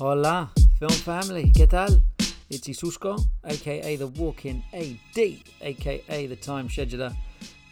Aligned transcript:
Hola, 0.00 0.48
film 0.78 0.92
family, 0.92 1.50
¿qué 1.52 1.66
tal? 1.66 2.00
It's 2.48 2.68
Isusko, 2.68 3.20
aka 3.42 3.96
the 3.96 4.06
Walking 4.06 4.62
AD, 4.72 5.18
aka 5.60 6.26
the 6.28 6.36
Time 6.36 6.68
Scheduler. 6.68 7.12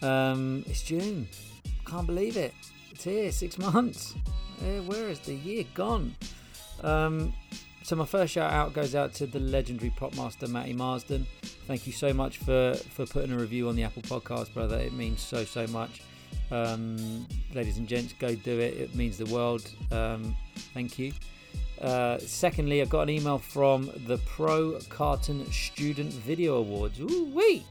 Um, 0.03 0.65
it's 0.67 0.83
June. 0.83 1.29
Can't 1.85 2.05
believe 2.05 2.37
it. 2.37 2.53
It's 2.91 3.05
here, 3.05 3.31
six 3.31 3.59
months. 3.59 4.17
Eh, 4.65 4.81
where 4.81 5.09
is 5.09 5.21
the 5.21 5.35
year 5.35 5.65
gone? 5.73 6.17
Um, 6.83 7.33
so 7.85 7.95
my 7.95 8.05
first 8.05 8.33
shout 8.33 8.53
out 8.53 8.73
goes 8.73 8.97
out 8.97 9.15
to 9.15 9.27
the 9.29 9.39
legendary 9.39 9.91
pop 9.91 10.17
master 10.17 10.49
Matty 10.49 10.73
Marsden. 10.73 11.29
Thank 11.69 11.87
you 11.87 11.93
so 11.93 12.13
much 12.13 12.39
for 12.39 12.75
for 12.75 13.07
putting 13.07 13.31
a 13.31 13.39
review 13.39 13.69
on 13.69 13.77
the 13.77 13.85
Apple 13.85 14.03
Podcast, 14.03 14.53
brother. 14.53 14.81
It 14.81 14.95
means 14.95 15.23
so 15.23 15.45
so 15.45 15.69
much. 15.69 16.03
Um, 16.51 17.29
ladies 17.55 17.79
and 17.79 17.87
gents, 17.87 18.15
go 18.19 18.35
do 18.35 18.59
it. 18.59 18.75
It 18.75 18.97
means 18.97 19.17
the 19.17 19.27
world. 19.27 19.71
Um, 19.93 20.37
thank 20.75 20.99
you. 20.99 21.13
Uh, 21.81 22.19
secondly, 22.19 22.81
I 22.81 22.85
got 22.87 23.03
an 23.03 23.11
email 23.11 23.39
from 23.39 23.91
the 24.07 24.19
Pro 24.19 24.79
Carton 24.89 25.51
Student 25.53 26.13
Video 26.13 26.57
Awards. 26.57 27.01
Ooh 27.01 27.31
wee! 27.35 27.65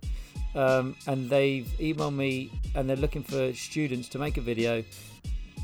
Um, 0.53 0.95
and 1.07 1.29
they've 1.29 1.65
emailed 1.79 2.15
me 2.15 2.49
and 2.75 2.89
they're 2.89 2.95
looking 2.95 3.23
for 3.23 3.53
students 3.53 4.07
to 4.09 4.19
make 4.19 4.37
a 4.37 4.41
video. 4.41 4.83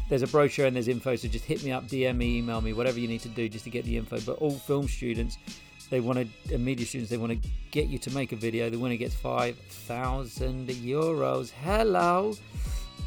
There's 0.09 0.23
a 0.23 0.27
brochure 0.27 0.65
and 0.65 0.75
there's 0.75 0.89
info, 0.89 1.15
so 1.15 1.29
just 1.29 1.45
hit 1.45 1.63
me 1.63 1.71
up, 1.71 1.87
DM 1.87 2.17
me, 2.17 2.39
email 2.39 2.59
me, 2.59 2.73
whatever 2.73 2.99
you 2.99 3.07
need 3.07 3.21
to 3.21 3.29
do 3.29 3.47
just 3.47 3.63
to 3.63 3.69
get 3.69 3.85
the 3.85 3.95
info. 3.95 4.19
But 4.19 4.39
all 4.39 4.51
film 4.51 4.87
students, 4.89 5.37
they 5.89 6.01
want 6.01 6.27
to, 6.47 6.57
media 6.57 6.85
students, 6.85 7.09
they 7.09 7.17
want 7.17 7.31
to 7.31 7.49
get 7.71 7.87
you 7.87 7.97
to 7.99 8.11
make 8.11 8.33
a 8.33 8.35
video. 8.35 8.69
The 8.69 8.77
winner 8.77 8.97
gets 8.97 9.15
5,000 9.15 10.67
euros. 10.67 11.51
Hello! 11.63 12.33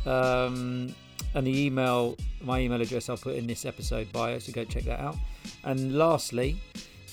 Um, 0.07 0.95
and 1.35 1.47
the 1.47 1.67
email, 1.67 2.17
my 2.41 2.61
email 2.61 2.81
address, 2.81 3.09
I'll 3.09 3.17
put 3.17 3.37
in 3.37 3.47
this 3.47 3.65
episode 3.65 4.11
bio, 4.13 4.39
so 4.39 4.53
go 4.53 4.65
check 4.65 4.85
that 4.85 5.01
out. 5.01 5.17
And 5.65 5.99
lastly, 5.99 6.61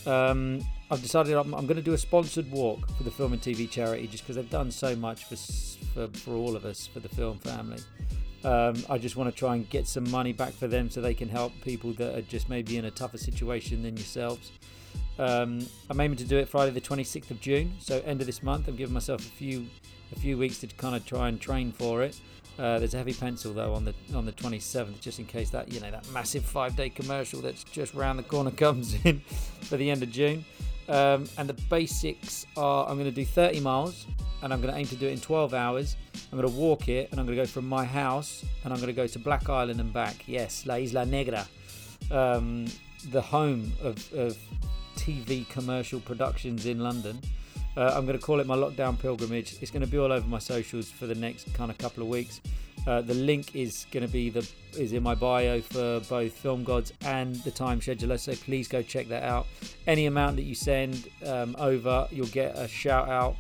um, 0.06 0.62
I've 0.90 1.02
decided 1.02 1.34
I'm, 1.34 1.54
I'm 1.54 1.66
going 1.66 1.78
to 1.78 1.82
do 1.82 1.94
a 1.94 1.98
sponsored 1.98 2.50
walk 2.52 2.90
for 2.98 3.04
the 3.04 3.12
film 3.12 3.34
and 3.34 3.42
TV 3.42 3.70
charity 3.70 4.08
just 4.08 4.24
because 4.24 4.36
they've 4.36 4.50
done 4.50 4.72
so 4.72 4.96
much 4.96 5.26
for, 5.26 5.36
for, 5.94 6.08
for 6.20 6.34
all 6.34 6.56
of 6.56 6.66
us, 6.66 6.88
for 6.88 7.00
the 7.00 7.10
film 7.10 7.40
family. 7.40 7.80
Um, 8.44 8.76
I 8.90 8.98
just 8.98 9.16
want 9.16 9.30
to 9.30 9.36
try 9.38 9.56
and 9.56 9.70
get 9.70 9.88
some 9.88 10.10
money 10.10 10.34
back 10.34 10.54
for 10.54 10.68
them 10.68 10.90
so 10.90 11.00
they 11.00 11.14
can 11.14 11.30
help 11.30 11.54
people 11.64 11.94
that 11.94 12.16
are 12.16 12.24
just 12.24 12.50
maybe 12.50 12.78
in 12.78 12.86
a 12.86 12.92
tougher 12.92 13.18
situation 13.18 13.84
than 13.84 13.96
yourselves. 13.96 14.52
Um, 15.20 15.66
I'm 15.90 16.00
aiming 16.00 16.18
to 16.18 16.24
do 16.24 16.38
it 16.38 16.50
Friday 16.50 16.72
the 16.72 16.82
26th 16.82 17.30
of 17.32 17.40
June, 17.40 17.74
so 17.80 18.02
end 18.06 18.22
of 18.22 18.28
this 18.28 18.42
month. 18.42 18.68
I'm 18.68 18.76
giving 18.76 18.94
myself 18.94 19.22
a 19.22 19.30
few 19.30 19.68
a 20.12 20.20
few 20.20 20.38
weeks 20.38 20.58
to 20.60 20.68
kind 20.68 20.96
of 20.96 21.06
try 21.06 21.30
and 21.30 21.40
train 21.40 21.72
for 21.72 22.02
it. 22.02 22.20
Uh, 22.62 22.78
there's 22.78 22.94
a 22.94 22.98
heavy 22.98 23.14
pencil 23.14 23.54
though 23.54 23.74
on 23.74 23.84
the 23.84 23.94
on 24.14 24.24
the 24.24 24.32
27th, 24.32 25.00
just 25.00 25.18
in 25.18 25.26
case 25.26 25.50
that 25.50 25.74
you 25.74 25.80
know 25.80 25.90
that 25.90 26.08
massive 26.12 26.46
five-day 26.46 26.90
commercial 26.90 27.42
that's 27.42 27.64
just 27.64 27.96
round 27.96 28.20
the 28.20 28.24
corner 28.24 28.52
comes 28.66 28.94
in 29.04 29.20
for 29.62 29.78
the 29.78 29.90
end 29.90 30.04
of 30.04 30.12
June. 30.12 30.46
Um, 30.88 31.28
and 31.40 31.50
the 31.50 31.60
basics 31.72 32.46
are: 32.56 32.88
I'm 32.88 32.98
going 33.00 33.10
to 33.10 33.16
do 33.16 33.26
30 33.26 33.62
miles, 33.62 34.06
and 34.44 34.54
I'm 34.54 34.62
going 34.62 34.72
to 34.72 34.80
aim 34.80 34.86
to 34.88 34.96
do 34.96 35.08
it 35.08 35.12
in 35.12 35.20
12 35.20 35.56
hours. 35.56 35.96
I'm 36.32 36.40
going 36.40 36.54
to 36.54 36.60
walk 36.60 36.88
it, 36.88 37.10
and 37.10 37.20
I'm 37.20 37.26
going 37.26 37.36
to 37.36 37.44
go 37.44 37.48
from 37.48 37.68
my 37.68 37.84
house, 37.84 38.46
and 38.64 38.72
I'm 38.72 38.80
going 38.80 38.94
to 38.94 39.02
go 39.02 39.08
to 39.08 39.18
Black 39.18 39.50
Island 39.50 39.80
and 39.80 39.92
back. 39.92 40.28
Yes, 40.28 40.68
La 40.68 40.76
Isla 40.76 41.04
Negra, 41.04 41.48
um, 42.12 42.68
the 43.10 43.22
home 43.22 43.74
of, 43.82 44.14
of 44.14 44.38
TV 44.98 45.50
commercial 45.50 46.00
productions 46.00 46.68
in 46.68 46.80
London. 46.80 47.20
Uh, 47.78 47.94
I'm 47.96 48.06
going 48.06 48.18
to 48.18 48.24
call 48.24 48.40
it 48.40 48.48
my 48.48 48.56
lockdown 48.56 49.00
pilgrimage. 49.00 49.56
It's 49.62 49.72
going 49.72 49.82
to 49.82 49.88
be 49.88 49.98
all 49.98 50.12
over 50.12 50.28
my 50.28 50.40
socials 50.40 50.90
for 50.90 51.08
the 51.08 51.16
next 51.16 51.54
kind 51.54 51.72
of 51.72 51.78
couple 51.78 52.04
of 52.04 52.10
weeks. 52.10 52.42
Uh, 52.88 53.02
the 53.02 53.14
link 53.14 53.56
is 53.56 53.86
going 53.92 54.06
to 54.06 54.12
be 54.12 54.30
the 54.30 54.50
is 54.78 54.94
in 54.94 55.04
my 55.04 55.14
bio 55.14 55.62
for 55.62 56.00
both 56.10 56.34
Film 56.34 56.64
Gods 56.64 56.92
and 57.06 57.36
the 57.44 57.52
Time 57.52 57.80
Scheduler. 57.80 58.20
So 58.20 58.34
please 58.34 58.68
go 58.68 58.82
check 58.82 59.08
that 59.10 59.24
out. 59.24 59.48
Any 59.86 60.08
amount 60.08 60.38
that 60.38 60.44
you 60.44 60.56
send 60.56 61.10
um, 61.26 61.56
over, 61.60 62.08
you'll 62.12 62.28
get 62.28 62.58
a 62.58 62.68
shout 62.68 63.08
out 63.08 63.36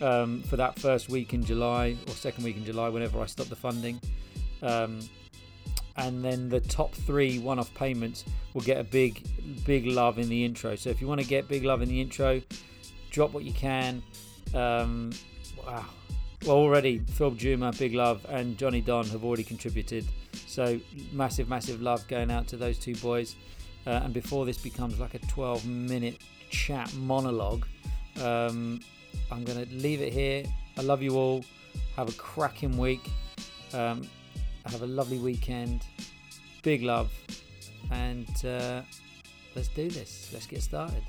um, 0.00 0.42
for 0.42 0.56
that 0.56 0.78
first 0.78 1.08
week 1.08 1.34
in 1.34 1.44
July 1.44 1.96
or 2.08 2.14
second 2.14 2.44
week 2.44 2.56
in 2.56 2.64
July, 2.64 2.88
whenever 2.88 3.20
I 3.20 3.26
stop 3.26 3.46
the 3.46 3.56
funding. 3.56 4.00
Um, 4.62 5.00
and 5.96 6.24
then 6.24 6.48
the 6.48 6.60
top 6.60 6.92
three 6.92 7.38
one-off 7.38 7.72
payments 7.74 8.24
will 8.52 8.62
get 8.62 8.78
a 8.78 8.84
big, 8.84 9.22
big 9.64 9.86
love 9.86 10.18
in 10.18 10.28
the 10.28 10.44
intro. 10.44 10.74
So 10.74 10.90
if 10.90 11.00
you 11.00 11.06
want 11.06 11.20
to 11.20 11.26
get 11.26 11.46
big 11.46 11.64
love 11.64 11.82
in 11.82 11.88
the 11.88 12.00
intro, 12.00 12.42
drop 13.14 13.32
what 13.32 13.44
you 13.44 13.52
can. 13.52 14.02
Um, 14.54 15.12
wow. 15.64 15.84
Well, 16.44 16.56
already 16.56 16.98
Phil 16.98 17.30
Juma, 17.30 17.72
Big 17.72 17.94
Love, 17.94 18.26
and 18.28 18.58
Johnny 18.58 18.80
Don 18.80 19.06
have 19.06 19.24
already 19.24 19.44
contributed. 19.44 20.04
So 20.46 20.78
massive, 21.12 21.48
massive 21.48 21.80
love 21.80 22.06
going 22.08 22.30
out 22.30 22.48
to 22.48 22.56
those 22.56 22.78
two 22.78 22.96
boys. 22.96 23.36
Uh, 23.86 24.00
and 24.04 24.12
before 24.12 24.44
this 24.44 24.58
becomes 24.58 24.98
like 24.98 25.14
a 25.14 25.20
12 25.20 25.64
minute 25.64 26.20
chat 26.50 26.92
monologue, 26.94 27.66
um, 28.20 28.80
I'm 29.30 29.44
going 29.44 29.64
to 29.64 29.74
leave 29.74 30.02
it 30.02 30.12
here. 30.12 30.44
I 30.76 30.82
love 30.82 31.00
you 31.00 31.16
all. 31.16 31.44
Have 31.96 32.08
a 32.08 32.12
cracking 32.12 32.76
week. 32.76 33.08
Um, 33.72 34.02
have 34.66 34.82
a 34.82 34.86
lovely 34.86 35.18
weekend. 35.18 35.82
Big 36.62 36.82
love. 36.82 37.12
And 37.90 38.28
uh, 38.44 38.82
let's 39.54 39.68
do 39.68 39.88
this. 39.88 40.30
Let's 40.32 40.46
get 40.46 40.62
started. 40.62 41.02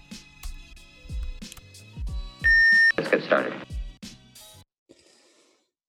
Let's 2.97 3.09
get 3.09 3.23
started. 3.23 3.53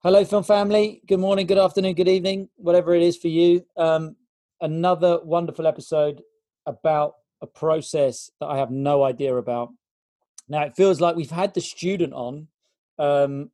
Hello, 0.02 0.24
film 0.24 0.44
family. 0.44 1.02
Good 1.06 1.20
morning, 1.20 1.46
good 1.46 1.58
afternoon, 1.58 1.94
good 1.94 2.08
evening, 2.08 2.48
whatever 2.56 2.94
it 2.94 3.02
is 3.02 3.16
for 3.16 3.28
you. 3.28 3.64
Um, 3.76 4.16
another 4.60 5.20
wonderful 5.22 5.66
episode 5.66 6.22
about 6.64 7.14
a 7.40 7.46
process 7.46 8.30
that 8.40 8.46
I 8.46 8.58
have 8.58 8.70
no 8.70 9.04
idea 9.04 9.36
about. 9.36 9.70
Now, 10.48 10.62
it 10.62 10.76
feels 10.76 11.00
like 11.00 11.16
we've 11.16 11.30
had 11.30 11.54
the 11.54 11.60
student 11.60 12.12
on, 12.12 12.48
um, 12.98 13.50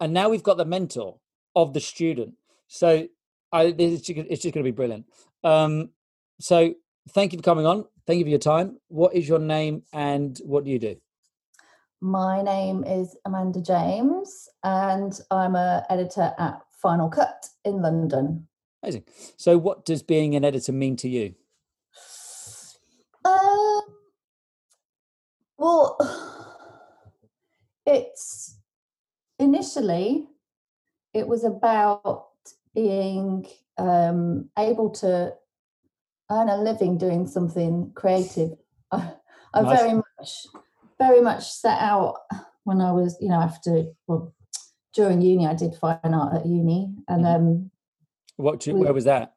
and 0.00 0.12
now 0.12 0.28
we've 0.28 0.42
got 0.42 0.56
the 0.56 0.64
mentor 0.64 1.18
of 1.56 1.74
the 1.74 1.80
student. 1.80 2.34
So 2.68 3.08
I, 3.52 3.74
it's 3.76 4.06
just, 4.06 4.28
just 4.28 4.42
going 4.42 4.52
to 4.52 4.62
be 4.62 4.70
brilliant. 4.70 5.06
Um, 5.44 5.90
so 6.40 6.74
thank 7.10 7.32
you 7.32 7.38
for 7.38 7.42
coming 7.42 7.66
on. 7.66 7.84
Thank 8.06 8.18
you 8.18 8.24
for 8.24 8.30
your 8.30 8.38
time. 8.38 8.78
What 8.88 9.14
is 9.14 9.28
your 9.28 9.38
name 9.38 9.82
and 9.92 10.38
what 10.44 10.64
do 10.64 10.70
you 10.70 10.78
do? 10.78 10.96
My 12.00 12.40
name 12.40 12.82
is 12.84 13.14
Amanda 13.26 13.60
James, 13.60 14.48
and 14.64 15.18
I'm 15.30 15.54
a 15.54 15.84
editor 15.90 16.32
at 16.38 16.62
Final 16.70 17.10
Cut 17.10 17.46
in 17.64 17.82
London. 17.82 18.48
Amazing. 18.82 19.04
So, 19.36 19.58
what 19.58 19.84
does 19.84 20.02
being 20.02 20.34
an 20.34 20.44
editor 20.44 20.72
mean 20.72 20.96
to 20.96 21.08
you? 21.08 21.34
Um, 23.24 23.82
well, 25.58 25.98
it's 27.86 28.58
initially 29.38 30.26
it 31.12 31.28
was 31.28 31.44
about 31.44 32.28
being 32.74 33.46
um, 33.76 34.48
able 34.58 34.88
to 34.90 35.34
earn 36.30 36.48
a 36.48 36.56
living 36.56 36.96
doing 36.96 37.26
something 37.26 37.92
creative. 37.94 38.52
I, 38.90 39.12
I 39.54 39.62
Nice. 39.62 39.80
very 39.80 39.94
much, 39.94 40.46
very 41.00 41.20
much 41.20 41.44
set 41.50 41.78
out 41.80 42.16
when 42.64 42.80
I 42.80 42.92
was, 42.92 43.16
you 43.20 43.28
know, 43.30 43.40
after 43.40 43.84
well, 44.06 44.34
during 44.94 45.20
uni, 45.22 45.46
I 45.46 45.54
did 45.54 45.74
fine 45.74 45.98
art 46.20 46.34
at 46.36 46.46
uni, 46.46 46.94
and 47.08 47.24
Mhm. 47.24 47.34
um, 47.34 47.70
What? 48.36 48.60
do- 48.60 48.74
We- 48.74 48.80
Where 48.82 48.92
was 48.94 49.04
that? 49.04 49.34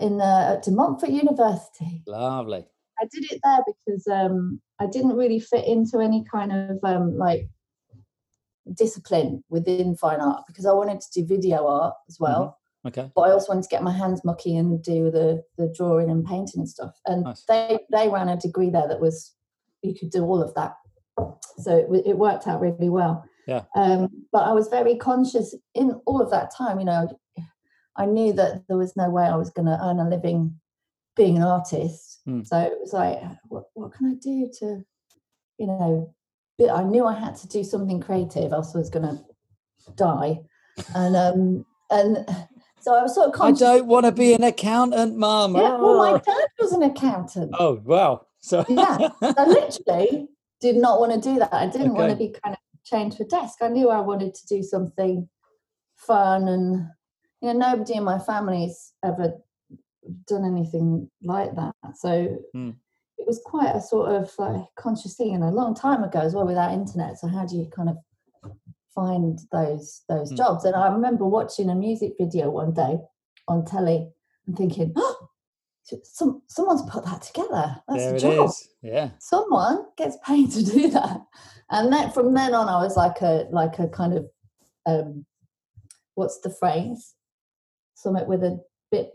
in 0.00 0.20
uh, 0.20 0.54
at 0.54 0.62
De 0.62 0.70
Montfort 0.70 1.10
University. 1.10 2.02
Lovely. 2.06 2.64
I 3.00 3.04
did 3.12 3.24
it 3.32 3.40
there 3.44 3.62
because 3.70 4.06
um, 4.06 4.60
I 4.78 4.86
didn't 4.86 5.16
really 5.16 5.40
fit 5.40 5.64
into 5.66 5.98
any 5.98 6.22
kind 6.24 6.52
of 6.52 6.78
um, 6.84 7.16
like 7.18 7.48
discipline 8.74 9.42
within 9.48 9.96
fine 9.96 10.20
art 10.20 10.44
because 10.46 10.66
I 10.66 10.72
wanted 10.72 11.00
to 11.00 11.08
do 11.20 11.26
video 11.26 11.66
art 11.66 11.94
as 12.08 12.18
well, 12.20 12.58
Okay. 12.86 13.10
but 13.14 13.22
I 13.22 13.30
also 13.32 13.48
wanted 13.52 13.62
to 13.64 13.68
get 13.74 13.82
my 13.82 13.92
hands 13.92 14.24
mucky 14.24 14.56
and 14.56 14.82
do 14.82 15.10
the 15.10 15.42
the 15.56 15.68
drawing 15.76 16.10
and 16.10 16.24
painting 16.24 16.60
and 16.60 16.68
stuff. 16.68 16.94
And 17.06 17.24
Nice. 17.24 17.44
they 17.48 17.78
they 17.90 18.08
ran 18.08 18.28
a 18.28 18.36
degree 18.36 18.70
there 18.70 18.86
that 18.88 19.00
was 19.00 19.34
you 19.82 19.94
could 19.94 20.10
do 20.10 20.24
all 20.24 20.42
of 20.42 20.54
that, 20.54 20.74
so 21.58 21.76
it, 21.76 22.06
it 22.06 22.18
worked 22.18 22.46
out 22.46 22.60
really 22.60 22.88
well. 22.88 23.24
Yeah. 23.46 23.62
Um, 23.74 24.08
but 24.30 24.44
I 24.44 24.52
was 24.52 24.68
very 24.68 24.96
conscious 24.96 25.54
in 25.74 25.92
all 26.06 26.20
of 26.20 26.30
that 26.30 26.54
time. 26.54 26.78
You 26.78 26.84
know, 26.84 27.18
I 27.96 28.06
knew 28.06 28.32
that 28.34 28.64
there 28.68 28.76
was 28.76 28.96
no 28.96 29.08
way 29.10 29.24
I 29.24 29.36
was 29.36 29.50
going 29.50 29.66
to 29.66 29.78
earn 29.82 29.98
a 29.98 30.08
living 30.08 30.60
being 31.16 31.36
an 31.36 31.42
artist. 31.42 32.20
Hmm. 32.24 32.42
So 32.44 32.58
it 32.58 32.74
was 32.78 32.92
like, 32.92 33.20
what, 33.48 33.64
what 33.74 33.92
can 33.92 34.06
I 34.06 34.14
do 34.14 34.50
to, 34.60 34.84
you 35.58 35.66
know, 35.66 36.14
I 36.72 36.82
knew 36.82 37.06
I 37.06 37.18
had 37.18 37.36
to 37.36 37.48
do 37.48 37.64
something 37.64 38.00
creative, 38.00 38.52
else 38.52 38.74
I 38.74 38.78
was 38.78 38.90
going 38.90 39.06
to 39.06 39.24
die. 39.94 40.40
And 40.94 41.16
um, 41.16 41.66
and 41.90 42.24
so 42.80 42.94
I 42.94 43.02
was 43.02 43.14
sort 43.14 43.34
of 43.34 43.40
I 43.40 43.52
don't 43.52 43.86
want 43.86 44.06
to 44.06 44.12
be 44.12 44.34
an 44.34 44.44
accountant, 44.44 45.16
mum. 45.16 45.56
Yeah, 45.56 45.76
well, 45.76 45.98
my 45.98 46.12
dad 46.18 46.46
was 46.60 46.72
an 46.72 46.82
accountant. 46.82 47.54
Oh 47.58 47.80
wow. 47.84 48.26
So 48.40 48.64
Yeah. 48.68 49.08
I 49.22 49.44
literally 49.46 50.28
did 50.60 50.76
not 50.76 51.00
want 51.00 51.12
to 51.12 51.20
do 51.20 51.38
that. 51.38 51.52
I 51.52 51.66
didn't 51.66 51.94
want 51.94 52.10
to 52.10 52.16
be 52.16 52.34
kind 52.42 52.54
of 52.54 52.60
chained 52.84 53.12
to 53.12 53.22
a 53.24 53.26
desk. 53.26 53.58
I 53.60 53.68
knew 53.68 53.90
I 53.90 54.00
wanted 54.00 54.34
to 54.34 54.46
do 54.46 54.62
something 54.62 55.28
fun 55.96 56.48
and 56.48 56.86
you 57.40 57.52
know, 57.54 57.70
nobody 57.70 57.94
in 57.94 58.04
my 58.04 58.18
family's 58.18 58.92
ever 59.04 59.34
done 60.26 60.44
anything 60.44 61.10
like 61.22 61.54
that. 61.54 61.74
So 61.96 62.38
it 63.18 63.26
was 63.26 63.40
quite 63.44 63.74
a 63.74 63.80
sort 63.80 64.10
of 64.10 64.32
like 64.38 64.62
conscious 64.76 65.16
thing 65.16 65.34
and 65.34 65.44
a 65.44 65.50
long 65.50 65.74
time 65.74 66.02
ago 66.02 66.20
as 66.20 66.34
well 66.34 66.46
without 66.46 66.72
internet. 66.72 67.18
So 67.18 67.28
how 67.28 67.44
do 67.46 67.56
you 67.56 67.66
kind 67.66 67.90
of 67.90 67.96
find 68.94 69.38
those 69.52 70.02
those 70.08 70.32
Mm. 70.32 70.36
jobs? 70.36 70.64
And 70.64 70.74
I 70.74 70.88
remember 70.88 71.24
watching 71.26 71.70
a 71.70 71.74
music 71.74 72.14
video 72.18 72.50
one 72.50 72.72
day 72.72 72.98
on 73.46 73.64
telly 73.64 74.10
and 74.46 74.56
thinking, 74.56 74.92
oh, 74.96 75.27
some 76.02 76.42
someone's 76.46 76.82
put 76.90 77.04
that 77.04 77.22
together. 77.22 77.76
That's 77.88 78.04
there 78.04 78.14
a 78.14 78.18
job. 78.18 78.48
is. 78.48 78.68
Yeah. 78.82 79.10
Someone 79.18 79.86
gets 79.96 80.16
paid 80.24 80.50
to 80.52 80.64
do 80.64 80.90
that. 80.90 81.20
And 81.70 81.92
then 81.92 82.10
from 82.10 82.34
then 82.34 82.54
on, 82.54 82.68
I 82.68 82.82
was 82.82 82.96
like 82.96 83.20
a 83.20 83.46
like 83.50 83.78
a 83.78 83.88
kind 83.88 84.14
of 84.16 84.26
um, 84.86 85.26
what's 86.14 86.40
the 86.40 86.50
phrase? 86.50 87.14
Something 87.94 88.26
with 88.26 88.42
a 88.42 88.60
bit 88.90 89.12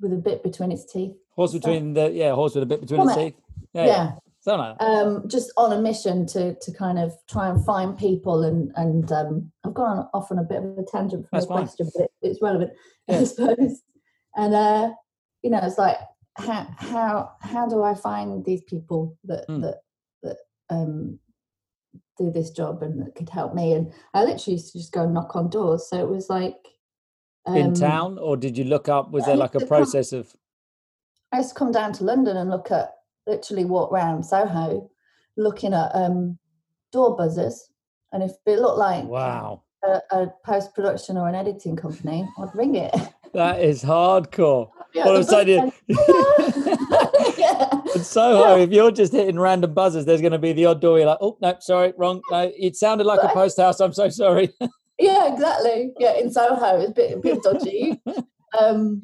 with 0.00 0.12
a 0.12 0.16
bit 0.16 0.42
between 0.42 0.72
its 0.72 0.90
teeth. 0.90 1.12
Horse 1.30 1.52
between 1.52 1.94
the 1.94 2.10
yeah, 2.10 2.32
horse 2.34 2.54
with 2.54 2.62
a 2.62 2.66
bit 2.66 2.80
between 2.80 3.00
its 3.02 3.14
Vomit. 3.14 3.34
teeth. 3.34 3.42
Yeah. 3.72 3.86
yeah. 3.86 3.92
yeah. 3.92 4.12
Like 4.48 4.76
um, 4.80 5.24
just 5.28 5.52
on 5.56 5.72
a 5.72 5.80
mission 5.80 6.24
to 6.28 6.54
to 6.54 6.72
kind 6.72 7.00
of 7.00 7.12
try 7.28 7.48
and 7.48 7.64
find 7.64 7.98
people 7.98 8.44
and 8.44 8.70
and 8.76 9.10
um, 9.10 9.50
I've 9.64 9.74
gone 9.74 10.08
off 10.14 10.30
on 10.30 10.38
a 10.38 10.44
bit 10.44 10.58
of 10.58 10.78
a 10.78 10.84
tangent 10.84 11.22
from 11.22 11.30
That's 11.32 11.46
the 11.46 11.54
fine. 11.54 11.62
question, 11.64 11.90
but 11.92 12.04
it, 12.04 12.10
it's 12.22 12.40
relevant, 12.40 12.70
Yeah. 13.08 13.18
I 13.20 13.24
suppose. 13.24 13.82
And 14.36 14.54
uh, 14.54 14.90
you 15.46 15.52
know, 15.52 15.60
it's 15.62 15.78
like 15.78 15.96
how 16.34 16.66
how 16.76 17.30
how 17.40 17.68
do 17.68 17.80
I 17.84 17.94
find 17.94 18.44
these 18.44 18.62
people 18.64 19.16
that 19.24 19.46
Mm. 19.48 19.60
that 19.62 19.76
that 20.24 20.36
um, 20.70 21.20
do 22.18 22.32
this 22.32 22.50
job 22.50 22.82
and 22.82 23.00
that 23.00 23.14
could 23.14 23.28
help 23.28 23.54
me? 23.54 23.72
And 23.74 23.92
I 24.12 24.24
literally 24.24 24.54
used 24.54 24.72
to 24.72 24.78
just 24.80 24.92
go 24.92 25.02
and 25.04 25.14
knock 25.14 25.36
on 25.36 25.48
doors. 25.48 25.88
So 25.88 25.96
it 26.00 26.08
was 26.08 26.28
like 26.28 26.56
In 27.46 27.66
um, 27.68 27.74
town, 27.74 28.18
or 28.18 28.36
did 28.36 28.58
you 28.58 28.64
look 28.64 28.88
up? 28.88 29.12
Was 29.12 29.22
I 29.22 29.26
there 29.28 29.36
like 29.36 29.54
a 29.54 29.60
to 29.60 29.66
come- 29.66 29.68
process 29.68 30.12
of? 30.12 30.34
I 31.32 31.36
used 31.38 31.50
to 31.50 31.54
come 31.54 31.70
down 31.70 31.92
to 31.94 32.04
London 32.04 32.36
and 32.36 32.50
look 32.50 32.72
at 32.72 32.92
literally 33.28 33.64
walk 33.64 33.92
around 33.92 34.24
Soho, 34.24 34.90
looking 35.36 35.74
at 35.74 35.90
um, 35.94 36.38
door 36.92 37.16
buzzers, 37.16 37.70
and 38.12 38.20
if 38.24 38.32
it 38.46 38.58
looked 38.58 38.78
like 38.78 39.04
Wow, 39.04 39.62
a, 39.84 40.00
a 40.10 40.26
post 40.44 40.74
production 40.74 41.16
or 41.16 41.28
an 41.28 41.36
editing 41.36 41.76
company, 41.76 42.28
I'd 42.36 42.52
ring 42.54 42.74
it. 42.74 42.92
that 43.32 43.60
is 43.60 43.84
hardcore. 43.84 44.70
Yeah, 44.96 45.04
All 45.04 45.12
the 45.12 45.20
of 45.20 45.26
a 45.26 45.28
sudden, 45.30 45.72
buzzer- 45.88 47.34
yeah. 47.38 47.80
in 47.94 48.02
Soho, 48.04 48.58
if 48.58 48.70
you're 48.70 48.90
just 48.90 49.12
hitting 49.12 49.38
random 49.38 49.74
buzzers, 49.74 50.06
there's 50.06 50.22
going 50.22 50.32
to 50.32 50.38
be 50.38 50.52
the 50.54 50.64
odd 50.64 50.80
door. 50.80 50.96
You're 50.98 51.08
like, 51.08 51.18
oh 51.20 51.36
no, 51.42 51.54
sorry, 51.60 51.92
wrong. 51.98 52.22
No, 52.30 52.50
it 52.56 52.76
sounded 52.76 53.04
like 53.06 53.22
a 53.22 53.28
post 53.28 53.58
house. 53.60 53.78
I'm 53.80 53.92
so 53.92 54.08
sorry. 54.08 54.48
yeah, 54.98 55.30
exactly. 55.32 55.92
Yeah, 55.98 56.14
in 56.14 56.32
Soho, 56.32 56.80
it's 56.80 56.90
a 56.90 56.94
bit, 56.94 57.18
a 57.18 57.20
bit 57.20 57.42
dodgy. 57.42 58.00
Um, 58.58 59.02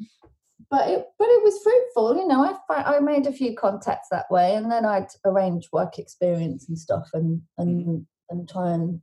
but 0.71 0.89
it, 0.89 1.05
but 1.19 1.27
it 1.27 1.43
was 1.43 1.61
fruitful. 1.63 2.15
You 2.17 2.27
know, 2.27 2.43
I 2.43 2.95
I 2.95 2.99
made 2.99 3.27
a 3.27 3.31
few 3.31 3.55
contacts 3.55 4.07
that 4.09 4.25
way, 4.31 4.55
and 4.55 4.71
then 4.71 4.85
I'd 4.85 5.09
arrange 5.25 5.69
work 5.71 5.99
experience 5.99 6.67
and 6.67 6.79
stuff, 6.79 7.07
and 7.13 7.43
and 7.59 8.07
and 8.31 8.49
try 8.49 8.71
and 8.71 8.99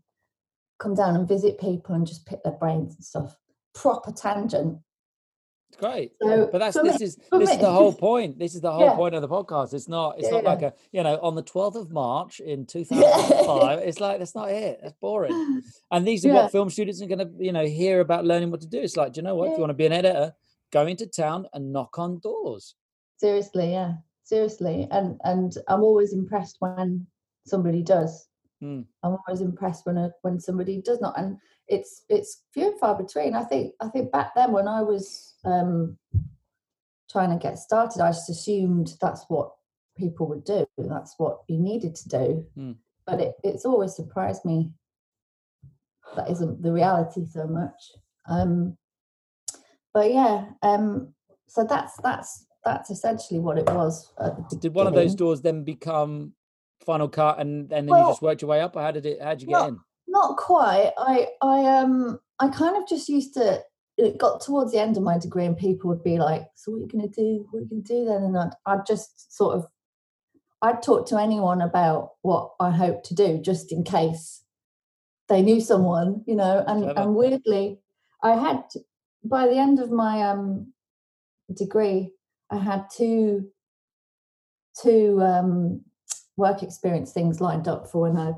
come 0.81 0.95
down 0.97 1.15
and 1.15 1.29
visit 1.29 1.61
people 1.61 1.95
and 1.95 2.05
just 2.07 2.27
pick 2.27 2.43
their 2.43 2.55
brains 2.55 2.97
and 2.97 3.05
stuff. 3.05 3.37
Proper 3.75 4.11
tangent. 4.11 4.79
It's 5.71 5.77
great. 5.77 6.13
So 6.21 6.49
But 6.51 6.59
that's 6.59 6.77
this 6.83 6.99
me- 6.99 7.07
is 7.07 7.17
this 7.31 7.51
is 7.51 7.59
the 7.59 7.71
whole 7.71 7.93
point. 7.93 8.39
This 8.41 8.57
is 8.57 8.61
the 8.61 8.73
whole 8.73 8.87
Yeah. 8.87 8.97
point 8.97 9.15
of 9.15 9.23
the 9.23 9.29
podcast. 9.29 9.73
It's 9.73 9.87
not 9.89 10.19
it's 10.19 10.27
Yeah, 10.27 10.41
not 10.41 10.45
like 10.45 10.63
a 10.63 10.75
you 10.91 11.03
know 11.05 11.17
on 11.23 11.37
the 11.37 11.45
12th 11.45 11.77
of 11.77 11.91
March 11.93 12.41
in 12.41 12.67
2005. 12.67 13.79
It's 13.89 14.01
like 14.01 14.19
that's 14.19 14.35
not 14.35 14.51
it. 14.51 14.81
That's 14.83 14.95
boring. 15.01 15.63
And 15.93 16.07
these 16.07 16.27
are 16.27 16.33
what 16.33 16.51
film 16.51 16.71
students 16.71 17.01
are 17.03 17.07
going 17.07 17.21
to 17.27 17.31
you 17.39 17.53
know 17.53 17.65
hear 17.65 18.01
about 18.01 18.25
learning 18.25 18.51
what 18.51 18.61
to 18.63 18.67
do. 18.67 18.81
It's 18.81 18.97
like, 18.97 19.13
do 19.13 19.19
you 19.21 19.23
know 19.23 19.37
what? 19.37 19.51
If 19.51 19.55
you 19.55 19.61
want 19.61 19.71
to 19.71 19.75
be 19.75 19.87
an 19.87 19.93
editor, 19.93 20.35
go 20.73 20.87
into 20.87 21.07
town 21.07 21.47
and 21.55 21.73
knock 21.73 21.99
on 21.99 22.19
doors. 22.19 22.75
seriously 23.17 23.71
yeah 23.73 23.93
seriously 24.25 24.87
and 24.91 25.21
and 25.25 25.51
i'm 25.69 25.83
always 25.83 26.13
impressed 26.13 26.57
when 26.61 27.07
somebody 27.53 27.83
does 27.83 28.13
Mm. 28.62 28.85
i'm 29.03 29.17
always 29.27 29.41
impressed 29.41 29.87
when 29.87 29.97
a, 29.97 30.11
when 30.23 30.39
somebody 30.39 30.83
does 30.83 31.01
not 31.01 31.19
and 31.19 31.39
it's 31.69 32.05
it's 32.09 32.43
few 32.53 32.71
and 32.71 32.79
far 32.79 32.95
between 32.95 33.35
i 33.35 33.43
think 33.43 33.73
i 33.81 33.89
think 33.89 34.12
back 34.12 34.35
then 34.35 34.53
when 34.53 34.69
i 34.69 34.83
was 34.83 35.35
um 35.45 35.97
trying 37.11 37.31
to 37.31 37.43
get 37.43 37.59
started 37.59 38.03
i 38.03 38.11
just 38.11 38.29
assumed 38.29 38.95
that's 39.01 39.25
what 39.29 39.53
people 39.97 40.29
would 40.29 40.45
do 40.45 40.67
that's 40.77 41.15
what 41.19 41.39
you 41.49 41.59
needed 41.59 41.95
to 41.95 42.09
do 42.09 42.47
Mm. 42.57 42.77
but 43.07 43.21
it, 43.21 43.35
it's 43.43 43.65
always 43.65 43.97
surprised 43.97 44.45
me 44.45 44.71
that 46.17 46.31
isn't 46.31 46.62
the 46.62 46.73
reality 46.73 47.25
so 47.25 47.47
much 47.47 47.93
um 48.29 48.77
but 49.95 50.12
yeah 50.12 50.47
um 50.62 51.15
so 51.49 51.65
that's 51.65 51.97
that's 52.03 52.47
that's 52.65 52.91
essentially 52.91 53.41
what 53.41 53.57
it 53.59 53.67
was 53.71 54.12
Did 54.61 54.75
one 54.75 54.87
of 54.87 54.93
those 54.93 55.15
doors 55.15 55.41
then 55.41 55.65
become 55.65 56.35
Final 56.85 57.09
Cut, 57.09 57.38
and, 57.38 57.71
and 57.73 57.88
then 57.88 57.97
you 57.97 58.05
just 58.06 58.23
worked 58.23 58.43
your 58.43 58.50
way 58.50 58.61
up, 58.61 58.77
or 58.77 58.82
how 58.82 58.91
did 58.91 59.06
it? 59.06 59.21
How 59.23 59.31
did 59.31 59.43
you 59.43 59.49
get 59.49 59.53
not- 59.53 59.69
in? 59.69 59.81
not 60.11 60.37
quite 60.37 60.93
i 60.99 61.29
i 61.41 61.65
um 61.65 62.19
i 62.41 62.49
kind 62.49 62.77
of 62.77 62.87
just 62.88 63.09
used 63.09 63.32
to 63.32 63.62
it 63.97 64.19
got 64.19 64.41
towards 64.41 64.73
the 64.73 64.81
end 64.81 64.97
of 64.97 65.03
my 65.03 65.19
degree 65.19 65.44
and 65.44 65.56
people 65.56 65.88
would 65.88 66.03
be 66.03 66.19
like 66.19 66.43
so 66.55 66.73
what 66.73 66.79
are 66.79 66.81
you 66.81 66.88
going 66.88 67.09
to 67.09 67.15
do 67.15 67.47
what 67.50 67.61
are 67.61 67.62
you 67.62 67.69
going 67.69 67.82
to 67.82 67.94
do 67.94 68.05
then 68.05 68.23
and 68.23 68.37
I'd, 68.37 68.50
I'd 68.67 68.87
just 68.87 69.35
sort 69.35 69.56
of 69.56 69.67
i'd 70.62 70.82
talk 70.82 71.06
to 71.09 71.19
anyone 71.19 71.62
about 71.62 72.12
what 72.23 72.53
i 72.61 72.71
hope 72.71 73.05
to 73.05 73.15
do 73.15 73.38
just 73.38 73.73
in 73.73 73.85
case 73.85 74.43
they 75.29 75.43
knew 75.43 75.61
someone 75.61 76.25
you 76.26 76.35
know 76.35 76.65
and 76.67 76.85
and 76.99 77.15
weirdly 77.15 77.79
i 78.23 78.33
had 78.33 78.65
by 79.23 79.47
the 79.47 79.56
end 79.56 79.79
of 79.79 79.93
my 79.93 80.23
um 80.23 80.73
degree 81.55 82.12
i 82.50 82.56
had 82.56 82.85
two 82.91 83.49
two 84.83 85.21
um 85.23 85.83
work 86.41 86.63
experience 86.63 87.13
things 87.13 87.41
lined 87.41 87.69
up 87.69 87.87
for 87.91 88.03
when 88.03 88.17
i 88.17 88.33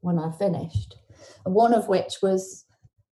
when 0.00 0.18
i 0.18 0.30
finished 0.38 0.96
one 1.44 1.74
of 1.74 1.88
which 1.88 2.14
was 2.22 2.64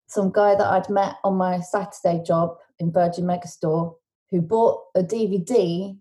some 0.07 0.31
guy 0.31 0.55
that 0.55 0.67
I'd 0.67 0.89
met 0.89 1.15
on 1.23 1.35
my 1.35 1.59
Saturday 1.59 2.23
job 2.23 2.57
in 2.79 2.91
Virgin 2.91 3.25
Megastore 3.25 3.95
who 4.29 4.41
bought 4.41 4.81
a 4.95 5.01
DVD 5.01 5.97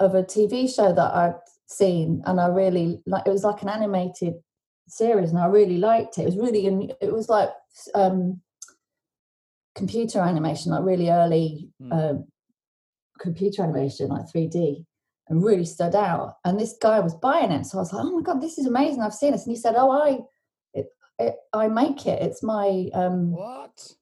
of 0.00 0.14
a 0.14 0.22
TV 0.22 0.72
show 0.72 0.92
that 0.92 1.14
I'd 1.14 1.34
seen 1.66 2.22
and 2.26 2.40
I 2.40 2.48
really 2.48 3.02
like 3.06 3.26
it 3.26 3.30
was 3.30 3.44
like 3.44 3.62
an 3.62 3.68
animated 3.68 4.34
series 4.88 5.30
and 5.30 5.38
I 5.38 5.46
really 5.46 5.78
liked 5.78 6.18
it. 6.18 6.22
It 6.22 6.26
was 6.26 6.36
really 6.36 6.90
it 7.00 7.12
was 7.12 7.28
like 7.28 7.50
um 7.94 8.40
computer 9.74 10.20
animation, 10.20 10.72
like 10.72 10.84
really 10.84 11.10
early 11.10 11.70
Mm. 11.82 11.92
um 11.92 12.24
computer 13.20 13.62
animation, 13.62 14.08
like 14.08 14.26
3D, 14.26 14.56
and 14.56 14.86
really 15.30 15.64
stood 15.64 15.94
out. 15.94 16.36
And 16.44 16.58
this 16.58 16.76
guy 16.80 17.00
was 17.00 17.14
buying 17.14 17.50
it. 17.50 17.64
So 17.66 17.78
I 17.78 17.80
was 17.82 17.92
like, 17.92 18.04
oh 18.04 18.16
my 18.16 18.22
god, 18.22 18.40
this 18.40 18.58
is 18.58 18.66
amazing. 18.66 19.02
I've 19.02 19.14
seen 19.14 19.32
this. 19.32 19.46
And 19.46 19.54
he 19.54 19.60
said, 19.60 19.74
Oh, 19.76 19.90
I 19.90 20.18
it, 20.74 20.86
it, 21.18 21.36
I 21.52 21.68
make 21.68 22.06
it. 22.06 22.22
It's 22.22 22.42
my 22.42 22.90
um 22.92 23.32
What? 23.32 23.92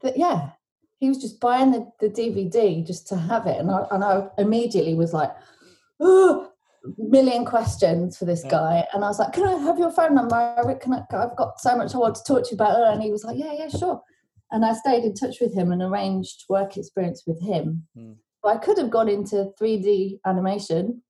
but 0.00 0.18
yeah, 0.18 0.50
he 0.98 1.08
was 1.08 1.18
just 1.18 1.40
buying 1.40 1.72
the, 1.72 1.90
the 2.00 2.08
DVD 2.08 2.86
just 2.86 3.06
to 3.08 3.16
have 3.16 3.46
it, 3.46 3.58
and 3.58 3.70
I 3.70 3.86
and 3.90 4.02
I 4.02 4.28
immediately 4.38 4.94
was 4.94 5.12
like, 5.12 5.30
oh, 6.00 6.50
million 6.98 7.44
questions 7.44 8.16
for 8.16 8.24
this 8.24 8.44
guy, 8.44 8.86
and 8.92 9.04
I 9.04 9.08
was 9.08 9.18
like, 9.18 9.32
can 9.32 9.46
I 9.46 9.58
have 9.58 9.78
your 9.78 9.90
phone 9.90 10.14
number? 10.14 10.34
I 10.34 10.74
Can 10.74 10.94
I, 10.94 11.02
I've 11.10 11.36
got 11.36 11.60
so 11.60 11.76
much 11.76 11.94
I 11.94 11.98
want 11.98 12.14
to 12.16 12.24
talk 12.24 12.44
to 12.44 12.50
you 12.50 12.54
about, 12.54 12.92
and 12.92 13.02
he 13.02 13.10
was 13.10 13.24
like, 13.24 13.38
yeah, 13.38 13.52
yeah, 13.52 13.68
sure. 13.68 14.02
And 14.52 14.64
I 14.64 14.74
stayed 14.74 15.04
in 15.04 15.14
touch 15.14 15.36
with 15.40 15.52
him 15.54 15.72
and 15.72 15.82
arranged 15.82 16.44
work 16.48 16.76
experience 16.76 17.24
with 17.26 17.42
him. 17.42 17.86
Hmm. 17.94 18.12
I 18.46 18.56
could 18.56 18.78
have 18.78 18.90
gone 18.90 19.08
into 19.08 19.52
3D 19.60 20.20
animation, 20.26 21.02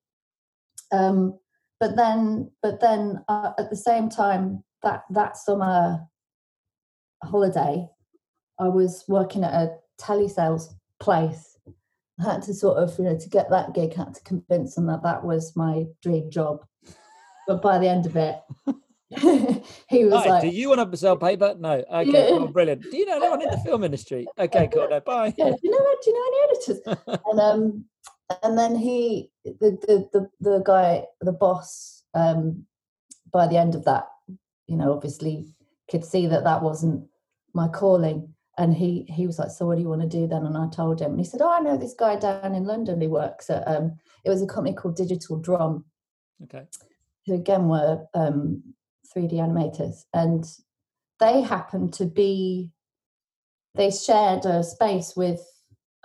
um, 0.92 1.38
but 1.80 1.96
then, 1.96 2.50
but 2.62 2.80
then 2.80 3.24
uh, 3.28 3.52
at 3.58 3.70
the 3.70 3.76
same 3.76 4.08
time, 4.08 4.64
that 4.82 5.02
that 5.10 5.36
summer 5.36 6.06
holiday, 7.22 7.88
I 8.58 8.68
was 8.68 9.04
working 9.08 9.44
at 9.44 9.52
a 9.52 9.76
telesales 10.00 10.74
place. 11.00 11.58
I 12.20 12.32
had 12.32 12.42
to 12.42 12.54
sort 12.54 12.78
of, 12.78 12.96
you 12.98 13.04
know, 13.04 13.18
to 13.18 13.28
get 13.28 13.50
that 13.50 13.74
gig, 13.74 13.94
had 13.94 14.14
to 14.14 14.22
convince 14.22 14.74
them 14.74 14.86
that 14.86 15.02
that 15.02 15.24
was 15.24 15.54
my 15.56 15.84
dream 16.02 16.30
job. 16.30 16.64
But 17.46 17.62
by 17.62 17.78
the 17.78 17.88
end 17.88 18.06
of 18.06 18.16
it, 18.16 18.40
he 19.88 20.04
was 20.04 20.14
Hi, 20.24 20.28
like, 20.28 20.42
do 20.42 20.48
you 20.48 20.68
want 20.68 20.90
to 20.90 20.96
sell 20.96 21.16
paper? 21.16 21.54
No. 21.58 21.84
Okay, 21.92 22.10
Yeah. 22.10 22.30
cool, 22.38 22.48
brilliant. 22.48 22.82
Do 22.90 22.96
you 22.96 23.06
know 23.06 23.16
anyone 23.16 23.42
in 23.42 23.50
the 23.50 23.58
film 23.58 23.84
industry? 23.84 24.26
Okay, 24.36 24.68
cool. 24.68 24.88
No, 24.88 25.00
bye. 25.00 25.32
yeah, 25.38 25.50
do 25.50 25.56
you 25.62 25.70
know? 25.70 25.94
Do 26.02 26.10
you 26.10 26.14
know 26.14 26.26
any 26.28 26.50
editors? 26.50 27.20
and 27.30 27.40
um, 27.40 27.84
and 28.42 28.58
then 28.58 28.74
he, 28.74 29.30
the 29.44 29.78
the 29.86 30.08
the, 30.12 30.30
the 30.40 30.58
guy, 30.64 31.04
the 31.20 31.32
boss, 31.32 32.02
um, 32.14 32.66
by 33.32 33.46
the 33.46 33.56
end 33.56 33.76
of 33.76 33.84
that, 33.84 34.08
you 34.66 34.76
know, 34.76 34.92
obviously 34.92 35.46
could 35.88 36.04
see 36.04 36.26
that 36.26 36.42
that 36.42 36.62
wasn't 36.62 37.06
my 37.54 37.68
calling. 37.68 38.34
And 38.58 38.74
he 38.74 39.06
he 39.08 39.26
was 39.26 39.38
like, 39.38 39.50
so 39.50 39.66
what 39.66 39.76
do 39.76 39.82
you 39.82 39.88
want 39.88 40.00
to 40.02 40.08
do 40.08 40.26
then? 40.26 40.46
And 40.46 40.56
I 40.56 40.66
told 40.68 41.00
him, 41.00 41.12
and 41.12 41.20
he 41.20 41.24
said, 41.24 41.42
oh, 41.42 41.50
I 41.56 41.60
know 41.60 41.76
this 41.76 41.94
guy 41.94 42.16
down 42.16 42.54
in 42.56 42.64
London 42.64 43.00
who 43.00 43.10
works 43.10 43.50
at 43.50 43.68
um, 43.68 43.98
it 44.24 44.30
was 44.30 44.42
a 44.42 44.46
company 44.46 44.74
called 44.74 44.96
Digital 44.96 45.36
Drum, 45.36 45.84
Okay. 46.42 46.64
who 47.26 47.34
again 47.34 47.68
were 47.68 48.04
um, 48.14 48.62
3D 49.14 49.34
animators, 49.34 50.04
and 50.12 50.44
they 51.20 51.40
happened 51.42 51.92
to 51.94 52.04
be 52.06 52.70
they 53.74 53.90
shared 53.90 54.44
a 54.46 54.62
space 54.62 55.14
with 55.16 55.40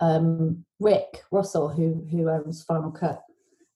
um, 0.00 0.64
Rick 0.80 1.22
Russell, 1.30 1.68
who 1.68 2.06
who 2.10 2.28
owns 2.28 2.62
Final 2.64 2.90
Cut, 2.90 3.22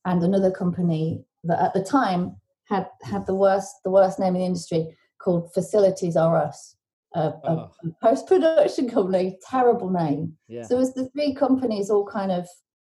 and 0.05 0.23
another 0.23 0.51
company 0.51 1.25
that 1.45 1.61
at 1.63 1.75
the 1.75 1.83
time 1.85 2.37
had 2.69 2.89
had 3.03 3.27
the 3.27 3.35
worst 3.35 3.77
the 3.85 3.91
worst 3.91 4.19
name 4.19 4.35
in 4.35 4.41
the 4.41 4.47
industry 4.47 4.97
called 5.19 5.53
Facilities 5.55 6.17
R 6.17 6.37
Us, 6.37 6.77
a, 7.15 7.33
Oh. 7.45 7.71
a 7.85 7.89
post 8.07 8.27
production 8.27 8.89
company. 8.91 9.39
Terrible 9.49 9.91
name. 9.91 10.37
Yeah. 10.49 10.63
So 10.63 10.77
it 10.77 10.79
was 10.79 10.95
the 10.95 11.09
three 11.11 11.35
companies 11.35 11.91
all 11.91 12.07
kind 12.07 12.33
of 12.33 12.49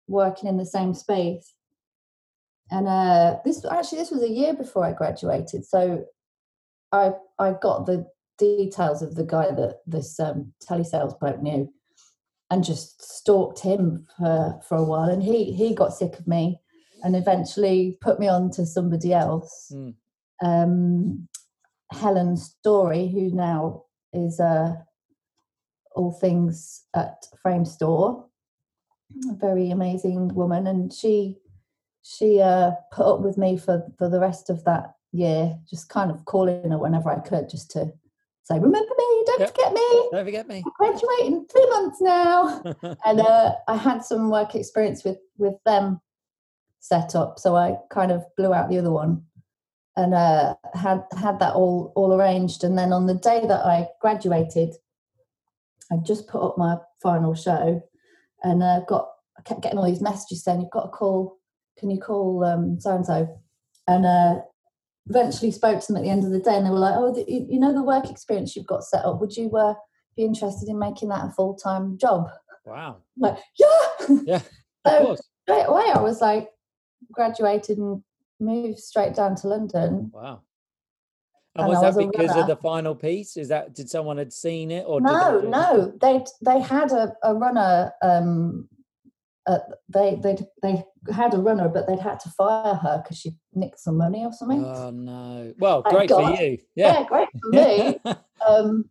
working 0.08 0.48
in 0.50 0.58
the 0.58 0.66
same 0.66 0.94
space. 0.94 1.54
And 2.72 2.88
uh, 2.88 3.38
this 3.46 3.64
actually 3.66 4.00
this 4.00 4.12
was 4.12 4.24
a 4.24 4.30
year 4.30 4.54
before 4.54 4.84
I 4.84 4.94
graduated, 4.94 5.66
so 5.66 6.06
I 6.92 7.12
I 7.40 7.54
got 7.62 7.86
the 7.86 8.08
details 8.38 9.02
of 9.02 9.16
the 9.16 9.24
guy 9.24 9.52
that 9.52 9.80
this 9.86 10.20
um, 10.20 10.54
telesales 10.64 11.20
bloke 11.20 11.42
knew, 11.42 11.72
and 12.50 12.64
just 12.64 13.02
stalked 13.02 13.60
him 13.60 14.08
for 14.18 14.60
for 14.68 14.78
a 14.78 14.84
while. 14.84 15.10
And 15.10 15.24
he 15.24 15.52
he 15.54 15.74
got 15.74 15.94
sick 15.94 16.20
of 16.20 16.28
me, 16.28 16.60
and 17.04 17.16
eventually 17.16 17.98
put 18.02 18.20
me 18.20 18.28
on 18.28 18.52
to 18.52 18.66
somebody 18.66 19.14
else. 19.14 19.72
Mm. 19.74 19.96
Um, 20.44 21.28
Helen 21.92 22.38
Story, 22.38 23.08
who 23.08 23.32
now 23.32 23.86
is 24.14 24.40
uh, 24.40 24.76
all 25.96 26.12
things 26.12 26.84
at 26.94 27.26
Framestore, 27.44 28.26
a 29.30 29.36
very 29.36 29.72
amazing 29.72 30.34
woman, 30.34 30.68
and 30.68 30.94
she 30.94 31.38
she 32.02 32.42
uh, 32.42 32.72
put 32.92 33.06
up 33.06 33.22
with 33.22 33.38
me 33.38 33.58
for 33.58 33.86
for 33.98 34.10
the 34.10 34.20
rest 34.20 34.50
of 34.50 34.64
that 34.64 34.97
year, 35.18 35.58
just 35.70 35.90
kind 35.90 36.12
of 36.12 36.26
calling 36.26 36.70
her 36.72 36.78
whenever 36.78 37.10
I 37.10 37.20
could, 37.20 37.50
just 37.50 37.72
to 37.72 37.92
say, 38.44 38.56
"Remember 38.60 38.94
me? 38.98 39.24
Don't 39.26 39.40
Yep. 39.40 39.50
forget 39.50 39.74
me. 39.74 40.10
Don't 40.12 40.26
forget 40.26 40.48
me. 40.48 40.64
I 40.66 40.70
graduate 40.78 41.26
in 41.26 41.48
three 41.48 41.70
months 41.70 42.02
now." 42.02 42.62
and 43.06 43.20
uh, 43.22 43.56
I 43.68 43.76
had 43.76 44.04
some 44.04 44.30
work 44.30 44.56
experience 44.56 45.04
with 45.04 45.18
with 45.38 45.56
them 45.66 46.00
set 46.80 47.16
up, 47.16 47.40
so 47.40 47.56
I 47.56 47.78
kind 47.90 48.12
of 48.12 48.24
blew 48.38 48.54
out 48.54 48.70
the 48.70 48.80
other 48.80 48.92
one 48.92 49.24
and 49.98 50.14
uh, 50.14 50.56
had 50.76 51.04
had 51.18 51.40
that 51.40 51.56
all 51.56 51.92
all 51.96 52.14
arranged. 52.14 52.64
And 52.64 52.78
then 52.78 52.94
on 52.94 53.08
the 53.08 53.16
day 53.16 53.42
that 53.48 53.66
I 53.66 53.88
graduated, 54.00 54.76
I 55.92 55.98
just 55.98 56.28
put 56.28 56.46
up 56.46 56.58
my 56.58 56.78
final 57.02 57.34
show, 57.34 57.82
and 58.44 58.64
uh, 58.64 58.82
got 58.88 59.10
I 59.38 59.42
kept 59.42 59.62
getting 59.62 59.80
all 59.80 59.86
these 59.86 60.02
messages 60.02 60.44
saying 60.44 60.62
you've 60.62 60.70
got 60.70 60.84
to 60.84 60.90
call. 60.90 61.40
Can 61.78 61.90
you 61.90 62.00
call 62.00 62.44
so 62.80 62.96
and 62.96 63.06
so? 63.06 63.40
And 63.88 64.06
uh, 64.06 64.42
eventually 65.10 65.52
spoke 65.52 65.80
to 65.80 65.88
them 65.88 65.98
at 65.98 66.04
the 66.04 66.10
end 66.10 66.24
of 66.24 66.32
the 66.32 66.40
day, 66.40 66.56
and 66.56 66.66
they 66.66 66.70
were 66.70 66.80
like, 66.80 66.96
"Oh, 66.98 67.14
the, 67.14 67.26
you 67.28 67.60
know 67.60 67.74
the 67.74 67.84
work 67.84 68.10
experience 68.10 68.56
you've 68.56 68.68
got 68.68 68.84
set 68.84 69.06
up. 69.06 69.20
Would 69.22 69.36
you 69.36 69.50
uh, 69.56 69.74
be 70.16 70.24
interested 70.24 70.70
in 70.70 70.80
making 70.80 71.10
that 71.10 71.26
a 71.26 71.32
full 71.32 71.56
time 71.56 71.98
job?" 71.98 72.28
wow. 72.68 72.98
I'm 73.16 73.22
like, 73.22 73.38
yeah. 73.58 74.18
Yeah. 74.26 74.36
Of 74.36 74.44
So 74.88 75.06
course. 75.06 75.22
straight 75.44 75.66
away, 75.66 75.84
I 75.94 76.00
was 76.00 76.22
like, 76.22 76.50
graduated 77.12 77.78
and 77.78 78.02
moved 78.40 78.80
straight 78.80 79.16
down 79.16 79.36
to 79.36 79.48
London. 79.48 80.12
Wow. 80.14 80.44
And 81.56 81.64
And 81.64 81.70
was 81.70 81.82
that 81.82 81.96
was 81.96 82.08
because 82.08 82.38
of 82.38 82.48
the 82.48 82.56
final 82.56 82.96
piece? 82.96 83.36
Is 83.36 83.50
that 83.50 83.74
did 83.74 83.90
someone 83.90 84.18
had 84.18 84.32
seen 84.32 84.72
it 84.72 84.86
or 84.88 85.02
No, 85.02 85.42
they, 85.42 85.48
no, 85.48 85.94
they 86.00 86.24
they 86.42 86.60
had 86.62 86.92
a, 86.92 87.14
a 87.24 87.34
runner. 87.34 87.92
Um, 88.02 88.70
uh, 89.48 89.60
they 89.90 90.20
they 90.22 90.38
they 90.62 90.84
had 91.12 91.34
a 91.34 91.38
runner, 91.38 91.70
but 91.70 91.88
they'd 91.88 92.00
had 92.00 92.20
to 92.20 92.30
fire 92.30 92.76
her 92.76 93.02
because 93.02 93.18
she 93.18 93.32
nicked 93.54 93.80
some 93.80 93.98
money 93.98 94.26
or 94.26 94.34
something. 94.34 94.64
Oh 94.64 94.92
no. 94.92 95.54
Well, 95.58 95.82
Thank 95.84 95.96
great 95.96 96.10
for 96.10 96.22
you. 96.22 96.58
yeah. 96.76 97.00
Yeah. 97.00 97.04
great 97.08 97.30
for 97.42 97.50
me. 97.50 98.00
um, 98.48 98.90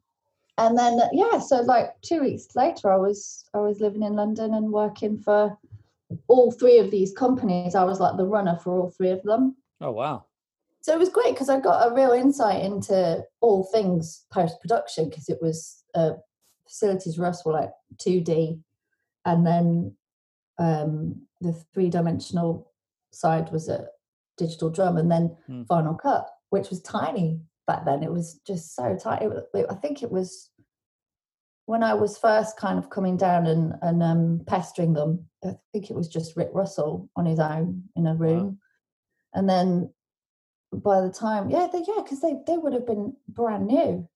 and 0.58 0.78
then 0.78 0.98
uh, 0.98 1.08
yeah, 1.12 1.38
so 1.38 1.60
like 1.60 1.90
two 2.00 2.22
weeks 2.22 2.48
later, 2.56 2.90
I 2.90 2.96
was 2.96 3.44
I 3.54 3.58
was 3.58 3.80
living 3.80 4.02
in 4.02 4.14
London 4.14 4.54
and 4.54 4.72
working 4.72 5.18
for 5.18 5.56
all 6.28 6.50
three 6.50 6.78
of 6.78 6.90
these 6.90 7.12
companies. 7.12 7.74
I 7.74 7.84
was 7.84 8.00
like 8.00 8.16
the 8.16 8.26
runner 8.26 8.58
for 8.62 8.78
all 8.78 8.90
three 8.90 9.10
of 9.10 9.22
them. 9.22 9.56
oh 9.82 9.92
wow. 9.92 10.24
So 10.80 10.94
it 10.94 11.00
was 11.00 11.08
great 11.08 11.34
because 11.34 11.48
I 11.48 11.58
got 11.60 11.90
a 11.90 11.94
real 11.94 12.12
insight 12.12 12.64
into 12.64 13.22
all 13.40 13.64
things 13.64 14.24
post 14.30 14.60
production 14.60 15.08
because 15.08 15.28
it 15.28 15.38
was 15.42 15.82
uh, 15.94 16.12
facilities 16.66 17.18
R 17.18 17.26
Us 17.26 17.44
were 17.44 17.52
like 17.52 17.72
2D, 17.98 18.60
and 19.26 19.46
then 19.46 19.96
um, 20.58 21.22
the 21.40 21.52
three 21.74 21.90
dimensional 21.90 22.72
side 23.12 23.50
was 23.52 23.68
a 23.68 23.88
digital 24.38 24.70
drum, 24.70 24.96
and 24.96 25.10
then 25.10 25.36
Hmm. 25.46 25.62
Final 25.64 25.94
Cut, 25.94 26.28
which 26.50 26.70
was 26.70 26.80
tiny 26.82 27.40
back 27.66 27.84
then. 27.84 28.02
It 28.02 28.12
was 28.12 28.40
just 28.46 28.74
so 28.74 28.96
tiny. 28.96 29.26
It, 29.26 29.44
it- 29.54 29.66
I 29.70 29.74
think 29.74 30.02
it 30.02 30.10
was 30.12 30.50
when 31.66 31.82
I 31.82 31.94
was 31.94 32.16
first 32.18 32.56
kind 32.56 32.78
of 32.78 32.90
coming 32.90 33.16
down 33.16 33.46
and 33.46 33.74
and 33.82 34.02
um, 34.02 34.40
pestering 34.46 34.92
them. 34.94 35.28
I 35.44 35.54
think 35.72 35.90
it 35.90 35.96
was 35.96 36.08
just 36.08 36.36
Rick 36.36 36.50
Russell 36.52 37.08
on 37.16 37.26
his 37.26 37.40
own 37.40 37.84
in 37.96 38.06
a 38.06 38.14
room, 38.14 38.58
and 39.34 39.48
then 39.48 39.90
by 40.72 41.00
the 41.00 41.10
time 41.10 41.48
yeah 41.48 41.68
they, 41.72 41.78
yeah 41.86 42.02
because 42.02 42.20
they 42.20 42.34
they 42.46 42.56
would 42.58 42.72
have 42.74 42.86
been 42.86 43.16
brand 43.28 43.66
new 43.68 44.06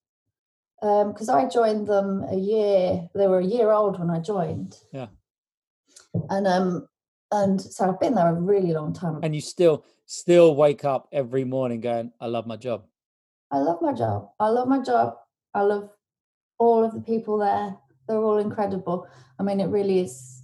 because 0.81 1.29
I 1.29 1.49
joined 1.49 1.87
them 1.87 2.25
a 2.29 2.37
year 2.37 3.09
they 3.15 3.27
were 3.29 3.39
a 3.39 3.45
year 3.45 3.71
old 3.71 3.99
when 3.99 4.11
I 4.11 4.19
joined 4.19 4.77
Yeah. 4.93 5.07
And 6.31 6.47
um 6.47 6.87
and 7.33 7.61
so 7.61 7.89
I've 7.89 8.01
been 8.01 8.15
there 8.15 8.29
a 8.29 8.35
really 8.35 8.73
long 8.73 8.93
time. 8.93 9.21
And 9.23 9.35
you 9.35 9.41
still 9.41 9.85
still 10.07 10.57
wake 10.57 10.85
up 10.85 11.09
every 11.13 11.45
morning 11.45 11.81
going, 11.81 12.13
I 12.21 12.27
love 12.27 12.47
my 12.47 12.57
job. 12.57 12.85
I 13.53 13.59
love 13.59 13.81
my 13.81 13.93
job. 13.93 14.31
I 14.41 14.49
love 14.49 14.69
my 14.69 14.81
job. 14.83 15.15
I 15.55 15.63
love 15.63 15.91
all 16.59 16.85
of 16.85 16.93
the 16.93 17.01
people 17.01 17.39
there. 17.39 17.77
They're 18.09 18.19
all 18.19 18.39
incredible. 18.39 19.07
I 19.39 19.43
mean 19.43 19.61
it 19.61 19.67
really 19.69 20.01
is 20.01 20.43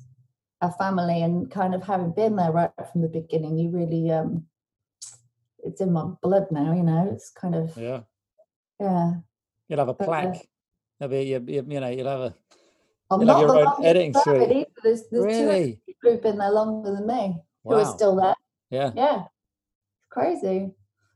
a 0.60 0.72
family 0.72 1.22
and 1.22 1.50
kind 1.50 1.74
of 1.74 1.82
having 1.82 2.12
been 2.12 2.36
there 2.36 2.50
right 2.52 2.70
from 2.90 3.02
the 3.02 3.08
beginning 3.08 3.58
you 3.58 3.68
really 3.70 4.10
um 4.10 4.46
it's 5.62 5.82
in 5.82 5.92
my 5.92 6.04
blood 6.22 6.46
now 6.50 6.72
you 6.72 6.82
know? 6.82 7.10
It's 7.12 7.30
kind 7.30 7.54
of 7.54 7.76
Yeah. 7.76 8.00
yeah. 8.80 9.14
You'll 9.68 9.80
have 9.80 9.88
a 9.88 9.94
But, 9.94 10.04
uh, 10.04 10.06
plaque. 10.06 10.48
There'll 10.98 11.10
be 11.10 11.24
you, 11.24 11.44
you, 11.46 11.66
you 11.68 11.80
know, 11.80 11.88
you'll 11.88 12.06
have 12.08 12.20
a 12.20 12.34
I'm 13.10 13.20
have 13.20 13.26
not 13.26 13.40
your 13.40 13.48
the 13.52 13.74
own 13.78 13.84
editing 13.84 14.14
suite. 14.14 14.66
There's, 14.82 15.02
there's 15.10 15.10
two 15.10 15.22
really. 15.22 15.80
people 15.86 16.10
who've 16.10 16.22
been 16.22 16.38
there 16.38 16.50
longer 16.50 16.92
than 16.92 17.06
me 17.06 17.36
who 17.64 17.74
are 17.74 17.84
still 17.84 18.16
there. 18.16 18.34
Yeah. 18.70 18.90
Yeah, 18.96 19.24
crazy. 20.10 20.70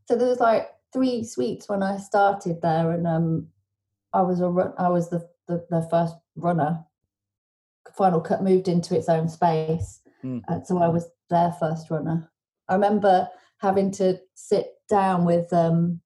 So 0.08 0.16
there 0.16 0.28
was 0.28 0.40
like 0.40 0.68
three 0.92 1.24
suites 1.24 1.68
when 1.68 1.82
I 1.82 1.96
started 1.96 2.60
there, 2.62 2.92
and 2.92 3.06
um, 3.06 3.48
I 4.12 4.22
was 4.22 4.40
a 4.40 4.48
run, 4.48 4.72
I 4.78 4.88
was 4.88 5.10
the, 5.10 5.28
the 5.48 5.66
the 5.70 5.86
first 5.90 6.14
runner. 6.36 6.84
Final 7.96 8.20
Cut 8.20 8.42
moved 8.42 8.68
into 8.68 8.96
its 8.96 9.08
own 9.08 9.28
space, 9.28 10.00
Mm. 10.22 10.42
and 10.48 10.66
so 10.66 10.82
I 10.82 10.88
was 10.88 11.08
their 11.30 11.50
first 11.58 11.90
runner. 11.90 12.30
I 12.68 12.74
remember 12.74 13.26
having 13.58 13.90
to 13.92 14.20
sit 14.34 14.66
down 14.88 15.24
with 15.24 15.50
um 15.52 16.00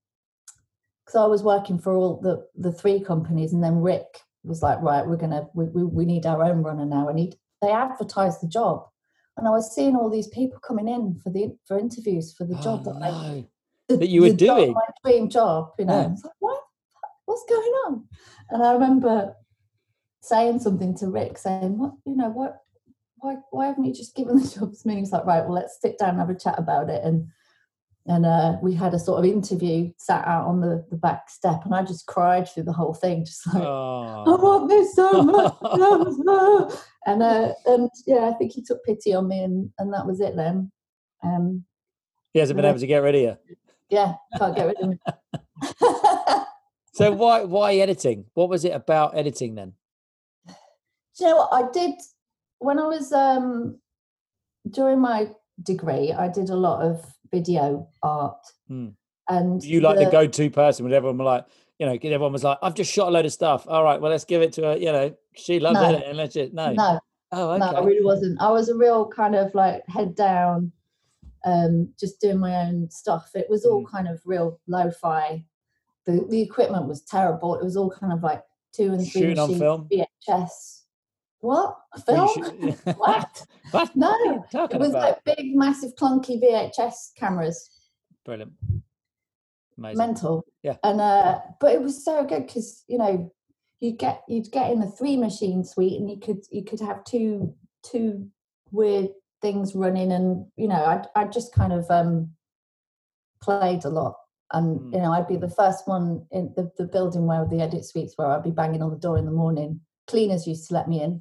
because 1.05 1.17
I 1.17 1.27
was 1.27 1.43
working 1.43 1.79
for 1.79 1.95
all 1.95 2.21
the 2.21 2.47
the 2.55 2.73
three 2.73 3.01
companies, 3.01 3.53
and 3.53 3.63
then 3.63 3.81
Rick 3.81 4.21
was 4.45 4.63
like, 4.63 4.81
"Right, 4.83 5.07
we're 5.07 5.17
gonna 5.17 5.49
we 5.55 5.65
we, 5.67 5.85
we 5.85 6.05
need 6.05 6.27
our 6.27 6.43
own 6.45 6.63
runner 6.63 6.85
now," 6.87 7.09
and 7.09 7.19
he 7.19 7.33
they 7.63 7.71
advertised 7.71 8.41
the 8.43 8.49
job, 8.49 8.87
and 9.37 9.47
I 9.49 9.51
was 9.51 9.75
seeing 9.75 9.97
all 9.97 10.11
these 10.11 10.29
people 10.29 10.59
coming 10.61 10.89
in 10.89 11.15
for 11.23 11.31
the 11.31 11.57
for 11.67 11.79
interviews 11.79 12.35
for 12.35 12.45
the 12.45 12.57
Oh, 12.59 12.61
job 12.63 12.85
that 12.85 12.97
I 13.03 13.11
no. 13.11 13.45
the, 13.89 13.97
That 13.99 14.09
you 14.09 14.23
were 14.23 14.29
the 14.31 14.37
job- 14.37 14.59
doing. 14.59 14.73
my 14.75 14.87
dream 15.05 15.29
job. 15.29 15.71
You 15.79 15.87
know, 15.87 15.93
Yeah. 15.95 16.07
I 16.07 16.09
like, 16.09 16.33
what? 16.39 16.61
What's 17.27 17.45
going 17.49 17.73
on? 17.87 18.05
And 18.51 18.63
I 18.63 18.73
remember 18.75 19.35
saying 20.21 20.61
something 20.61 20.95
to 20.99 21.09
Rick, 21.09 21.39
saying, 21.39 21.79
"What? 21.79 21.93
You 22.05 22.17
know, 22.17 22.29
what? 22.31 22.59
Why? 23.17 23.37
Why 23.51 23.67
haven't 23.67 23.85
you 23.85 23.95
just 23.95 24.15
given 24.15 24.37
the 24.37 24.47
job 24.59 24.73
to 24.75 24.89
me?" 24.89 24.95
He 24.97 25.01
was 25.01 25.13
like, 25.13 25.25
"Right, 25.25 25.43
well, 25.45 25.55
let's 25.55 25.81
sit 25.81 25.99
down 25.99 26.11
and 26.11 26.19
have 26.19 26.31
a 26.31 26.35
chat 26.35 26.59
about 26.59 26.91
it." 26.91 27.03
And 27.05 27.29
and 28.07 28.27
uh, 28.27 28.57
we 28.63 28.75
had 28.75 28.93
a 28.95 28.99
sort 28.99 29.19
of 29.19 29.25
interview, 29.31 29.91
sat 29.99 30.27
out 30.27 30.47
on 30.47 30.61
the 30.61 30.85
the 30.91 30.97
back 30.97 31.31
step, 31.31 31.65
and 31.65 31.75
I 31.75 31.83
just 31.83 32.07
cried 32.07 32.49
through 32.49 32.65
the 32.65 32.73
whole 32.73 32.95
thing, 32.95 33.25
just 33.25 33.47
like. 33.47 33.63
I 33.63 33.67
Oh. 33.67 34.37
want 34.37 34.69
this 34.69 34.95
so 34.95 35.23
much. 35.23 36.73
and 37.07 37.23
uh, 37.23 37.53
and 37.67 37.91
yeah, 38.07 38.29
I 38.29 38.35
think 38.35 38.53
he 38.53 38.63
took 38.63 38.85
pity 38.85 39.15
on 39.15 39.29
me, 39.29 39.43
and 39.43 39.71
and 39.79 39.93
that 39.95 40.07
was 40.07 40.21
it 40.21 40.37
then. 40.37 40.71
Um, 41.23 41.65
He 42.33 42.41
hasn't 42.41 42.57
been 42.57 42.67
able 42.67 42.79
to 42.79 42.87
get 42.87 42.99
rid 43.03 43.15
of 43.15 43.21
you. 43.23 43.37
yeah, 43.89 44.15
can't 44.39 44.55
get 44.57 44.67
rid 44.67 44.77
of 44.81 44.89
me. 44.91 44.99
So 46.97 47.11
why 47.11 47.43
why 47.43 47.75
editing? 47.75 48.27
What 48.35 48.49
was 48.49 48.65
it 48.65 48.71
about 48.73 49.17
editing 49.17 49.57
then? 49.57 49.73
Do 50.47 50.55
you 51.21 51.27
know 51.31 51.37
what 51.39 51.49
I 51.53 51.69
did 51.73 51.95
when 52.59 52.79
I 52.79 52.87
was 52.87 53.13
um 53.13 53.81
during 54.71 55.01
my 55.01 55.31
degree? 55.61 56.13
I 56.13 56.29
did 56.29 56.51
a 56.51 56.55
lot 56.57 56.83
of 56.83 57.05
video 57.35 57.89
art, 58.03 58.39
Hmm. 58.69 58.89
and 59.29 59.63
You 59.65 59.81
like 59.81 59.99
the, 59.99 60.05
the- 60.07 60.11
go-to 60.11 60.51
person 60.51 60.85
when 60.85 60.93
everyone 60.95 61.19
were 61.19 61.25
like, 61.25 61.47
you 61.79 61.87
know, 61.87 61.93
everyone 61.95 62.33
was 62.33 62.45
like, 62.45 62.59
I've 62.63 62.75
just 62.75 62.93
shot 62.93 63.09
a 63.09 63.11
load 63.11 63.25
of 63.27 63.33
stuff. 63.33 63.67
All 63.69 63.83
right, 63.83 64.01
well, 64.01 64.11
let's 64.13 64.25
give 64.25 64.43
it 64.43 64.53
to 64.55 64.63
her. 64.63 64.77
You 64.77 64.93
know, 64.93 65.15
she 65.35 65.59
loved 65.59 65.75
No. 65.81 65.91
it, 65.91 66.05
and 66.07 66.17
let's 66.17 66.35
just 66.35 66.53
no. 66.53 66.73
No, 66.73 67.01
Oh, 67.33 67.51
okay. 67.51 67.59
no, 67.59 67.67
I 67.79 67.85
really 67.85 68.05
wasn't. 68.05 68.41
I 68.41 68.51
was 68.53 68.69
a 68.69 68.77
real 68.77 69.07
kind 69.09 69.35
of 69.35 69.53
like 69.55 69.83
head 69.89 70.15
down, 70.15 70.71
um, 71.45 71.93
just 71.99 72.21
doing 72.21 72.39
my 72.39 72.55
own 72.67 72.89
stuff. 72.91 73.31
It 73.35 73.47
was 73.51 73.65
Mm. 73.67 73.71
all 73.73 73.85
kind 73.87 74.07
of 74.09 74.21
real 74.25 74.61
lo-fi. 74.69 75.45
The 76.07 76.25
the 76.31 76.41
equipment 76.41 76.87
was 76.87 77.03
terrible. 77.03 77.57
It 77.57 77.65
was 77.65 77.77
all 77.77 77.91
kind 77.91 78.13
of 78.13 78.23
like 78.23 78.43
two 78.73 78.93
and 78.93 79.01
three 79.01 79.23
Shooting 79.23 79.39
on 79.41 79.59
film? 79.59 79.89
VHS, 79.91 80.84
what 81.45 81.77
Well, 82.09 82.27
film? 82.29 82.75
what? 82.97 83.47
what? 83.71 83.95
No, 83.95 84.15
It 84.53 84.79
was 84.81 84.91
about? 84.91 85.03
like 85.27 85.37
big, 85.37 85.55
massive, 85.55 85.95
clunky 85.95 86.41
VHS 86.43 87.15
cameras. 87.17 87.69
Brilliant. 88.25 88.53
Amazing. 89.77 89.99
mental. 89.99 90.45
Yeah. 90.63 90.77
And 90.83 91.01
uh, 91.01 91.41
but 91.61 91.73
it 91.73 91.83
was 91.83 92.05
so 92.05 92.25
good 92.25 92.47
because 92.47 92.85
you 92.89 92.97
know 92.97 93.31
you'd 93.81 93.99
get 93.99 94.23
you'd 94.29 94.51
get 94.53 94.71
in 94.71 94.81
a 94.83 94.91
three 94.91 95.17
machine 95.17 95.65
suite 95.65 96.01
and 96.01 96.09
you 96.09 96.19
could 96.19 96.43
you 96.51 96.63
could 96.65 96.81
have 96.81 97.05
two 97.05 97.55
two 97.83 98.29
weird 98.71 99.09
things 99.43 99.75
running 99.75 100.13
and 100.13 100.47
you 100.57 100.69
know 100.69 100.83
I 100.93 101.05
I 101.21 101.25
just 101.27 101.53
kind 101.55 101.73
of 101.73 101.85
um 101.91 102.31
played 103.43 103.85
a 103.85 103.91
lot 103.91 104.15
and 104.53 104.81
Mm. 104.81 104.93
you 104.95 105.01
know 105.01 105.13
I'd 105.13 105.27
be 105.29 105.37
the 105.37 105.51
first 105.51 105.87
one 105.87 106.25
in 106.31 106.53
the, 106.57 106.71
the 106.79 106.85
building 106.87 107.27
where 107.27 107.45
the 107.45 107.61
edit 107.61 107.85
suites 107.85 108.15
were 108.17 108.27
I'd 108.27 108.43
be 108.45 108.51
banging 108.53 108.83
on 108.83 108.91
the 108.91 108.97
door 109.07 109.19
in 109.19 109.27
the 109.27 109.33
morning 109.45 109.81
cleaners 110.07 110.47
used 110.47 110.69
to 110.69 110.75
let 110.75 110.89
me 110.89 111.03
in 111.03 111.21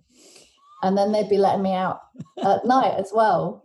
and 0.82 0.98
then 0.98 1.12
they'd 1.12 1.30
be 1.30 1.38
letting 1.38 1.64
me 1.64 1.74
out 1.74 2.02
at 2.44 2.66
night 2.66 2.94
as 2.98 3.12
well 3.14 3.64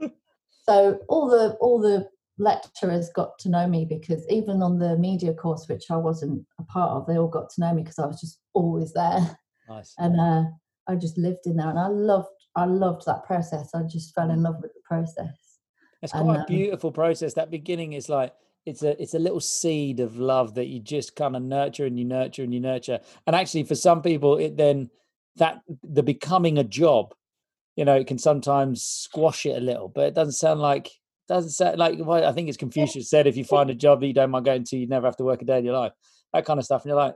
so 0.64 0.98
all 1.08 1.28
the 1.28 1.50
all 1.60 1.80
the 1.80 2.08
lecturers 2.38 3.10
got 3.14 3.37
to 3.38 3.48
know 3.48 3.66
me 3.66 3.84
because 3.84 4.25
even 4.30 4.62
on 4.62 4.78
the 4.78 4.96
media 4.96 5.34
course 5.34 5.66
which 5.68 5.90
i 5.90 5.96
wasn't 5.96 6.44
a 6.60 6.62
part 6.64 6.90
of 6.92 7.06
they 7.06 7.18
all 7.18 7.26
got 7.28 7.50
to 7.50 7.60
know 7.60 7.75
me 7.75 7.82
because 7.82 7.98
i 7.98 8.06
was 8.06 8.20
just 8.20 8.38
always 8.54 8.92
there 8.92 9.38
Nice. 9.68 9.94
and 9.98 10.20
uh, 10.20 10.44
i 10.87 10.94
just 10.94 11.18
lived 11.18 11.46
in 11.46 11.56
there 11.56 11.68
and 11.68 11.78
i 11.78 11.88
loved 11.88 12.28
i 12.54 12.64
loved 12.64 13.04
that 13.06 13.25
process 13.25 13.70
i 13.75 13.82
just 13.82 14.14
fell 14.14 14.30
in 14.30 14.42
love 14.42 14.56
with 14.62 14.72
the 14.72 14.80
process 14.84 15.58
It's 16.02 16.12
and, 16.12 16.25
quite 16.25 16.37
a 16.37 16.40
um, 16.40 16.46
beautiful 16.46 16.92
process. 16.92 17.34
That 17.34 17.50
beginning 17.50 17.94
is 17.94 18.08
like 18.08 18.32
it's 18.66 18.82
a 18.82 19.00
it's 19.02 19.14
a 19.14 19.18
little 19.18 19.40
seed 19.40 20.00
of 20.00 20.18
love 20.18 20.54
that 20.54 20.66
you 20.66 20.80
just 20.80 21.16
kind 21.16 21.34
of 21.34 21.42
nurture 21.42 21.87
and 21.87 21.98
you 21.98 22.04
nurture 22.04 22.42
and 22.42 22.52
you 22.54 22.60
nurture. 22.60 23.00
And 23.26 23.34
actually, 23.34 23.64
for 23.64 23.75
some 23.75 24.02
people, 24.02 24.37
it 24.37 24.56
then 24.56 24.90
that 25.37 25.61
the 25.82 26.02
becoming 26.02 26.58
a 26.58 26.64
job, 26.64 27.14
you 27.76 27.85
know, 27.85 27.94
it 27.94 28.06
can 28.06 28.18
sometimes 28.18 28.82
squash 28.82 29.47
it 29.47 29.56
a 29.56 29.61
little. 29.61 29.88
But 29.88 30.06
it 30.08 30.14
doesn't 30.14 30.32
sound 30.32 30.61
like 30.61 30.90
doesn't 31.28 31.50
sound 31.50 31.78
like 31.78 31.99
well, 32.00 32.25
I 32.25 32.32
think 32.32 32.49
it's 32.49 32.56
Confucius 32.56 33.11
said 33.11 33.26
if 33.26 33.37
you 33.37 33.44
find 33.44 33.70
a 33.70 33.75
job 33.75 34.00
that 34.00 34.06
you 34.06 34.14
don't 34.14 34.30
mind 34.30 34.44
going 34.47 34.64
to, 34.64 34.76
you 34.76 34.87
never 34.87 35.06
have 35.06 35.16
to 35.18 35.25
work 35.25 35.42
a 35.42 35.44
day 35.44 35.58
in 35.58 35.64
your 35.64 35.78
life. 35.78 35.92
That 36.32 36.44
kind 36.44 36.58
of 36.58 36.64
stuff, 36.64 36.82
and 36.82 36.90
you're 36.90 36.97
like, 36.97 37.14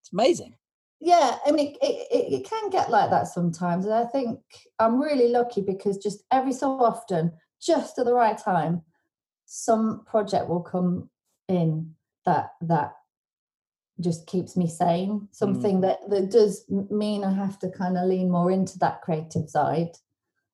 it's 0.00 0.12
amazing. 0.12 0.54
yeah 1.00 1.38
i 1.46 1.50
mean 1.52 1.68
it, 1.68 1.78
it, 1.82 2.06
it, 2.10 2.32
it 2.40 2.44
can 2.44 2.70
get 2.70 2.90
like 2.90 3.10
that 3.10 3.26
sometimes 3.26 3.84
and 3.84 3.94
i 3.94 4.04
think 4.04 4.40
i'm 4.78 5.00
really 5.00 5.28
lucky 5.28 5.60
because 5.60 5.96
just 5.96 6.24
every 6.32 6.52
so 6.52 6.72
often 6.80 7.30
just 7.60 7.98
at 7.98 8.04
the 8.04 8.12
right 8.14 8.38
time 8.38 8.82
some 9.46 10.02
project 10.06 10.48
will 10.48 10.60
come 10.60 11.08
in 11.48 11.94
that 12.26 12.50
that 12.60 12.92
just 14.00 14.26
keeps 14.26 14.56
me 14.56 14.68
sane 14.68 15.28
something 15.32 15.80
that 15.80 15.98
that 16.08 16.30
does 16.30 16.64
mean 16.90 17.24
i 17.24 17.32
have 17.32 17.58
to 17.58 17.68
kind 17.70 17.96
of 17.98 18.06
lean 18.08 18.30
more 18.30 18.50
into 18.50 18.78
that 18.78 19.02
creative 19.02 19.48
side 19.48 19.90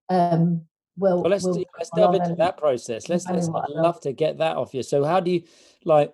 um 0.09 0.63
will 0.97 1.23
Well, 1.23 1.31
let's 1.31 1.45
will 1.45 1.55
do- 1.55 1.65
let's 1.79 1.91
delve 1.91 2.15
into 2.15 2.35
that 2.37 2.57
process. 2.57 3.09
Let's, 3.09 3.29
let's 3.29 3.49
I'd 3.49 3.71
love 3.71 4.01
to 4.03 4.13
get 4.13 4.39
that 4.39 4.57
off 4.57 4.75
you. 4.75 4.83
So, 4.83 5.03
how 5.05 5.21
do 5.21 5.31
you 5.31 5.43
like 5.85 6.13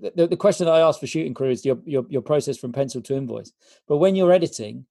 the, 0.00 0.12
the- 0.14 0.26
the 0.28 0.36
question 0.36 0.66
that 0.66 0.74
I 0.74 0.80
asked 0.80 1.00
for 1.00 1.06
shooting 1.06 1.34
crew 1.34 1.50
is 1.50 1.64
your, 1.64 1.78
your 1.84 2.04
your 2.08 2.22
process 2.22 2.58
from 2.58 2.72
pencil 2.72 3.00
to 3.02 3.16
invoice. 3.16 3.52
But 3.86 3.96
when 3.98 4.14
you're 4.16 4.32
editing, 4.32 4.86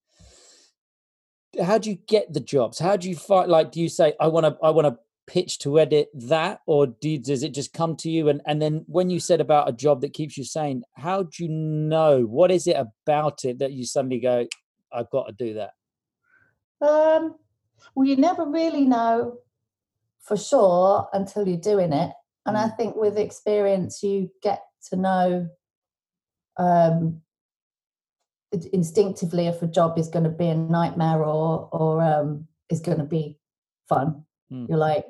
how 1.62 1.78
do 1.78 1.90
you 1.90 1.96
get 1.96 2.32
the 2.32 2.40
jobs? 2.40 2.78
How 2.78 2.96
do 2.96 3.08
you 3.08 3.16
find 3.16 3.50
like? 3.50 3.72
Do 3.72 3.80
you 3.80 3.88
say 3.88 4.14
I 4.20 4.26
want 4.26 4.44
to 4.46 4.56
I 4.62 4.70
want 4.70 4.86
to 4.86 4.98
pitch 5.28 5.58
to 5.60 5.78
edit 5.78 6.08
that, 6.14 6.60
or 6.66 6.88
you, 7.02 7.18
does 7.18 7.44
it 7.44 7.54
just 7.54 7.72
come 7.72 7.94
to 7.96 8.10
you? 8.10 8.28
And 8.28 8.40
and 8.46 8.60
then 8.60 8.84
when 8.88 9.10
you 9.10 9.20
said 9.20 9.40
about 9.40 9.68
a 9.68 9.72
job 9.72 10.00
that 10.00 10.14
keeps 10.14 10.36
you 10.36 10.44
sane, 10.44 10.82
how 10.94 11.24
do 11.24 11.44
you 11.44 11.48
know 11.48 12.22
what 12.22 12.50
is 12.50 12.66
it 12.66 12.76
about 12.76 13.44
it 13.44 13.60
that 13.60 13.72
you 13.72 13.84
suddenly 13.84 14.18
go, 14.18 14.46
I've 14.92 15.10
got 15.10 15.26
to 15.28 15.32
do 15.32 15.54
that? 15.54 15.70
Um, 16.80 17.36
well, 17.94 18.06
you 18.06 18.16
never 18.16 18.44
really 18.46 18.84
know 18.84 19.38
for 20.20 20.36
sure 20.36 21.08
until 21.12 21.46
you're 21.46 21.58
doing 21.58 21.92
it. 21.92 22.12
And 22.46 22.56
I 22.56 22.68
think 22.68 22.96
with 22.96 23.18
experience, 23.18 24.02
you 24.02 24.30
get 24.42 24.62
to 24.90 24.96
know 24.96 25.48
um, 26.56 27.20
instinctively 28.72 29.46
if 29.46 29.60
a 29.60 29.66
job 29.66 29.98
is 29.98 30.08
going 30.08 30.24
to 30.24 30.30
be 30.30 30.48
a 30.48 30.54
nightmare 30.54 31.22
or 31.22 31.68
or 31.72 32.02
um, 32.02 32.48
is 32.70 32.80
going 32.80 32.98
to 32.98 33.04
be 33.04 33.38
fun. 33.88 34.24
Mm. 34.50 34.68
You're 34.68 34.78
like, 34.78 35.06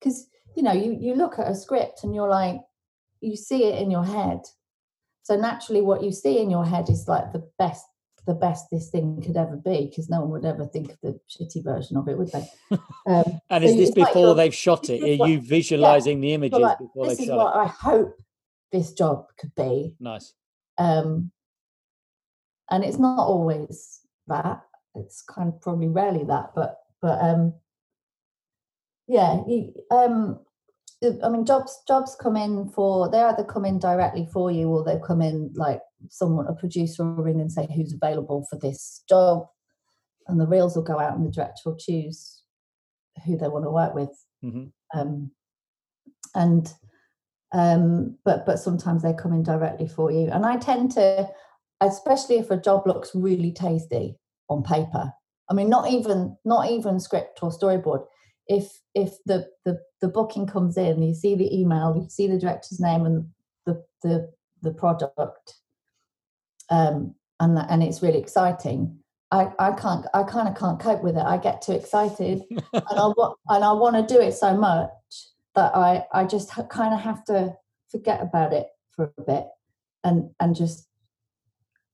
because 0.00 0.26
you 0.56 0.62
know, 0.62 0.72
you 0.72 0.96
you 0.98 1.14
look 1.14 1.38
at 1.38 1.48
a 1.48 1.54
script 1.54 2.00
and 2.02 2.14
you're 2.14 2.28
like, 2.28 2.60
you 3.20 3.36
see 3.36 3.64
it 3.64 3.80
in 3.80 3.90
your 3.90 4.04
head. 4.04 4.40
So 5.22 5.36
naturally, 5.36 5.82
what 5.82 6.02
you 6.02 6.10
see 6.10 6.40
in 6.40 6.50
your 6.50 6.64
head 6.64 6.88
is 6.88 7.06
like 7.06 7.32
the 7.32 7.46
best 7.58 7.84
the 8.26 8.34
best 8.34 8.66
this 8.70 8.90
thing 8.90 9.20
could 9.22 9.36
ever 9.36 9.56
be 9.56 9.86
because 9.86 10.10
no 10.10 10.20
one 10.20 10.30
would 10.30 10.44
ever 10.44 10.66
think 10.66 10.90
of 10.90 10.98
the 11.02 11.18
shitty 11.28 11.64
version 11.64 11.96
of 11.96 12.06
it, 12.08 12.18
would 12.18 12.30
they? 12.32 12.46
Um, 13.06 13.40
And 13.48 13.64
is 13.64 13.76
this 13.76 13.88
it's 13.88 13.98
like 13.98 14.08
before 14.08 14.34
they've 14.34 14.54
shot 14.54 14.90
it 14.90 15.02
Are 15.02 15.26
you 15.26 15.40
visualizing 15.56 16.20
the 16.20 16.34
images 16.34 16.58
like, 16.58 16.78
before 16.78 17.08
this 17.08 17.16
they've 17.16 17.24
is 17.24 17.28
shot 17.30 17.38
what 17.38 17.56
I 17.56 17.66
hope 17.66 18.14
this 18.72 18.92
job 18.92 19.26
could 19.38 19.54
be. 19.54 19.94
Nice. 20.00 20.34
Um, 20.78 21.30
and 22.70 22.84
it's 22.84 22.98
not 22.98 23.18
always 23.18 24.00
that. 24.28 24.62
It's 24.94 25.22
kind 25.22 25.48
of 25.48 25.60
probably 25.60 25.88
rarely 25.88 26.24
that, 26.24 26.52
but 26.54 26.78
but 27.00 27.20
um, 27.22 27.54
yeah, 29.10 29.40
you, 29.48 29.72
um, 29.90 30.38
I 31.02 31.28
mean, 31.28 31.44
jobs 31.44 31.82
jobs 31.88 32.16
come 32.20 32.36
in 32.36 32.68
for 32.68 33.10
they 33.10 33.20
either 33.20 33.44
come 33.44 33.64
in 33.64 33.78
directly 33.78 34.28
for 34.32 34.50
you 34.52 34.68
or 34.68 34.84
they 34.84 34.98
come 35.04 35.20
in 35.20 35.50
like 35.54 35.80
someone 36.08 36.46
a 36.46 36.54
producer 36.54 37.04
will 37.04 37.24
ring 37.24 37.40
and 37.40 37.50
say 37.50 37.66
who's 37.74 37.92
available 37.92 38.46
for 38.48 38.56
this 38.56 39.02
job, 39.08 39.46
and 40.28 40.40
the 40.40 40.46
reels 40.46 40.76
will 40.76 40.84
go 40.84 41.00
out 41.00 41.16
and 41.16 41.26
the 41.26 41.30
director 41.30 41.62
will 41.66 41.76
choose 41.76 42.42
who 43.26 43.36
they 43.36 43.48
want 43.48 43.64
to 43.64 43.70
work 43.70 43.94
with. 43.94 44.10
Hmm 44.42 44.66
um, 44.94 45.30
and 46.34 46.72
um, 47.52 48.16
but 48.24 48.46
but 48.46 48.58
sometimes 48.58 49.02
they 49.02 49.12
come 49.12 49.32
in 49.32 49.42
directly 49.42 49.88
for 49.88 50.12
you. 50.12 50.30
And 50.30 50.46
i 50.46 50.56
tend 50.56 50.92
to 50.92 51.28
especially 51.80 52.36
if 52.36 52.50
a 52.50 52.60
job 52.60 52.86
looks 52.86 53.10
really 53.14 53.52
tasty 53.52 54.18
on 54.50 54.62
paper 54.62 55.12
i 55.48 55.54
mean 55.54 55.70
not 55.70 55.90
even 55.90 56.36
not 56.44 56.70
even 56.70 57.00
script 57.00 57.38
or 57.42 57.50
storyboard 57.50 58.04
if 58.50 58.80
if 58.94 59.14
the 59.24 59.46
the, 59.64 59.80
the 60.02 60.08
booking 60.08 60.46
comes 60.46 60.76
in 60.76 61.02
you 61.02 61.14
see 61.14 61.34
the 61.34 61.56
email 61.56 61.94
you 61.96 62.10
see 62.10 62.26
the 62.26 62.38
director's 62.38 62.80
name 62.80 63.06
and 63.06 63.26
the 63.64 63.82
the 64.02 64.30
the 64.62 64.72
product 64.72 65.54
um 66.68 67.14
and 67.38 67.56
that, 67.56 67.66
and 67.70 67.82
it's 67.82 68.02
really 68.02 68.18
exciting 68.18 69.00
I, 69.32 69.52
I 69.60 69.72
can't 69.72 70.04
I 70.12 70.24
kind 70.24 70.48
of 70.48 70.56
can't 70.56 70.80
cope 70.80 71.04
with 71.04 71.16
it. 71.16 71.22
I 71.22 71.38
get 71.38 71.62
too 71.62 71.72
excited 71.72 72.42
and 72.50 72.82
I 72.90 73.06
want 73.06 73.38
and 73.48 73.64
I 73.64 73.72
want 73.72 73.94
to 73.96 74.14
do 74.14 74.20
it 74.20 74.32
so 74.32 74.56
much 74.56 74.90
that 75.54 75.74
I 75.76 76.04
I 76.12 76.24
just 76.24 76.50
ha- 76.50 76.66
kind 76.66 76.92
of 76.92 77.00
have 77.00 77.24
to 77.26 77.54
forget 77.90 78.20
about 78.20 78.52
it 78.52 78.66
for 78.90 79.12
a 79.18 79.22
bit 79.22 79.46
and 80.02 80.30
and 80.40 80.56
just 80.56 80.88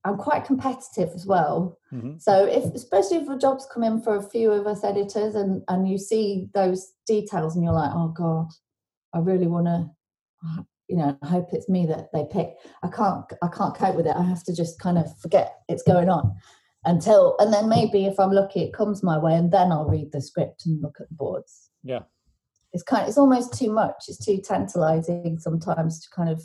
I'm 0.07 0.15
quite 0.17 0.45
competitive 0.45 1.09
as 1.13 1.25
well. 1.25 1.77
Mhm. 1.91 2.21
So 2.21 2.45
if 2.45 2.63
especially 2.73 3.17
if 3.17 3.29
a 3.29 3.37
job's 3.37 3.65
come 3.65 3.83
in 3.83 3.99
for 4.01 4.15
a 4.15 4.21
few 4.23 4.51
of 4.51 4.65
us 4.65 4.83
editors 4.83 5.35
and 5.35 5.63
and 5.67 5.87
you 5.89 5.97
see 5.97 6.49
those 6.53 6.93
details 7.05 7.55
and 7.55 7.63
you're 7.63 7.73
like, 7.73 7.91
oh 7.93 8.07
god, 8.09 8.47
I 9.13 9.19
really 9.19 9.47
want 9.47 9.67
to, 9.67 9.89
you 10.87 10.95
know, 10.95 11.17
I 11.21 11.27
hope 11.27 11.49
it's 11.51 11.67
me 11.67 11.85
that 11.87 12.07
they 12.13 12.25
pick. 12.31 12.53
I 12.83 12.87
can't 12.87 13.25
I 13.41 13.49
can't 13.49 13.75
cope 13.75 13.97
with 13.97 14.07
it. 14.07 14.15
I 14.15 14.23
have 14.23 14.43
to 14.45 14.55
just 14.55 14.79
kind 14.79 14.97
of 14.97 15.05
forget 15.19 15.57
it's 15.67 15.83
going 15.83 16.09
on 16.09 16.33
until 16.85 17.35
and 17.39 17.51
then 17.51 17.67
maybe 17.67 18.05
if 18.05 18.17
I'm 18.17 18.31
lucky 18.31 18.61
it 18.63 18.73
comes 18.73 19.03
my 19.03 19.17
way 19.17 19.35
and 19.35 19.51
then 19.51 19.73
I'll 19.73 19.89
read 19.89 20.13
the 20.13 20.21
script 20.21 20.65
and 20.65 20.81
look 20.81 20.97
at 21.01 21.09
the 21.09 21.15
boards. 21.15 21.69
Yeah. 21.83 22.03
It's 22.71 22.83
kind 22.83 23.09
it's 23.09 23.17
almost 23.17 23.57
too 23.59 23.71
much. 23.73 24.05
It's 24.07 24.23
too 24.25 24.39
tantalizing 24.41 25.37
sometimes 25.39 25.99
to 26.01 26.09
kind 26.15 26.29
of 26.29 26.41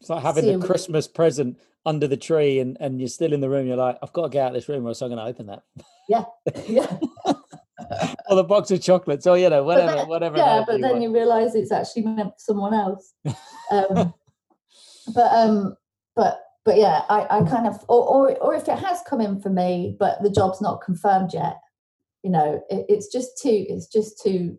It's 0.00 0.10
like 0.10 0.22
having 0.22 0.58
the 0.58 0.66
Christmas 0.66 1.08
present 1.08 1.58
under 1.84 2.06
the 2.06 2.16
tree 2.16 2.58
and, 2.58 2.76
and 2.80 3.00
you're 3.00 3.08
still 3.08 3.32
in 3.32 3.40
the 3.40 3.48
room. 3.48 3.66
You're 3.66 3.76
like, 3.76 3.98
I've 4.02 4.12
got 4.12 4.24
to 4.24 4.28
get 4.28 4.42
out 4.42 4.48
of 4.48 4.54
this 4.54 4.68
room 4.68 4.84
or 4.84 4.88
else 4.88 5.02
I'm 5.02 5.08
going 5.08 5.18
to 5.18 5.24
open 5.24 5.46
that. 5.46 5.62
yeah. 6.08 6.24
yeah. 6.68 6.96
or 8.28 8.36
the 8.36 8.44
box 8.44 8.70
of 8.70 8.82
chocolates 8.82 9.26
or, 9.26 9.38
you 9.38 9.48
know, 9.48 9.62
whatever, 9.62 9.96
then- 9.96 10.08
whatever. 10.08 10.36
yeah, 10.36 10.64
but 10.66 10.76
you 10.76 10.82
then 10.82 10.90
want. 10.92 11.02
you 11.02 11.14
realise 11.14 11.54
it's 11.54 11.72
actually 11.72 12.02
meant 12.02 12.32
for 12.34 12.38
someone 12.38 12.74
else. 12.74 13.14
Um, 13.70 14.12
but 15.14 15.32
um, 15.32 15.76
but 16.14 16.40
but 16.64 16.76
yeah, 16.76 17.02
I, 17.08 17.26
I 17.30 17.42
kind 17.44 17.66
of 17.66 17.76
or, 17.88 18.06
or 18.08 18.36
or 18.38 18.54
if 18.54 18.68
it 18.68 18.78
has 18.78 19.00
come 19.08 19.20
in 19.20 19.40
for 19.40 19.50
me, 19.50 19.96
but 19.98 20.22
the 20.22 20.30
job's 20.30 20.60
not 20.60 20.82
confirmed 20.82 21.30
yet, 21.32 21.58
you 22.22 22.30
know, 22.30 22.60
it, 22.68 22.86
it's 22.88 23.06
just 23.12 23.40
too 23.40 23.66
it's 23.68 23.86
just 23.86 24.20
too. 24.22 24.58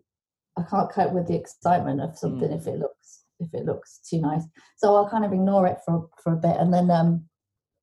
I 0.56 0.62
can't 0.68 0.90
cope 0.90 1.12
with 1.12 1.28
the 1.28 1.36
excitement 1.36 2.00
of 2.00 2.18
something 2.18 2.50
if 2.50 2.66
it 2.66 2.80
looks 2.80 2.97
if 3.40 3.52
it 3.54 3.64
looks 3.64 4.00
too 4.08 4.20
nice. 4.20 4.42
So 4.76 4.94
I'll 4.94 5.08
kind 5.08 5.24
of 5.24 5.32
ignore 5.32 5.66
it 5.66 5.78
for 5.84 6.08
for 6.22 6.32
a 6.32 6.36
bit, 6.36 6.56
and 6.56 6.72
then 6.72 6.90
um, 6.90 7.24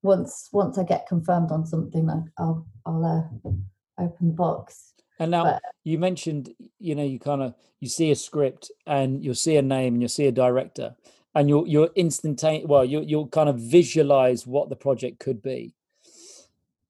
once 0.04 0.50
once 0.52 0.78
I 0.78 0.84
get 0.84 1.08
confirmed 1.08 1.52
on 1.52 1.66
something, 1.66 2.10
I, 2.10 2.22
I'll 2.38 2.66
I'll 2.86 3.06
uh, 3.06 3.50
open 4.04 4.28
the 4.28 4.34
box. 4.34 4.94
And 5.20 5.32
now 5.32 5.44
But- 5.46 5.62
you 5.84 5.98
mentioned, 5.98 6.54
you 6.80 6.94
know, 6.96 7.04
you 7.04 7.20
kind 7.20 7.42
of 7.42 7.54
you 7.80 7.88
see 7.90 8.12
a 8.12 8.16
script 8.16 8.72
and 8.86 9.24
you'll 9.24 9.36
see 9.36 9.56
a 9.58 9.62
name 9.62 9.94
and 9.94 10.02
you'll 10.02 10.10
see 10.10 10.28
a 10.28 10.32
director 10.32 10.96
and 11.34 11.48
you'll 11.50 11.68
you'll 11.68 11.90
instantaneous 11.96 12.68
well, 12.68 12.84
you 12.86 13.02
you'll 13.02 13.28
kind 13.28 13.50
of 13.50 13.58
visualize 13.60 14.46
what 14.46 14.70
the 14.70 14.76
project 14.76 15.20
could 15.20 15.42
be. 15.42 15.74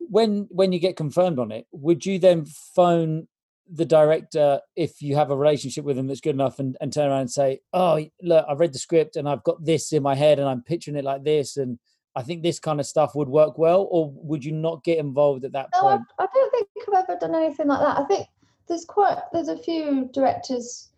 when 0.10 0.48
when 0.50 0.72
you 0.72 0.80
get 0.80 0.96
confirmed 0.96 1.40
on 1.40 1.52
it, 1.52 1.66
would 1.72 2.06
you 2.06 2.20
then 2.20 2.46
phone 2.46 3.28
the 3.72 3.86
director 3.86 4.60
if 4.76 5.02
you 5.02 5.16
have 5.16 5.32
a 5.32 5.36
relationship 5.38 5.84
with 5.86 5.96
them 5.98 6.08
that's 6.08 6.22
good 6.22 6.36
enough 6.36 6.60
and, 6.60 6.78
and 6.82 6.94
turn 6.94 7.10
around 7.10 7.22
and 7.22 7.32
say, 7.32 7.60
"Oh, 7.74 8.00
look, 8.22 8.46
I've 8.48 8.60
read 8.60 8.74
the 8.74 8.80
script 8.80 9.16
and 9.16 9.28
I've 9.28 9.44
got 9.44 9.64
this 9.64 9.92
in 9.94 10.04
my 10.04 10.16
head 10.16 10.40
and 10.40 10.48
I'm 10.48 10.62
picturing 10.62 10.98
it 10.98 11.04
like 11.06 11.24
this 11.24 11.58
and 11.58 11.80
I 12.16 12.22
think 12.24 12.44
this 12.44 12.60
kind 12.60 12.80
of 12.80 12.86
stuff 12.86 13.16
would 13.16 13.28
work 13.30 13.58
well," 13.58 13.88
or 13.92 14.12
would 14.16 14.46
you 14.46 14.52
not 14.52 14.84
get 14.84 15.00
involved 15.00 15.46
at 15.46 15.52
that 15.54 15.70
No, 15.74 15.88
I, 15.88 15.98
point? 15.98 16.08
I 16.20 16.28
don't 16.34 16.52
think 16.52 16.68
I've 16.94 17.04
ever 17.10 17.20
done 17.20 17.36
anything 17.36 17.68
like 17.68 17.80
that. 17.80 18.00
I 18.00 18.06
think 18.06 18.28
there's 18.68 18.86
quite 18.86 19.18
there's 19.34 19.48
a 19.50 19.58
few 19.58 20.10
directors. 20.14 20.90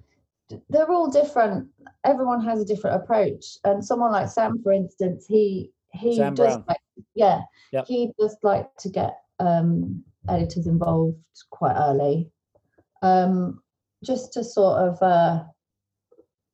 They're 0.69 0.89
all 0.91 1.10
different. 1.10 1.67
Everyone 2.06 2.41
has 2.43 2.62
a 2.62 2.65
different 2.65 3.01
approach. 3.01 3.58
And 3.65 3.84
someone 3.84 4.12
like 4.13 4.30
Sam, 4.30 4.62
for 4.63 4.71
instance, 4.71 5.25
he 5.27 5.71
he 5.93 6.15
Sam 6.17 6.36
does 6.36 6.53
Brown. 6.56 6.65
like 6.67 6.77
yeah, 7.15 7.41
Yep. 7.71 7.86
he 7.88 8.12
does 8.19 8.38
like 8.43 8.67
to 8.80 8.89
get 8.89 9.17
um, 9.39 10.03
editors 10.30 10.67
involved 10.67 11.17
quite 11.49 11.75
early, 11.77 12.32
um, 13.01 13.62
just 14.03 14.33
to 14.33 14.43
sort 14.43 14.79
of 14.88 15.01
uh, 15.01 15.43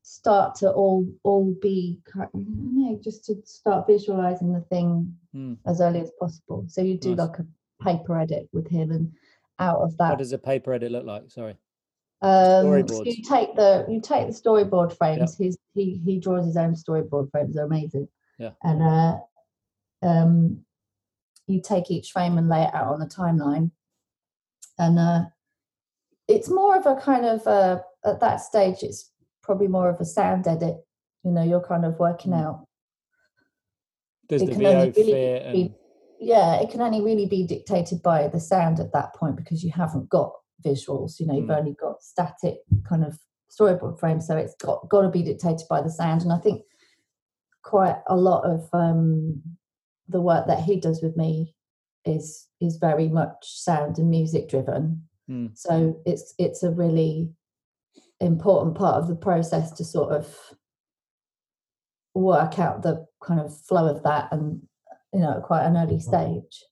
start 0.01 0.55
to 0.55 0.71
all 0.71 1.07
all 1.23 1.53
be 1.61 2.01
know, 2.33 2.99
just 3.03 3.25
to 3.25 3.35
start 3.45 3.87
visualizing 3.87 4.51
the 4.53 4.61
thing 4.61 5.15
Hmm. 5.31 5.53
as 5.65 5.81
early 5.81 5.99
as 6.01 6.11
possible. 6.19 6.65
So 6.67 6.81
you 6.81 6.97
do 6.97 7.15
Nice. 7.15 7.27
like 7.29 7.39
a 7.39 7.45
paper 7.83 8.19
edit 8.19 8.47
with 8.53 8.67
him, 8.67 8.91
and 8.91 9.11
out 9.59 9.79
of 9.81 9.97
that, 9.97 10.09
What 10.09 10.19
does 10.19 10.31
a 10.33 10.37
paper 10.37 10.73
edit 10.73 10.91
look 10.91 11.05
like? 11.05 11.29
Sorry. 11.31 11.55
um, 12.21 12.87
so 12.87 13.03
you 13.03 13.21
take 13.23 13.55
the 13.55 13.85
you 13.89 13.99
take 13.99 14.27
the 14.27 14.33
storyboard 14.33 14.95
frames. 14.97 15.37
He's 15.37 15.57
he 15.73 16.01
he 16.05 16.19
draws 16.19 16.45
his 16.45 16.55
own 16.57 16.73
storyboard 16.75 17.31
frames. 17.31 17.55
They're 17.55 17.65
amazing. 17.65 18.07
Yeah. 18.37 18.51
And 18.63 18.81
uh, 18.83 19.17
um, 20.01 20.63
you 21.47 21.61
take 21.61 21.89
each 21.91 22.11
frame 22.11 22.37
and 22.37 22.47
lay 22.49 22.63
it 22.63 22.73
out 22.73 22.93
on 22.93 22.99
the 22.99 23.05
timeline, 23.07 23.71
and 24.77 24.99
uh, 24.99 25.25
it's 26.35 26.49
more 26.49 26.75
of 26.77 26.85
a 26.85 26.95
kind 26.99 27.25
of 27.25 27.45
uh, 27.47 27.79
at 28.05 28.19
that 28.19 28.37
stage. 28.41 28.77
It's 28.83 29.11
probably 29.41 29.67
more 29.67 29.89
of 29.89 29.99
a 29.99 30.05
sound 30.05 30.47
edit. 30.47 30.77
You 31.23 31.31
know, 31.31 31.43
you're 31.43 31.65
kind 31.65 31.85
of 31.85 31.99
working 31.99 32.31
Mm. 32.31 32.41
out 32.43 32.65
Does 34.29 34.41
It 34.41 34.49
the 34.51 34.55
VO 34.55 34.69
really 34.79 34.91
fit? 34.91 35.53
be- 35.53 35.61
And, 35.61 35.75
yeah, 36.19 36.55
it 36.61 36.69
can 36.69 36.81
only 36.81 37.01
really 37.01 37.25
be 37.27 37.45
dictated 37.45 38.01
by 38.01 38.27
the 38.29 38.39
sound 38.39 38.79
at 38.79 38.93
that 38.93 39.13
point 39.13 39.35
because 39.35 39.63
you 39.63 39.71
haven't 39.71 40.09
got 40.09 40.31
visuals. 40.65 41.19
You 41.19 41.27
know, 41.27 41.35
you've 41.35 41.49
Mm. 41.49 41.57
only 41.59 41.73
got 41.73 42.01
static 42.01 42.59
kind 42.87 43.03
of 43.03 43.19
storyboard 43.51 43.99
frames, 43.99 44.25
so 44.27 44.35
it's 44.37 44.55
got 44.55 44.87
got 44.89 45.01
to 45.01 45.09
be 45.09 45.23
dictated 45.23 45.67
by 45.69 45.81
the 45.81 45.89
sound. 45.91 46.21
And 46.23 46.31
I 46.33 46.39
think 46.39 46.63
quite 47.63 47.97
a 48.07 48.15
lot 48.15 48.43
of 48.45 48.67
um, 48.73 49.41
the 50.07 50.21
work 50.21 50.47
that 50.47 50.61
he 50.61 50.79
does 50.79 51.01
with 51.03 51.15
me 51.17 51.55
is 52.05 52.47
is 52.59 52.77
very 52.77 53.07
much 53.09 53.59
sound 53.61 53.97
and 53.99 54.09
music 54.09 54.49
driven. 54.49 55.07
Mm. 55.29 55.57
So 55.57 56.01
it's 56.05 56.33
it's 56.37 56.63
a 56.63 56.71
really 56.71 57.29
important 58.19 58.75
part 58.75 58.95
of 58.95 59.07
the 59.07 59.15
process 59.15 59.71
to 59.71 59.83
sort 59.83 60.13
of 60.13 60.35
work 62.13 62.59
out 62.59 62.83
the 62.83 63.05
kind 63.23 63.39
of 63.39 63.57
flow 63.65 63.87
of 63.87 64.03
that 64.03 64.31
and 64.31 64.61
you 65.13 65.19
know 65.19 65.37
at 65.37 65.43
quite 65.43 65.65
an 65.65 65.75
early 65.75 65.99
stage 65.99 66.63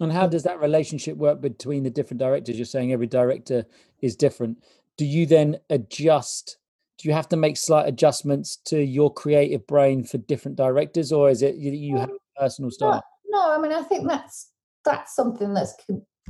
and 0.00 0.12
how 0.12 0.28
does 0.28 0.44
that 0.44 0.60
relationship 0.60 1.16
work 1.16 1.40
between 1.40 1.82
the 1.82 1.90
different 1.90 2.20
directors? 2.20 2.56
You're 2.56 2.66
saying 2.66 2.92
every 2.92 3.08
director 3.08 3.66
is 4.00 4.14
different. 4.14 4.62
Do 4.96 5.04
you 5.04 5.26
then 5.26 5.58
adjust? 5.70 6.58
Do 6.98 7.08
you 7.08 7.14
have 7.14 7.28
to 7.30 7.36
make 7.36 7.56
slight 7.56 7.88
adjustments 7.88 8.58
to 8.66 8.80
your 8.80 9.12
creative 9.12 9.66
brain 9.66 10.04
for 10.04 10.18
different 10.18 10.56
directors, 10.56 11.10
or 11.10 11.30
is 11.30 11.42
it 11.42 11.56
you, 11.56 11.72
you 11.72 11.96
have 11.96 12.10
a 12.10 12.40
personal 12.40 12.70
style? 12.70 13.02
no 13.28 13.52
i 13.52 13.58
mean 13.58 13.72
i 13.72 13.82
think 13.82 14.08
that's 14.08 14.50
that's 14.84 15.14
something 15.14 15.54
that's 15.54 15.74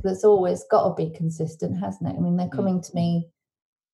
that's 0.03 0.23
always 0.23 0.63
got 0.71 0.87
to 0.87 0.93
be 0.95 1.09
consistent 1.15 1.77
hasn't 1.79 2.09
it 2.09 2.15
i 2.17 2.19
mean 2.19 2.37
they're 2.37 2.47
Mm. 2.47 2.55
coming 2.55 2.81
to 2.81 2.95
me 2.95 3.29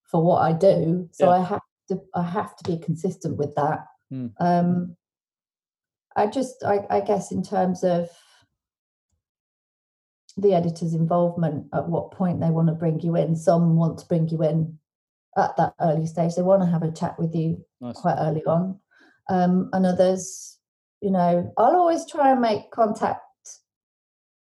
for 0.03 0.23
what 0.23 0.41
i 0.41 0.53
do 0.53 1.09
so 1.11 1.25
Yeah. 1.27 1.31
i 1.31 1.39
have 1.43 1.61
to 1.89 2.01
i 2.13 2.21
have 2.23 2.55
to 2.57 2.63
be 2.71 2.77
consistent 2.77 3.37
with 3.37 3.53
that 3.55 3.85
Mm. 4.11 4.31
um 4.39 4.95
i 6.15 6.27
just 6.27 6.63
I, 6.63 6.85
I 6.89 7.01
guess 7.01 7.31
in 7.31 7.41
terms 7.43 7.83
of 7.83 8.09
the 10.37 10.53
editor's 10.53 10.93
involvement 10.93 11.67
at 11.73 11.87
what 11.87 12.11
point 12.11 12.39
they 12.41 12.49
want 12.51 12.67
to 12.67 12.73
bring 12.73 12.99
you 12.99 13.15
in 13.15 13.35
some 13.35 13.75
want 13.77 13.97
to 13.99 14.05
bring 14.07 14.27
you 14.27 14.43
in 14.43 14.77
at 15.37 15.55
that 15.57 15.73
early 15.79 16.05
stage 16.05 16.35
they 16.35 16.41
want 16.41 16.61
to 16.61 16.67
have 16.69 16.83
a 16.83 16.91
chat 16.91 17.17
with 17.17 17.33
you 17.33 17.63
Nice. 17.81 17.99
quite 17.99 18.17
early 18.19 18.43
on. 18.45 18.79
Um, 19.29 19.69
and 19.73 19.85
others, 19.85 20.57
you 21.01 21.09
know, 21.11 21.51
I'll 21.57 21.75
always 21.75 22.05
try 22.05 22.31
and 22.31 22.41
make 22.41 22.69
contact 22.71 23.21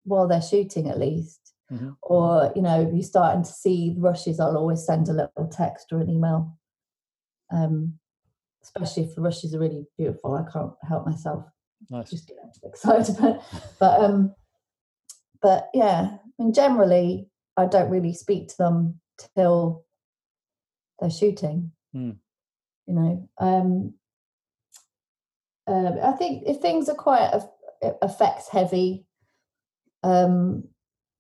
while 0.04 0.28
they're 0.28 0.42
shooting 0.42 0.90
at 0.90 1.00
least. 1.00 1.43
Mhm. 1.72 1.96
Or, 2.02 2.52
you 2.56 2.62
know, 2.62 2.82
if 2.82 2.94
you're 2.94 3.02
starting 3.04 3.44
to 3.44 3.52
see 3.52 3.96
rushes, 3.98 4.40
I'll 4.40 4.58
always 4.58 4.86
send 4.86 5.10
a 5.10 5.14
little 5.14 5.48
text 5.52 5.92
or 5.92 6.00
an 6.00 6.10
email. 6.10 6.58
Um, 7.52 8.00
especially 8.64 9.04
if 9.04 9.16
the 9.16 9.22
rushes 9.22 9.54
are 9.54 9.60
really 9.60 9.86
beautiful. 9.98 10.34
I 10.36 10.50
can't 10.52 10.74
help 10.88 11.06
myself 11.06 11.46
Nice. 11.90 12.10
just 12.10 12.28
get 12.28 12.38
excited 12.64 13.18
about 13.18 13.36
it. 13.36 13.42
But 13.80 14.00
um 14.02 14.36
but 15.42 15.70
yeah, 15.74 16.18
I 16.22 16.42
mean 16.44 16.54
generally 16.54 17.30
I 17.58 17.66
don't 17.66 17.90
really 17.92 18.14
speak 18.14 18.48
to 18.50 18.58
them 18.58 19.02
till 19.36 19.84
they're 21.00 21.10
shooting. 21.10 21.74
Hmm. 21.92 22.12
You 22.88 22.94
know. 22.94 23.30
Um 23.38 23.94
uh, 25.68 25.92
I 26.04 26.12
think 26.14 26.44
if 26.48 26.58
things 26.58 26.90
are 26.90 26.96
quite 26.96 27.30
eff- 27.34 27.96
effects 28.02 28.50
heavy, 28.50 29.06
um 30.04 30.70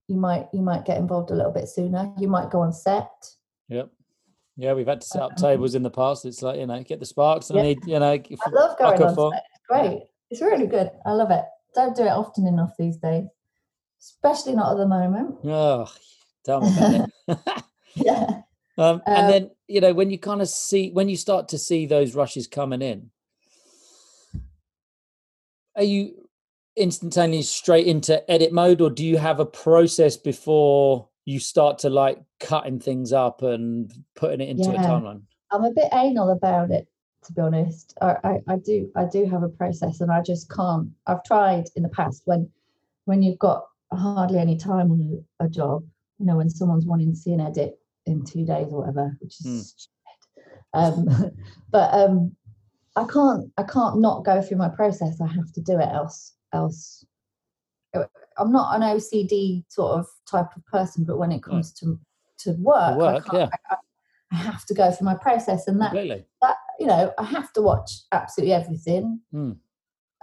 you 0.07 0.17
might 0.17 0.47
you 0.53 0.61
might 0.61 0.85
get 0.85 0.97
involved 0.97 1.31
a 1.31 1.35
little 1.35 1.51
bit 1.51 1.67
sooner. 1.69 2.13
You 2.17 2.27
might 2.27 2.49
go 2.49 2.61
on 2.61 2.73
set. 2.73 3.09
Yep. 3.69 3.89
Yeah, 4.57 4.73
we've 4.73 4.87
had 4.87 5.01
to 5.01 5.07
set 5.07 5.21
up 5.21 5.31
Um, 5.31 5.35
tables 5.37 5.73
in 5.75 5.81
the 5.83 5.89
past. 5.89 6.25
It's 6.25 6.41
like 6.41 6.59
you 6.59 6.67
know, 6.67 6.83
get 6.83 6.99
the 6.99 7.05
sparks. 7.05 7.49
I 7.49 7.55
Yeah. 7.55 7.61
need 7.63 7.79
you 7.85 7.99
know. 7.99 8.11
I 8.11 8.49
love 8.51 8.77
going 8.77 9.01
on 9.01 9.15
for- 9.15 9.31
set. 9.31 9.43
It's 9.55 9.67
great. 9.67 10.03
It's 10.29 10.41
really 10.41 10.67
good. 10.67 10.91
I 11.05 11.13
love 11.13 11.31
it. 11.31 11.45
Don't 11.75 11.95
do 11.95 12.03
it 12.03 12.09
often 12.09 12.45
enough 12.47 12.75
these 12.77 12.97
days. 12.97 13.25
Especially 13.99 14.53
not 14.53 14.71
at 14.73 14.77
the 14.77 14.87
moment. 14.87 15.37
Oh, 15.45 15.87
tell 16.43 16.61
me 16.61 16.69
about 16.77 17.09
it. 17.27 17.63
Yeah. 17.95 18.41
Um, 18.75 19.03
and 19.05 19.25
Um, 19.25 19.31
then 19.31 19.51
you 19.67 19.81
know 19.81 19.93
when 19.93 20.09
you 20.09 20.17
kind 20.17 20.41
of 20.41 20.49
see 20.49 20.89
when 20.89 21.07
you 21.07 21.15
start 21.15 21.47
to 21.49 21.59
see 21.59 21.85
those 21.85 22.15
rushes 22.15 22.47
coming 22.47 22.81
in, 22.81 23.11
are 25.75 25.83
you 25.83 26.22
instantaneously 26.75 27.43
straight 27.43 27.87
into 27.87 28.29
edit 28.29 28.51
mode, 28.51 28.81
or 28.81 28.89
do 28.89 29.05
you 29.05 29.17
have 29.17 29.39
a 29.39 29.45
process 29.45 30.17
before 30.17 31.07
you 31.25 31.39
start 31.39 31.79
to 31.79 31.89
like 31.89 32.19
cutting 32.39 32.79
things 32.79 33.13
up 33.13 33.41
and 33.41 33.91
putting 34.15 34.41
it 34.41 34.49
into 34.49 34.69
a 34.71 34.77
timeline? 34.77 35.21
I'm 35.51 35.63
a 35.63 35.71
bit 35.71 35.89
anal 35.93 36.31
about 36.31 36.71
it, 36.71 36.87
to 37.25 37.33
be 37.33 37.41
honest. 37.41 37.93
I, 38.01 38.15
I, 38.23 38.39
I 38.47 38.55
do 38.57 38.91
I 38.95 39.05
do 39.05 39.25
have 39.25 39.43
a 39.43 39.49
process, 39.49 40.01
and 40.01 40.11
I 40.11 40.21
just 40.21 40.49
can't. 40.49 40.89
I've 41.07 41.23
tried 41.23 41.65
in 41.75 41.83
the 41.83 41.89
past 41.89 42.23
when 42.25 42.49
when 43.05 43.21
you've 43.21 43.39
got 43.39 43.65
hardly 43.91 44.39
any 44.39 44.57
time 44.57 44.91
on 44.91 45.23
a, 45.39 45.47
job. 45.49 45.83
You 46.19 46.25
know, 46.25 46.37
when 46.37 46.49
someone's 46.49 46.85
wanting 46.85 47.11
to 47.11 47.17
see 47.17 47.33
an 47.33 47.41
edit 47.41 47.77
in 48.05 48.23
two 48.23 48.45
days 48.45 48.67
or 48.71 48.79
whatever, 48.79 49.17
which 49.19 49.39
is 49.41 49.45
Hmm. 49.45 49.59
stupid. 49.59 49.89
Um, 50.73 51.31
but 51.71 51.93
um, 51.93 52.35
I 52.95 53.05
can't 53.05 53.51
I 53.57 53.63
can't 53.63 53.99
not 53.99 54.25
go 54.25 54.41
through 54.41 54.57
my 54.57 54.69
process. 54.69 55.21
I 55.21 55.27
have 55.27 55.51
to 55.53 55.61
do 55.61 55.79
it 55.79 55.89
else 55.89 56.33
else. 56.53 57.05
uh, 57.95 58.05
I'm 58.37 58.51
not 58.51 58.75
an 58.75 58.81
OCD 58.81 59.63
sort 59.69 59.99
of 59.99 60.07
type 60.29 60.55
of 60.55 60.65
person, 60.65 61.03
but 61.03 61.17
when 61.17 61.31
it 61.31 61.43
comes 61.43 61.71
to 61.73 61.99
to 62.39 62.51
work, 62.59 62.97
work, 62.97 63.25
I, 63.29 63.37
yeah. 63.37 63.49
I, 63.69 63.75
I 64.31 64.35
have 64.35 64.65
to 64.65 64.73
go 64.73 64.91
through 64.91 65.05
my 65.05 65.15
process, 65.15 65.67
and 65.67 65.79
that 65.81 65.91
Completely. 65.91 66.25
that 66.41 66.57
you 66.79 66.87
know 66.87 67.13
I 67.17 67.23
have 67.23 67.53
to 67.53 67.61
watch 67.61 67.91
absolutely 68.11 68.53
everything. 68.53 69.21
Hmm. 69.31 69.51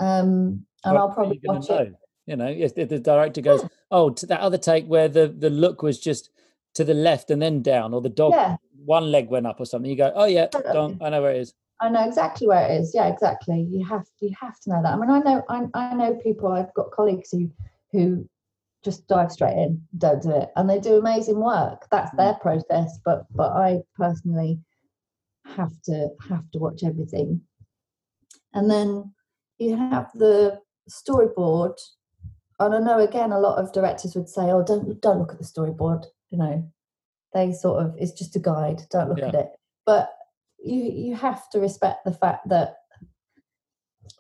Um, 0.00 0.66
and 0.84 0.94
Well, 0.94 0.98
I'll 0.98 1.14
probably 1.14 1.40
watch 1.44 1.68
it. 1.70 1.94
You 2.26 2.36
know, 2.36 2.46
if 2.46 2.74
the, 2.74 2.98
director 2.98 3.40
goes, 3.40 3.64
"Oh, 3.90 4.10
to 4.10 4.26
that 4.26 4.40
other 4.40 4.58
take 4.58 4.86
where 4.86 5.08
the 5.08 5.28
the 5.28 5.50
look 5.50 5.82
was 5.82 5.98
just 5.98 6.30
to 6.74 6.84
the 6.84 6.94
left 6.94 7.30
and 7.30 7.42
then 7.42 7.62
down, 7.62 7.92
or 7.92 8.00
the 8.00 8.08
dog 8.08 8.34
Yeah, 8.34 8.56
one 8.84 9.10
leg 9.10 9.28
went 9.28 9.46
up 9.46 9.60
or 9.60 9.66
something," 9.66 9.90
you 9.90 9.96
go, 9.96 10.12
"Oh 10.14 10.26
yeah, 10.26 10.46
done. 10.46 10.98
I 11.00 11.10
know 11.10 11.22
where 11.22 11.32
it 11.32 11.40
is." 11.40 11.54
I 11.80 11.88
know 11.88 12.06
exactly 12.06 12.46
where 12.46 12.66
it 12.68 12.80
is. 12.80 12.92
Yeah, 12.94 13.06
exactly. 13.08 13.66
You 13.70 13.84
have 13.86 14.04
you 14.20 14.34
have 14.38 14.60
to 14.60 14.70
know 14.70 14.82
that. 14.82 14.92
I 14.92 14.96
mean, 14.96 15.10
I 15.10 15.18
know 15.20 15.42
I, 15.48 15.66
I 15.74 15.94
know 15.94 16.14
people. 16.14 16.52
I've 16.52 16.74
got 16.74 16.90
colleagues 16.90 17.30
who 17.30 17.50
who 17.92 18.28
just 18.82 19.06
dive 19.08 19.30
straight 19.30 19.56
in, 19.56 19.82
don't 19.98 20.22
do 20.22 20.30
it, 20.30 20.50
and 20.56 20.68
they 20.68 20.78
do 20.78 20.96
amazing 20.96 21.38
work. 21.40 21.86
That's 21.90 22.14
their 22.16 22.34
mm. 22.34 22.40
process. 22.40 22.98
But 23.04 23.24
but 23.34 23.52
I 23.52 23.80
personally 23.96 24.60
have 25.46 25.72
to 25.84 26.08
have 26.28 26.50
to 26.52 26.58
watch 26.58 26.82
everything, 26.84 27.40
and 28.52 28.70
then 28.70 29.12
you 29.58 29.76
have 29.76 30.10
the 30.14 30.60
storyboard. 30.90 31.78
And 32.58 32.74
I 32.74 32.78
know 32.78 32.98
again, 32.98 33.32
a 33.32 33.40
lot 33.40 33.58
of 33.58 33.72
directors 33.72 34.14
would 34.14 34.28
say, 34.28 34.50
"Oh, 34.50 34.62
don't 34.62 35.00
don't 35.00 35.18
look 35.18 35.32
at 35.32 35.38
the 35.38 35.44
storyboard." 35.44 36.04
You 36.28 36.38
know, 36.38 36.70
they 37.32 37.52
sort 37.52 37.84
of 37.84 37.94
it's 37.98 38.12
just 38.12 38.36
a 38.36 38.38
guide. 38.38 38.82
Don't 38.90 39.08
look 39.08 39.18
Yeah. 39.18 39.28
at 39.28 39.34
it. 39.34 39.52
But 39.86 40.10
you 40.62 40.82
you 40.82 41.14
have 41.16 41.48
to 41.50 41.58
respect 41.60 42.04
the 42.04 42.12
fact 42.12 42.48
that 42.48 42.76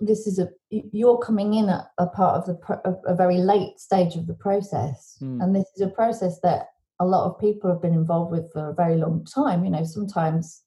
this 0.00 0.26
is 0.26 0.38
a 0.38 0.48
you're 0.70 1.18
coming 1.18 1.54
in 1.54 1.68
at 1.68 1.86
a 1.98 2.06
part 2.06 2.36
of 2.36 2.46
the 2.46 2.54
pro- 2.54 2.80
a, 3.06 3.14
very 3.14 3.38
late 3.38 3.78
stage 3.78 4.16
of 4.16 4.26
the 4.26 4.34
process, 4.34 5.16
Mm. 5.20 5.42
and 5.42 5.54
this 5.56 5.66
is 5.76 5.82
a 5.82 5.88
process 5.88 6.40
that 6.40 6.68
a 7.00 7.06
lot 7.06 7.26
of 7.26 7.38
people 7.38 7.70
have 7.70 7.82
been 7.82 7.94
involved 7.94 8.30
with 8.32 8.50
for 8.52 8.70
a 8.70 8.74
very 8.74 8.96
long 8.96 9.24
time. 9.24 9.64
You 9.64 9.70
know, 9.70 9.84
sometimes 9.84 10.62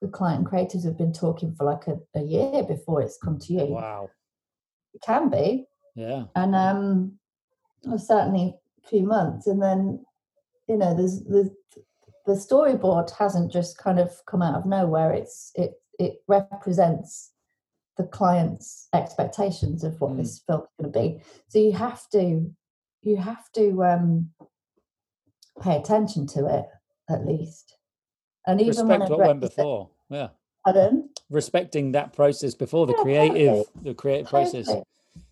the 0.00 0.08
client 0.08 0.46
creators 0.46 0.84
have 0.84 0.96
been 0.96 1.12
talking 1.12 1.54
for 1.54 1.64
like 1.64 1.86
a, 1.86 1.98
a 2.14 2.22
year 2.22 2.62
before 2.62 3.02
it's 3.02 3.18
come 3.18 3.38
to 3.38 3.52
you. 3.52 3.66
Wow. 3.66 4.08
It 4.94 5.02
can 5.02 5.28
be, 5.28 5.66
Yeah. 5.94 6.24
and 6.34 6.54
um, 6.54 7.18
or 7.90 7.98
certainly 7.98 8.54
a 8.84 8.88
few 8.88 9.02
months, 9.02 9.46
and 9.46 9.60
then 9.60 10.04
you 10.68 10.76
know, 10.76 10.94
there's 10.94 11.20
the 11.24 11.54
the 12.26 12.32
storyboard 12.32 13.10
hasn't 13.16 13.52
just 13.52 13.78
kind 13.78 13.98
of 13.98 14.12
come 14.26 14.42
out 14.42 14.54
of 14.56 14.66
nowhere. 14.66 15.12
It's 15.12 15.52
it 15.54 15.72
it 15.98 16.22
represents 16.28 17.32
the 17.96 18.04
client's 18.04 18.88
expectations 18.94 19.84
of 19.84 20.00
what 20.00 20.12
Mm. 20.12 20.16
this 20.18 20.40
film's 20.46 20.66
going 20.80 20.92
to 20.92 20.98
be. 21.00 21.22
So 21.48 21.58
you 21.58 21.72
have 21.72 22.08
to 22.10 22.50
you 23.02 23.16
have 23.16 23.50
to 23.52 23.82
um, 23.84 24.30
pay 25.62 25.76
attention 25.76 26.26
to 26.28 26.46
it 26.46 26.66
at 27.08 27.26
least. 27.26 27.76
And 28.46 28.60
even 28.60 28.86
Respect 28.88 29.10
what 29.10 29.18
went 29.18 29.40
before. 29.40 29.90
Yeah. 30.08 30.28
Pardon? 30.64 31.08
Respecting 31.30 31.92
that 31.92 32.12
process 32.12 32.54
before 32.54 32.86
the 32.86 32.94
Yeah, 32.98 33.02
creative, 33.02 33.46
totally. 33.48 33.64
the 33.82 33.94
creative 33.94 34.26
process. 34.28 34.68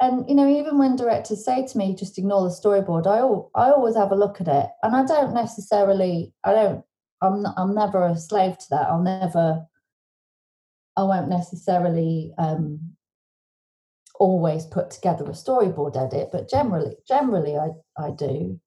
And 0.01 0.29
you 0.29 0.35
know, 0.35 0.49
even 0.49 0.79
when 0.79 0.97
directors 0.97 1.45
say 1.45 1.67
to 1.67 1.79
me, 1.79 1.95
"Just 1.95 2.19
ignore 2.19 2.43
the 2.43 2.51
storyboard," 2.51 3.07
I 3.07 3.19
al- 3.19 3.51
I 3.55 3.71
always 3.71 3.97
have 3.97 4.13
a 4.13 4.17
look 4.17 4.41
at 4.41 4.49
it, 4.49 4.67
and 4.83 4.95
I 4.95 5.05
don't 5.05 5.35
necessarily, 5.35 6.33
I 6.45 6.53
don't, 6.53 6.85
I'm 7.23 7.47
I'm 7.57 7.75
never 7.75 8.05
a 8.05 8.17
slave 8.17 8.59
to 8.59 8.67
that. 8.71 8.89
I'll 8.89 9.03
never, 9.03 9.67
I 10.97 11.03
won't 11.05 11.29
necessarily 11.29 12.33
um, 12.39 12.95
always 14.19 14.67
put 14.67 14.91
together 14.91 15.25
a 15.25 15.31
storyboard 15.31 15.97
edit, 15.97 16.31
but 16.33 16.49
generally, 16.51 16.97
generally, 17.07 17.57
I 17.57 17.69
I 17.97 18.11
do, 18.11 18.61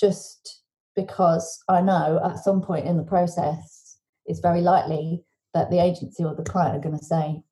just 0.00 0.62
because 0.96 1.62
I 1.68 1.80
know 1.80 2.20
at 2.24 2.38
some 2.38 2.62
point 2.62 2.86
in 2.86 2.96
the 2.96 3.02
process, 3.02 3.98
it's 4.26 4.40
very 4.40 4.60
likely 4.60 5.24
that 5.54 5.70
the 5.70 5.78
agency 5.80 6.24
or 6.24 6.34
the 6.34 6.42
client 6.42 6.76
are 6.76 6.80
going 6.80 6.98
to 6.98 7.04
say, 7.04 7.42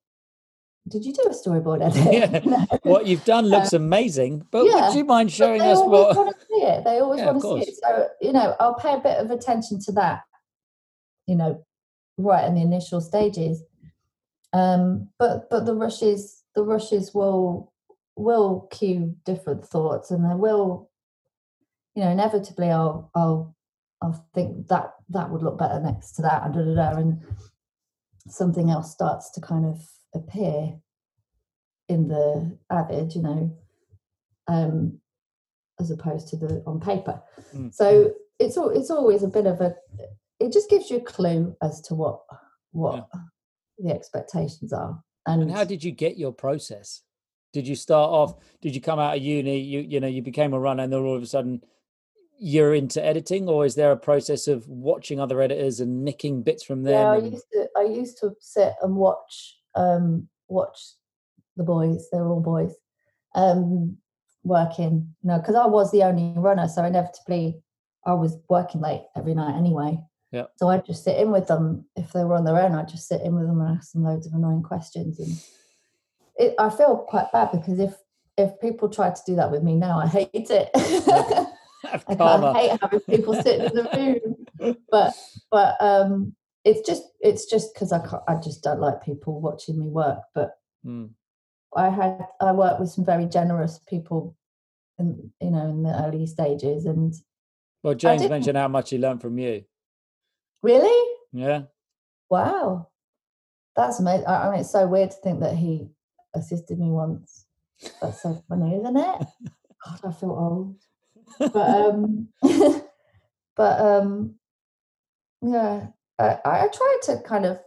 "Did 0.88 1.04
you 1.04 1.12
do 1.12 1.22
a 1.22 1.30
storyboard 1.30 1.82
edit?" 1.86 2.44
Yeah. 2.46 2.66
What 2.82 3.06
you've 3.06 3.24
done 3.24 3.46
looks 3.46 3.72
amazing, 3.72 4.46
but 4.50 4.64
yeah, 4.66 4.88
would 4.88 4.96
you 4.96 5.04
mind 5.04 5.30
showing 5.32 5.60
they 5.60 5.70
us 5.70 5.78
always 5.78 6.16
what? 6.16 6.16
want 6.16 6.38
to 6.38 6.46
see 6.46 6.62
it. 6.62 6.84
They 6.84 6.98
always 6.98 7.20
Yeah, 7.20 7.30
want 7.30 7.42
to 7.42 7.64
see 7.64 7.70
it. 7.70 7.76
So 7.82 8.08
you 8.20 8.32
know, 8.32 8.56
I'll 8.60 8.74
pay 8.74 8.94
a 8.94 8.98
bit 9.00 9.18
of 9.18 9.30
attention 9.30 9.78
to 9.80 9.92
that. 9.92 10.22
You 11.26 11.36
know, 11.36 11.64
right 12.18 12.44
in 12.46 12.54
the 12.54 12.62
initial 12.62 13.00
stages. 13.00 13.62
Um, 14.52 15.08
but 15.18 15.48
but 15.50 15.64
the 15.64 15.74
rushes, 15.74 16.42
the 16.54 16.62
rushes 16.62 17.14
will 17.14 17.72
will 18.16 18.68
cue 18.70 19.16
different 19.24 19.64
thoughts, 19.64 20.10
and 20.10 20.28
they 20.28 20.34
will, 20.34 20.90
you 21.94 22.04
know, 22.04 22.10
inevitably 22.10 22.70
I'll 22.70 23.10
I'll 23.14 23.54
I'll 24.02 24.26
think 24.34 24.68
that 24.68 24.94
that 25.10 25.30
would 25.30 25.42
look 25.42 25.58
better 25.58 25.80
next 25.80 26.12
to 26.12 26.22
that, 26.22 26.44
and 26.44 26.54
da, 26.54 26.60
da, 26.64 26.74
da, 26.74 26.98
and 26.98 27.22
something 28.28 28.70
else 28.70 28.92
starts 28.92 29.30
to 29.32 29.40
kind 29.40 29.64
of 29.64 29.80
appear 30.14 30.74
in 31.88 32.08
the 32.08 32.56
avid, 32.70 33.14
you 33.14 33.22
know, 33.22 33.56
um, 34.48 35.00
as 35.80 35.90
opposed 35.90 36.28
to 36.28 36.36
the 36.36 36.62
on 36.66 36.80
paper. 36.80 37.20
Mm, 37.54 37.74
So 37.74 38.12
it's 38.38 38.56
al- 38.56 38.70
it's 38.70 38.90
always 38.90 39.22
a 39.22 39.28
bit 39.28 39.46
of 39.46 39.60
a. 39.60 39.74
It 40.40 40.52
just 40.52 40.70
gives 40.70 40.90
you 40.90 40.98
a 40.98 41.00
clue 41.00 41.56
as 41.62 41.80
to 41.82 41.94
what 41.94 42.20
what 42.72 43.08
the 43.78 43.90
expectations 43.92 44.72
are. 44.72 45.02
And, 45.26 45.42
And 45.42 45.50
how 45.52 45.64
did 45.64 45.84
you 45.84 45.92
get 45.92 46.16
your 46.16 46.32
process? 46.32 47.02
Did 47.52 47.68
you 47.68 47.76
start 47.76 48.10
off? 48.10 48.34
Did 48.60 48.74
you 48.74 48.80
come 48.80 48.98
out 48.98 49.16
of 49.16 49.22
uni? 49.22 49.58
You 49.58 49.80
you 49.80 50.00
know 50.00 50.08
you 50.08 50.22
became 50.22 50.52
a 50.54 50.58
runner, 50.60 50.82
and 50.82 50.92
then 50.92 51.00
all 51.00 51.16
of 51.16 51.22
a 51.22 51.26
sudden 51.26 51.62
you're 52.38 52.74
into 52.74 53.04
editing, 53.04 53.48
or 53.48 53.64
is 53.64 53.76
there 53.76 53.92
a 53.92 53.96
process 53.96 54.48
of 54.48 54.66
watching 54.68 55.20
other 55.20 55.40
editors 55.40 55.78
and 55.78 56.04
nicking 56.04 56.42
bits 56.42 56.64
from 56.64 56.82
them? 56.82 56.92
yeah, 56.92 57.10
I 57.12 57.16
used 57.18 57.46
to 57.52 57.68
I 57.76 57.82
used 57.82 58.18
to 58.18 58.34
sit 58.40 58.72
and 58.82 58.96
watch 58.96 59.58
um 59.74 60.28
watch 60.48 60.78
the 61.56 61.64
boys. 61.64 62.08
They're 62.10 62.26
all 62.26 62.40
boys. 62.40 62.74
Um, 63.34 63.96
working, 64.44 65.14
you 65.22 65.28
know, 65.28 65.38
because 65.38 65.54
I 65.54 65.66
was 65.66 65.90
the 65.90 66.02
only 66.02 66.32
runner, 66.36 66.68
so 66.68 66.84
inevitably 66.84 67.62
I 68.04 68.14
was 68.14 68.36
working 68.48 68.80
late 68.80 69.04
every 69.16 69.34
night 69.34 69.56
anyway. 69.56 69.98
Yeah. 70.32 70.46
So 70.56 70.68
I'd 70.68 70.86
just 70.86 71.04
sit 71.04 71.18
in 71.18 71.30
with 71.30 71.46
them 71.46 71.84
if 71.94 72.12
they 72.12 72.24
were 72.24 72.34
on 72.34 72.44
their 72.44 72.58
own. 72.58 72.74
I'd 72.74 72.88
just 72.88 73.06
sit 73.06 73.20
in 73.22 73.34
with 73.36 73.46
them 73.46 73.60
and 73.60 73.76
ask 73.76 73.92
them 73.92 74.04
loads 74.04 74.26
of 74.26 74.32
annoying 74.32 74.62
questions. 74.62 75.20
And 75.20 75.36
it, 76.36 76.54
I 76.58 76.70
feel 76.70 76.96
quite 76.96 77.30
bad 77.32 77.50
because 77.52 77.78
if 77.78 77.94
if 78.38 78.58
people 78.60 78.88
try 78.88 79.10
to 79.10 79.22
do 79.26 79.36
that 79.36 79.50
with 79.50 79.62
me 79.62 79.74
now, 79.76 79.98
I 79.98 80.06
hate 80.06 80.28
it. 80.32 80.70
I 82.08 82.14
Karma. 82.16 82.54
hate 82.54 82.80
having 82.80 83.00
people 83.00 83.34
sit 83.34 83.60
in 83.60 83.74
the 83.74 83.88
room. 83.94 84.36
But 84.90 85.14
but 85.50 85.76
um, 85.80 86.36
it's 86.64 86.86
just 86.86 87.02
it's 87.20 87.46
just 87.46 87.74
because 87.74 87.92
I 87.92 87.98
can't, 88.06 88.22
I 88.28 88.36
just 88.36 88.62
don't 88.62 88.80
like 88.80 89.02
people 89.04 89.40
watching 89.40 89.78
me 89.78 89.86
work. 89.88 90.20
But 90.34 90.58
Mm. 90.84 91.10
I 91.76 91.88
had 91.90 92.26
I 92.40 92.52
worked 92.52 92.80
with 92.80 92.90
some 92.90 93.04
very 93.04 93.26
generous 93.26 93.78
people, 93.88 94.36
in 94.98 95.32
you 95.40 95.50
know 95.50 95.68
in 95.68 95.82
the 95.84 96.04
early 96.04 96.26
stages. 96.26 96.86
And 96.86 97.14
Well, 97.82 97.94
James 97.94 98.28
mentioned 98.28 98.56
how 98.58 98.68
much 98.68 98.90
he 98.90 98.98
learned 98.98 99.20
from 99.22 99.38
you. 99.38 99.64
really, 100.62 101.16
Yeah. 101.32 101.62
wow, 102.30 102.88
that's 103.76 104.00
amazing. 104.00 104.26
I 104.26 104.48
I 104.48 104.50
mean, 104.50 104.60
it's 104.60 104.70
so 104.72 104.86
weird 104.86 105.10
to 105.12 105.16
think 105.18 105.40
that 105.40 105.56
he 105.56 105.88
assisted 106.34 106.78
me 106.78 106.90
once. 106.90 107.46
That's 108.00 108.22
so 108.22 108.42
funny, 108.48 108.76
isn't 108.76 108.96
it? 108.96 109.26
God, 109.84 110.00
I 110.04 110.12
feel 110.12 110.30
old. 110.30 110.76
But 111.52 111.56
um, 111.86 112.28
but 113.56 113.80
um, 113.80 114.34
yeah, 115.42 115.88
I, 116.18 116.38
I 116.44 116.68
try 116.68 116.98
to 117.04 117.22
kind 117.22 117.46
of 117.46 117.58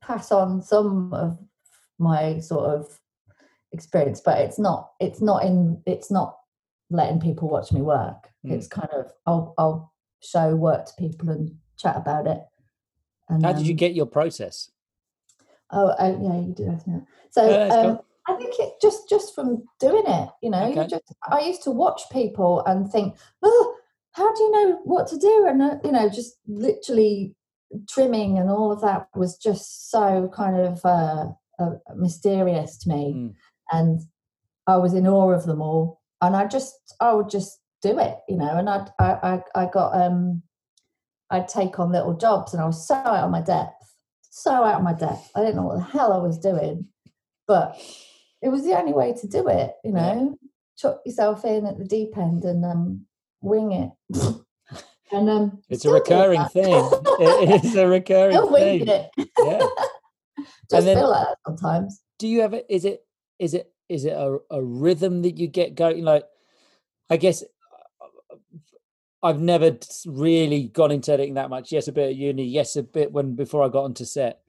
pass 0.00 0.32
on 0.32 0.62
some 0.62 1.12
of 1.14 1.38
my 1.98 2.40
sort 2.40 2.68
of 2.68 2.98
experience, 3.72 4.20
but 4.20 4.38
it's 4.38 4.58
not 4.58 4.92
it's 5.00 5.20
not 5.20 5.44
in 5.44 5.80
it's 5.86 6.10
not 6.10 6.36
letting 6.90 7.20
people 7.20 7.48
watch 7.48 7.72
me 7.72 7.80
work. 7.80 8.28
Mm. 8.44 8.52
It's 8.52 8.66
kind 8.68 8.90
of 8.92 9.12
I'll 9.26 9.54
I'll 9.58 9.92
show 10.20 10.54
work 10.54 10.86
to 10.86 10.92
people 10.98 11.30
and 11.30 11.56
chat 11.78 11.96
about 11.96 12.26
it. 12.26 12.40
And 13.28 13.44
How 13.44 13.52
did 13.52 13.66
you 13.66 13.72
um, 13.72 13.78
get 13.78 13.94
your 13.94 14.06
process? 14.06 14.70
Oh, 15.70 15.94
oh 15.98 16.22
yeah, 16.22 16.46
you 16.46 16.54
do 16.54 16.64
that. 16.66 17.06
So 17.30 17.48
Yeah, 17.48 17.74
um. 17.74 18.00
I 18.28 18.34
think 18.34 18.54
it 18.60 18.74
just 18.80 19.08
just 19.08 19.34
from 19.34 19.64
doing 19.80 20.04
it, 20.06 20.28
you 20.42 20.50
know, 20.50 20.68
you 20.68 20.86
just 20.86 21.02
I 21.28 21.40
used 21.40 21.64
to 21.64 21.72
watch 21.72 22.02
people 22.12 22.62
and 22.66 22.88
think, 22.88 23.16
oh, 23.42 23.76
how 24.12 24.32
do 24.34 24.42
you 24.42 24.50
know 24.50 24.80
what 24.84 25.06
to 25.08 25.18
do? 25.18 25.46
And 25.48 25.62
uh, 25.62 25.76
you 25.84 25.92
know, 25.92 26.08
just 26.08 26.34
literally 26.46 27.34
trimming 27.88 28.38
and 28.38 28.50
all 28.50 28.70
of 28.72 28.80
that 28.82 29.08
was 29.14 29.36
just 29.38 29.90
so 29.90 30.30
kind 30.34 30.56
of 30.56 30.84
uh, 30.84 31.26
uh, 31.58 31.70
mysterious 31.96 32.78
to 32.78 32.88
me, 32.88 33.14
Mm. 33.14 33.34
and 33.72 34.00
I 34.66 34.76
was 34.76 34.94
in 34.94 35.06
awe 35.08 35.30
of 35.32 35.46
them 35.46 35.60
all. 35.62 36.00
And 36.20 36.36
I 36.36 36.46
just 36.46 36.74
I 37.00 37.12
would 37.14 37.30
just 37.30 37.58
do 37.82 37.98
it, 37.98 38.18
you 38.28 38.36
know, 38.36 38.56
and 38.56 38.68
I'd, 38.68 38.88
I 38.98 39.42
I 39.54 39.62
I 39.62 39.66
got 39.66 40.00
um 40.00 40.42
I'd 41.30 41.48
take 41.48 41.78
on 41.80 41.90
little 41.92 42.14
jobs, 42.14 42.52
and 42.52 42.62
I 42.62 42.66
was 42.66 42.86
so 42.86 42.94
out 42.94 43.24
of 43.24 43.30
my 43.30 43.40
depth, 43.40 43.96
so 44.30 44.52
out 44.52 44.76
of 44.76 44.82
my 44.82 44.92
depth. 44.92 45.30
I 45.34 45.40
didn't 45.40 45.56
know 45.56 45.62
what 45.66 45.76
the 45.78 45.98
hell 45.98 46.12
I 46.12 46.18
was 46.18 46.38
doing, 46.38 46.86
but 47.46 47.76
it 48.42 48.50
was 48.50 48.64
the 48.64 48.78
only 48.78 48.92
way 48.92 49.14
to 49.14 49.26
do 49.26 49.48
it. 49.48 49.72
You 49.84 49.92
Yeah. 49.94 50.14
know, 50.14 50.38
chuck 50.76 51.00
yourself 51.06 51.44
in 51.44 51.66
at 51.66 51.78
the 51.78 51.84
deep 51.84 52.16
end 52.18 52.44
and 52.44 52.64
um, 52.64 53.06
wing 53.42 53.72
it. 53.72 54.34
and 55.12 55.28
um, 55.28 55.62
It's 55.68 55.84
a 55.84 55.90
recurring 55.92 56.44
thing. 56.46 56.72
It 57.20 57.64
is 57.64 57.74
a 57.76 57.86
recurring 57.86 58.32
Still 58.36 58.50
winging 58.50 58.86
thing. 58.86 59.08
it. 59.16 59.28
Yeah. 59.38 59.66
Just 60.70 60.86
then- 60.86 60.96
feel 60.96 61.10
like 61.10 61.26
that 61.28 61.36
sometimes. 61.46 62.00
do 62.18 62.26
you 62.28 62.40
ever 62.40 62.60
is 62.68 62.84
it 62.84 63.04
is 63.38 63.54
it 63.54 63.70
is 63.88 64.04
it 64.04 64.12
a, 64.14 64.38
a 64.50 64.62
rhythm 64.62 65.22
that 65.22 65.36
you 65.36 65.46
get 65.46 65.74
going 65.74 66.02
like 66.04 66.24
i 67.10 67.16
guess 67.18 67.42
uh, 68.00 68.36
i've 69.22 69.40
never 69.40 69.76
really 70.06 70.64
gone 70.68 70.90
into 70.90 71.12
editing 71.12 71.34
that 71.34 71.50
much 71.50 71.70
yes 71.72 71.88
a 71.88 71.92
bit 71.92 72.08
at 72.10 72.16
uni 72.16 72.44
yes 72.44 72.76
a 72.76 72.82
bit 72.82 73.12
when 73.12 73.34
before 73.34 73.62
i 73.64 73.68
got 73.68 73.84
onto 73.84 74.04
set 74.04 74.40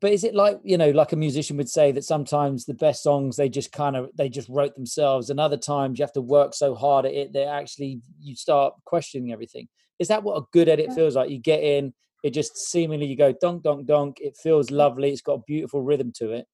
but 0.00 0.12
is 0.12 0.24
it 0.24 0.34
like 0.34 0.58
you 0.64 0.76
know 0.76 0.90
like 0.90 1.12
a 1.12 1.16
musician 1.16 1.56
would 1.56 1.68
say 1.68 1.92
that 1.92 2.04
sometimes 2.04 2.64
the 2.64 2.74
best 2.74 3.02
songs 3.02 3.36
they 3.36 3.48
just 3.48 3.70
kind 3.72 3.96
of 3.96 4.10
they 4.16 4.28
just 4.28 4.48
wrote 4.48 4.74
themselves 4.74 5.30
and 5.30 5.38
other 5.38 5.56
times 5.56 5.98
you 5.98 6.02
have 6.02 6.12
to 6.12 6.20
work 6.20 6.54
so 6.54 6.74
hard 6.74 7.06
at 7.06 7.14
it 7.14 7.32
that 7.32 7.46
actually 7.46 8.00
you 8.20 8.34
start 8.34 8.74
questioning 8.84 9.32
everything 9.32 9.68
is 9.98 10.08
that 10.08 10.22
what 10.22 10.36
a 10.36 10.44
good 10.52 10.68
edit 10.68 10.92
feels 10.92 11.14
like 11.14 11.30
you 11.30 11.38
get 11.38 11.62
in 11.62 11.94
it 12.24 12.30
just 12.30 12.56
seemingly 12.56 13.06
you 13.06 13.16
go 13.16 13.32
donk 13.40 13.62
donk 13.62 13.86
donk 13.86 14.18
it 14.20 14.36
feels 14.36 14.70
lovely 14.70 15.12
it's 15.12 15.22
got 15.22 15.34
a 15.34 15.42
beautiful 15.46 15.82
rhythm 15.82 16.12
to 16.12 16.32
it 16.32 16.46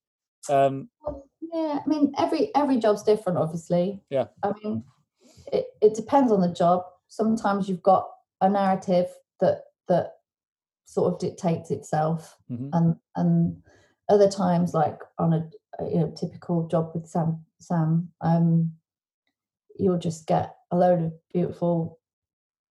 um 0.49 0.89
yeah, 1.53 1.79
I 1.85 1.87
mean, 1.87 2.11
every 2.17 2.49
every 2.55 2.77
job's 2.77 3.03
different, 3.03 3.37
obviously. 3.37 4.01
Yeah. 4.09 4.25
I 4.41 4.53
mean, 4.63 4.83
it, 5.51 5.67
it 5.81 5.93
depends 5.93 6.31
on 6.31 6.41
the 6.41 6.51
job. 6.51 6.83
Sometimes 7.09 7.69
you've 7.69 7.83
got 7.83 8.09
a 8.41 8.49
narrative 8.49 9.07
that 9.39 9.61
that 9.87 10.13
sort 10.85 11.13
of 11.13 11.19
dictates 11.19 11.71
itself, 11.71 12.37
mhm. 12.51 12.69
and 12.73 12.95
and 13.15 13.61
other 14.09 14.29
times, 14.29 14.73
like 14.73 14.99
on 15.17 15.33
a, 15.33 15.49
you 15.85 15.99
know 15.99 16.13
typical 16.19 16.67
job 16.67 16.91
with 16.93 17.07
Sam, 17.07 17.45
Sam, 17.59 18.09
um, 18.21 18.73
you'll 19.77 19.99
just 19.99 20.27
get 20.27 20.55
a 20.71 20.77
load 20.77 21.01
of 21.03 21.13
beautiful 21.33 21.99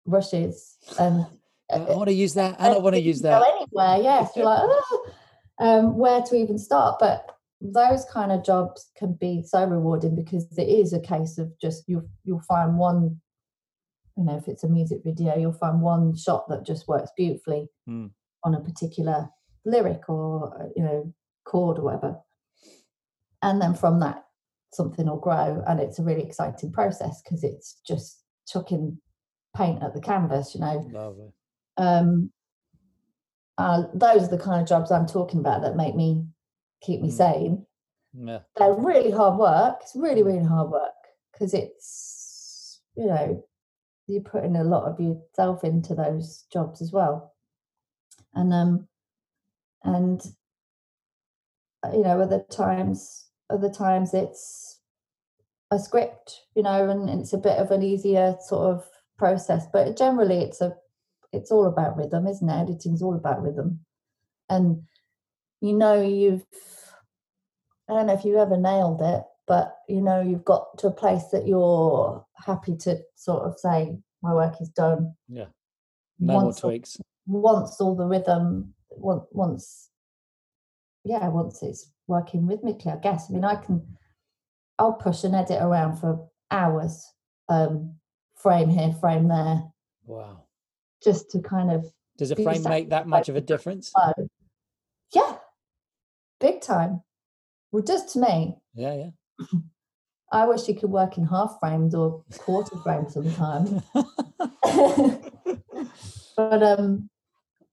rushes 0.06 0.76
and 0.98 1.26
I 1.70 1.78
want 1.80 2.08
to 2.08 2.14
use 2.14 2.34
that. 2.34 2.56
I 2.58 2.68
don't 2.68 2.82
want 2.82 2.96
to 2.96 3.00
use 3.12 3.20
go 3.20 3.28
that. 3.28 3.42
anywhere. 3.42 4.02
Yes, 4.02 4.32
you're 4.34 4.46
like, 4.46 4.62
"Ah," 4.62 4.98
um, 5.58 5.98
where 5.98 6.22
to 6.22 6.36
even 6.36 6.58
start? 6.58 6.96
But 6.98 7.26
those 7.60 8.04
kind 8.06 8.32
of 8.32 8.44
jobs 8.44 8.90
can 8.96 9.14
be 9.14 9.42
so 9.42 9.64
rewarding 9.64 10.14
because 10.14 10.46
it 10.56 10.68
is 10.68 10.92
a 10.92 11.00
case 11.00 11.38
of 11.38 11.52
just 11.60 11.84
you'll 11.86 12.08
you'll 12.24 12.40
find 12.40 12.78
one, 12.78 13.20
you 14.18 14.24
know, 14.24 14.36
if 14.36 14.48
it's 14.48 14.64
a 14.64 14.68
music 14.68 15.00
video, 15.04 15.36
you'll 15.38 15.52
find 15.52 15.80
one 15.80 16.14
shot 16.16 16.48
that 16.48 16.66
just 16.66 16.88
works 16.88 17.10
beautifully 17.16 17.68
Mm. 17.88 18.10
on 18.44 18.54
a 18.54 18.60
particular 18.60 19.30
lyric 19.64 20.08
or 20.08 20.60
uh, 20.60 20.68
you 20.76 20.82
know 20.82 21.14
chord 21.44 21.78
or 21.78 21.84
whatever, 21.84 22.18
and 23.42 23.62
then 23.62 23.74
from 23.74 24.00
that 24.00 24.24
something 24.72 25.06
will 25.06 25.16
grow, 25.18 25.62
and 25.66 25.80
it's 25.80 25.98
a 25.98 26.02
really 26.02 26.22
exciting 26.24 26.70
process 26.72 27.22
because 27.22 27.42
it's 27.44 27.80
just 27.86 28.22
chucking 28.46 28.98
paint 29.56 29.82
at 29.82 29.94
the 29.94 30.00
canvas, 30.00 30.54
you 30.54 30.60
know 30.60 30.86
Lovely. 30.92 31.28
um 31.78 32.30
uh, 33.56 33.82
those 33.92 34.22
are 34.24 34.28
the 34.36 34.38
kind 34.38 34.62
of 34.62 34.68
jobs 34.68 34.92
I'm 34.92 35.06
talking 35.06 35.40
about 35.40 35.62
that 35.62 35.74
make 35.74 35.96
me 35.96 36.24
keep 36.80 37.00
me 37.00 37.08
Mm. 37.08 37.12
sane. 37.12 37.66
Yeah. 38.14 38.40
They're 38.56 38.72
really 38.74 39.10
hard 39.10 39.36
work. 39.38 39.78
It's 39.82 39.96
really, 39.96 40.22
really 40.22 40.44
hard 40.44 40.70
work 40.70 40.92
because 41.32 41.54
it's 41.54 42.80
you 42.96 43.06
know 43.06 43.44
you're 44.08 44.22
putting 44.22 44.56
a 44.56 44.64
lot 44.64 44.84
of 44.84 44.98
yourself 44.98 45.64
into 45.64 45.94
those 45.94 46.46
jobs 46.52 46.82
as 46.82 46.92
well, 46.92 47.34
and 48.34 48.52
um 48.52 48.88
and 49.84 50.20
uh, 51.84 51.92
you 51.92 52.02
know 52.02 52.20
other 52.20 52.44
times 52.50 53.26
other 53.50 53.70
times 53.70 54.12
it's 54.14 54.80
a 55.70 55.78
script 55.78 56.40
you 56.54 56.62
know 56.62 56.88
and 56.88 57.08
it's 57.08 57.32
a 57.32 57.38
bit 57.38 57.58
of 57.58 57.70
an 57.70 57.82
easier 57.82 58.36
sort 58.40 58.74
of 58.74 58.84
process 59.18 59.66
but 59.72 59.96
generally 59.96 60.40
it's 60.40 60.60
a 60.60 60.74
it's 61.32 61.50
all 61.50 61.66
about 61.66 61.96
rhythm 61.96 62.26
isn't 62.26 62.48
it? 62.48 62.62
Editing's 62.62 63.02
all 63.02 63.14
about 63.14 63.42
rhythm. 63.42 63.80
And 64.48 64.82
you 65.60 65.74
know 65.74 66.00
you've 66.00 66.46
i 67.88 67.92
don't 67.92 68.06
know 68.06 68.14
if 68.14 68.24
you've 68.24 68.36
ever 68.36 68.56
nailed 68.56 69.00
it 69.02 69.22
but 69.46 69.76
you 69.88 70.00
know 70.00 70.20
you've 70.20 70.44
got 70.44 70.76
to 70.78 70.86
a 70.86 70.92
place 70.92 71.24
that 71.32 71.46
you're 71.46 72.24
happy 72.44 72.76
to 72.76 72.98
sort 73.14 73.42
of 73.44 73.58
say 73.58 73.98
my 74.22 74.32
work 74.34 74.54
is 74.60 74.68
done 74.70 75.14
Yeah. 75.28 75.46
No 76.18 76.32
more 76.34 76.44
once 76.44 76.64
all, 76.64 76.70
tweaks. 76.70 76.96
once 77.26 77.80
all 77.80 77.94
the 77.94 78.04
rhythm 78.06 78.74
once 78.90 79.24
once 79.32 79.90
yeah 81.04 81.28
once 81.28 81.62
it's 81.62 81.92
working 82.06 82.46
rhythmically 82.46 82.90
i 82.90 82.96
guess 82.96 83.26
i 83.30 83.32
mean 83.32 83.44
i 83.44 83.54
can 83.54 83.80
i'll 84.78 84.94
push 84.94 85.22
and 85.24 85.34
edit 85.34 85.62
around 85.62 85.96
for 85.96 86.28
hours 86.50 87.06
um 87.48 87.94
frame 88.34 88.68
here 88.68 88.92
frame 89.00 89.28
there 89.28 89.62
Wow. 90.06 90.44
just 91.04 91.30
to 91.32 91.40
kind 91.40 91.70
of 91.70 91.84
Does 92.16 92.30
a 92.30 92.36
frame 92.36 92.62
make 92.62 92.88
that 92.90 93.06
much 93.06 93.28
of 93.28 93.36
a 93.36 93.40
difference? 93.42 93.90
flow. 93.90 94.12
Yeah, 95.14 95.36
big 96.40 96.60
time. 96.62 97.02
Well, 97.72 97.82
just 97.82 98.12
to 98.14 98.20
me, 98.20 98.56
Yeah, 98.74 98.94
yeah. 98.94 99.46
I 100.30 100.46
wish 100.46 100.68
you 100.68 100.74
could 100.74 100.90
work 100.90 101.16
in 101.16 101.24
half 101.26 101.56
frames 101.60 101.94
or 101.94 102.22
quarter 102.38 102.76
frames 102.78 103.14
sometimes. 103.14 103.82
but 106.36 106.62
um, 106.62 107.08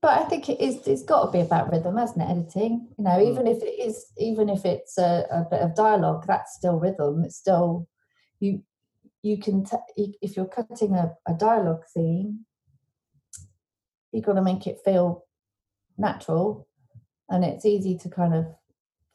but 0.02 0.22
I 0.22 0.26
think 0.26 0.50
it 0.50 0.62
is. 0.62 0.88
It's 0.88 1.04
got 1.04 1.26
to 1.26 1.32
be 1.32 1.42
about 1.42 1.72
rhythm, 1.72 1.98
hasn't 1.98 2.22
it? 2.22 2.30
Editing, 2.32 2.88
you 2.98 3.04
know, 3.04 3.12
Mm. 3.12 3.32
even 3.32 3.48
if 3.48 3.62
it 3.64 3.80
is, 3.88 4.06
even 4.18 4.50
if 4.50 4.66
it's 4.66 4.98
a, 4.98 5.26
a 5.32 5.46
bit 5.50 5.62
of 5.62 5.76
dialogue, 5.76 6.26
that's 6.28 6.56
still 6.56 6.80
rhythm. 6.80 7.24
It's 7.26 7.38
still 7.38 7.88
you. 8.40 8.64
You 9.22 9.40
can 9.40 9.66
t- 9.66 10.16
if 10.22 10.38
you're 10.38 10.46
cutting 10.46 10.94
a, 10.94 11.14
a 11.28 11.34
dialogue 11.34 11.86
scene, 11.88 12.46
you've 14.12 14.24
got 14.26 14.34
to 14.34 14.42
make 14.44 14.68
it 14.68 14.78
feel 14.86 15.26
natural, 15.98 16.68
and 17.30 17.44
it's 17.44 17.66
easy 17.66 17.98
to 17.98 18.10
kind 18.10 18.36
of 18.36 18.46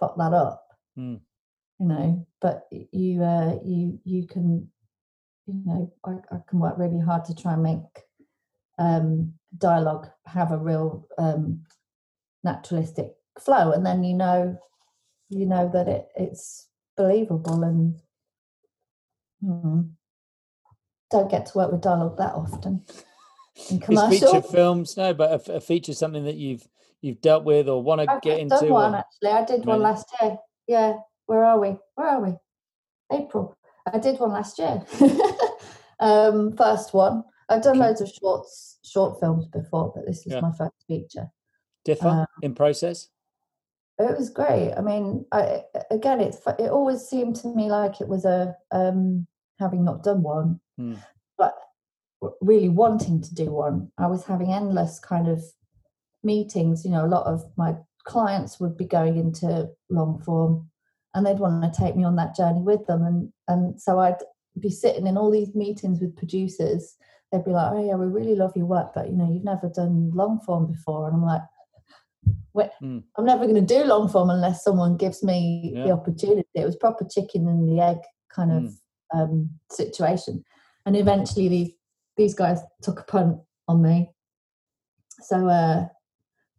fuck 0.00 0.16
that 0.16 0.32
up 0.32 0.66
Mm. 0.98 1.20
You 1.80 1.86
know 1.86 2.26
but 2.40 2.68
you 2.92 3.22
uh 3.22 3.56
you 3.64 3.98
you 4.04 4.26
can 4.26 4.68
you 5.46 5.54
know 5.64 5.92
I, 6.04 6.12
I 6.34 6.38
can 6.48 6.60
work 6.60 6.76
really 6.78 7.00
hard 7.00 7.24
to 7.24 7.34
try 7.34 7.54
and 7.54 7.62
make 7.62 7.80
um 8.78 9.32
dialogue 9.58 10.08
have 10.26 10.52
a 10.52 10.58
real 10.58 11.08
um 11.18 11.62
naturalistic 12.44 13.12
flow 13.38 13.72
and 13.72 13.84
then 13.84 14.04
you 14.04 14.14
know 14.14 14.58
you 15.30 15.46
know 15.46 15.70
that 15.72 15.88
it 15.88 16.08
it's 16.16 16.68
believable 16.96 17.62
and 17.62 17.96
hmm, 19.42 19.80
don't 21.10 21.30
get 21.30 21.46
to 21.46 21.58
work 21.58 21.72
with 21.72 21.80
dialogue 21.80 22.16
that 22.18 22.34
often 22.34 22.84
in 23.70 23.76
Is 23.76 23.82
feature 23.82 23.86
commercial 23.86 24.42
films 24.42 24.96
no, 24.96 25.14
but 25.14 25.48
a 25.48 25.60
feature 25.60 25.94
something 25.94 26.24
that 26.24 26.36
you've 26.36 26.66
you've 27.00 27.20
dealt 27.22 27.44
with 27.44 27.68
or 27.68 27.82
want 27.82 28.00
to 28.02 28.06
I've 28.10 28.22
get 28.22 28.38
into? 28.38 28.54
done 28.54 28.68
one 28.70 28.94
or- 28.94 28.98
actually. 28.98 29.30
I 29.30 29.44
did 29.44 29.64
one 29.64 29.80
last 29.82 30.06
year. 30.20 30.36
Yeah. 30.68 30.92
Where 31.30 31.44
are 31.44 31.60
we? 31.60 31.76
Where 31.94 32.08
are 32.08 32.20
we? 32.20 32.34
April. 33.12 33.56
I 33.86 34.00
did 34.00 34.18
one 34.18 34.32
last 34.32 34.58
year. 34.58 34.82
um, 36.00 36.56
first 36.56 36.92
one. 36.92 37.22
I've 37.48 37.62
done 37.62 37.76
Okay. 37.76 37.86
loads 37.86 38.00
of 38.00 38.08
shorts, 38.08 38.80
short 38.84 39.20
films 39.20 39.46
before, 39.46 39.92
but 39.94 40.06
this 40.06 40.26
is 40.26 40.32
Yeah. 40.32 40.40
my 40.40 40.50
first 40.50 40.74
feature. 40.88 41.30
differ 41.84 42.08
uh, 42.08 42.26
in 42.42 42.52
process? 42.56 43.10
It 44.00 44.18
was 44.18 44.28
great. 44.28 44.72
I 44.76 44.80
mean, 44.80 45.24
I, 45.30 45.62
again, 45.92 46.32
fu- 46.32 46.50
it 46.64 46.68
always 46.68 47.06
seemed 47.08 47.36
to 47.36 47.54
me 47.54 47.70
like 47.70 48.00
it 48.00 48.08
was 48.08 48.24
a 48.24 48.56
um, 48.72 49.28
having 49.60 49.84
not 49.84 50.02
done 50.02 50.24
one, 50.24 50.60
Hmm. 50.76 50.94
but 51.38 51.54
really 52.40 52.68
wanting 52.70 53.20
to 53.22 53.32
do 53.36 53.52
one. 53.52 53.92
I 53.98 54.08
was 54.08 54.24
having 54.24 54.52
endless 54.52 54.98
kind 54.98 55.28
of 55.28 55.44
meetings. 56.24 56.84
You 56.84 56.90
know, 56.90 57.04
a 57.06 57.14
lot 57.16 57.26
of 57.26 57.44
my 57.56 57.76
clients 58.02 58.58
would 58.58 58.76
be 58.76 58.84
going 58.84 59.16
into 59.16 59.68
long 59.88 60.20
form, 60.22 60.68
and 61.14 61.26
they'd 61.26 61.38
want 61.38 61.62
to 61.62 61.80
take 61.80 61.96
me 61.96 62.04
on 62.04 62.16
that 62.16 62.34
journey 62.36 62.60
with 62.60 62.86
them. 62.86 63.02
And 63.04 63.32
and 63.48 63.80
so 63.80 63.98
I'd 64.00 64.22
be 64.58 64.70
sitting 64.70 65.06
in 65.06 65.16
all 65.16 65.30
these 65.30 65.54
meetings 65.54 66.00
with 66.00 66.16
producers. 66.16 66.96
They'd 67.30 67.44
be 67.44 67.52
like, 67.52 67.72
"Oh 67.72 67.84
yeah, 67.84 67.94
we 67.94 68.06
really 68.06 68.34
love 68.34 68.56
your 68.56 68.66
work, 68.66 68.92
but 68.94 69.08
you 69.08 69.16
know, 69.16 69.30
you've 69.30 69.44
never 69.44 69.68
done 69.68 70.10
long 70.14 70.40
form 70.40 70.66
before." 70.66 71.06
And 71.06 71.16
I'm 71.16 71.24
like, 71.24 71.42
"What? 72.52 72.72
Mm. 72.82 73.04
I'm 73.16 73.24
never 73.24 73.44
going 73.46 73.64
to 73.66 73.74
do 73.74 73.84
long 73.84 74.08
form 74.08 74.30
unless 74.30 74.64
someone 74.64 74.96
gives 74.96 75.22
me 75.22 75.72
the 75.74 75.90
opportunity." 75.92 76.48
It 76.54 76.64
was 76.66 76.76
proper 76.76 77.04
chicken 77.04 77.46
and 77.48 77.68
the 77.68 77.80
egg 77.82 77.98
kind 78.28 78.52
of 78.52 78.62
Mm. 78.64 78.76
um, 79.14 79.50
situation. 79.70 80.44
And 80.86 80.96
eventually, 80.96 81.48
these 81.48 81.72
these 82.16 82.34
guys 82.34 82.60
took 82.82 83.00
a 83.00 83.04
punt 83.04 83.38
on 83.68 83.80
me. 83.82 84.10
So, 85.22 85.48
uh, 85.48 85.88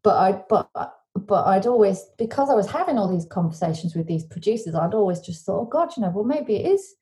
but 0.04 0.16
I 0.16 0.44
but 0.50 0.70
I- 0.76 0.90
but 1.15 1.45
I'd 1.45 1.65
always 1.67 2.06
because 2.17 2.50
I 2.50 2.54
was 2.54 2.69
having 2.69 2.97
all 2.97 3.12
these 3.12 3.26
conversations 3.26 3.95
with 3.95 4.08
these 4.08 4.26
producers, 4.26 4.76
I'd 4.76 4.93
always 4.93 5.19
just 5.19 5.45
thought, 5.45 5.62
oh 5.62 5.65
God, 5.65 5.89
you 5.95 6.04
know, 6.04 6.10
well 6.10 6.24
maybe 6.24 6.56
it 6.56 6.65
is, 6.71 6.95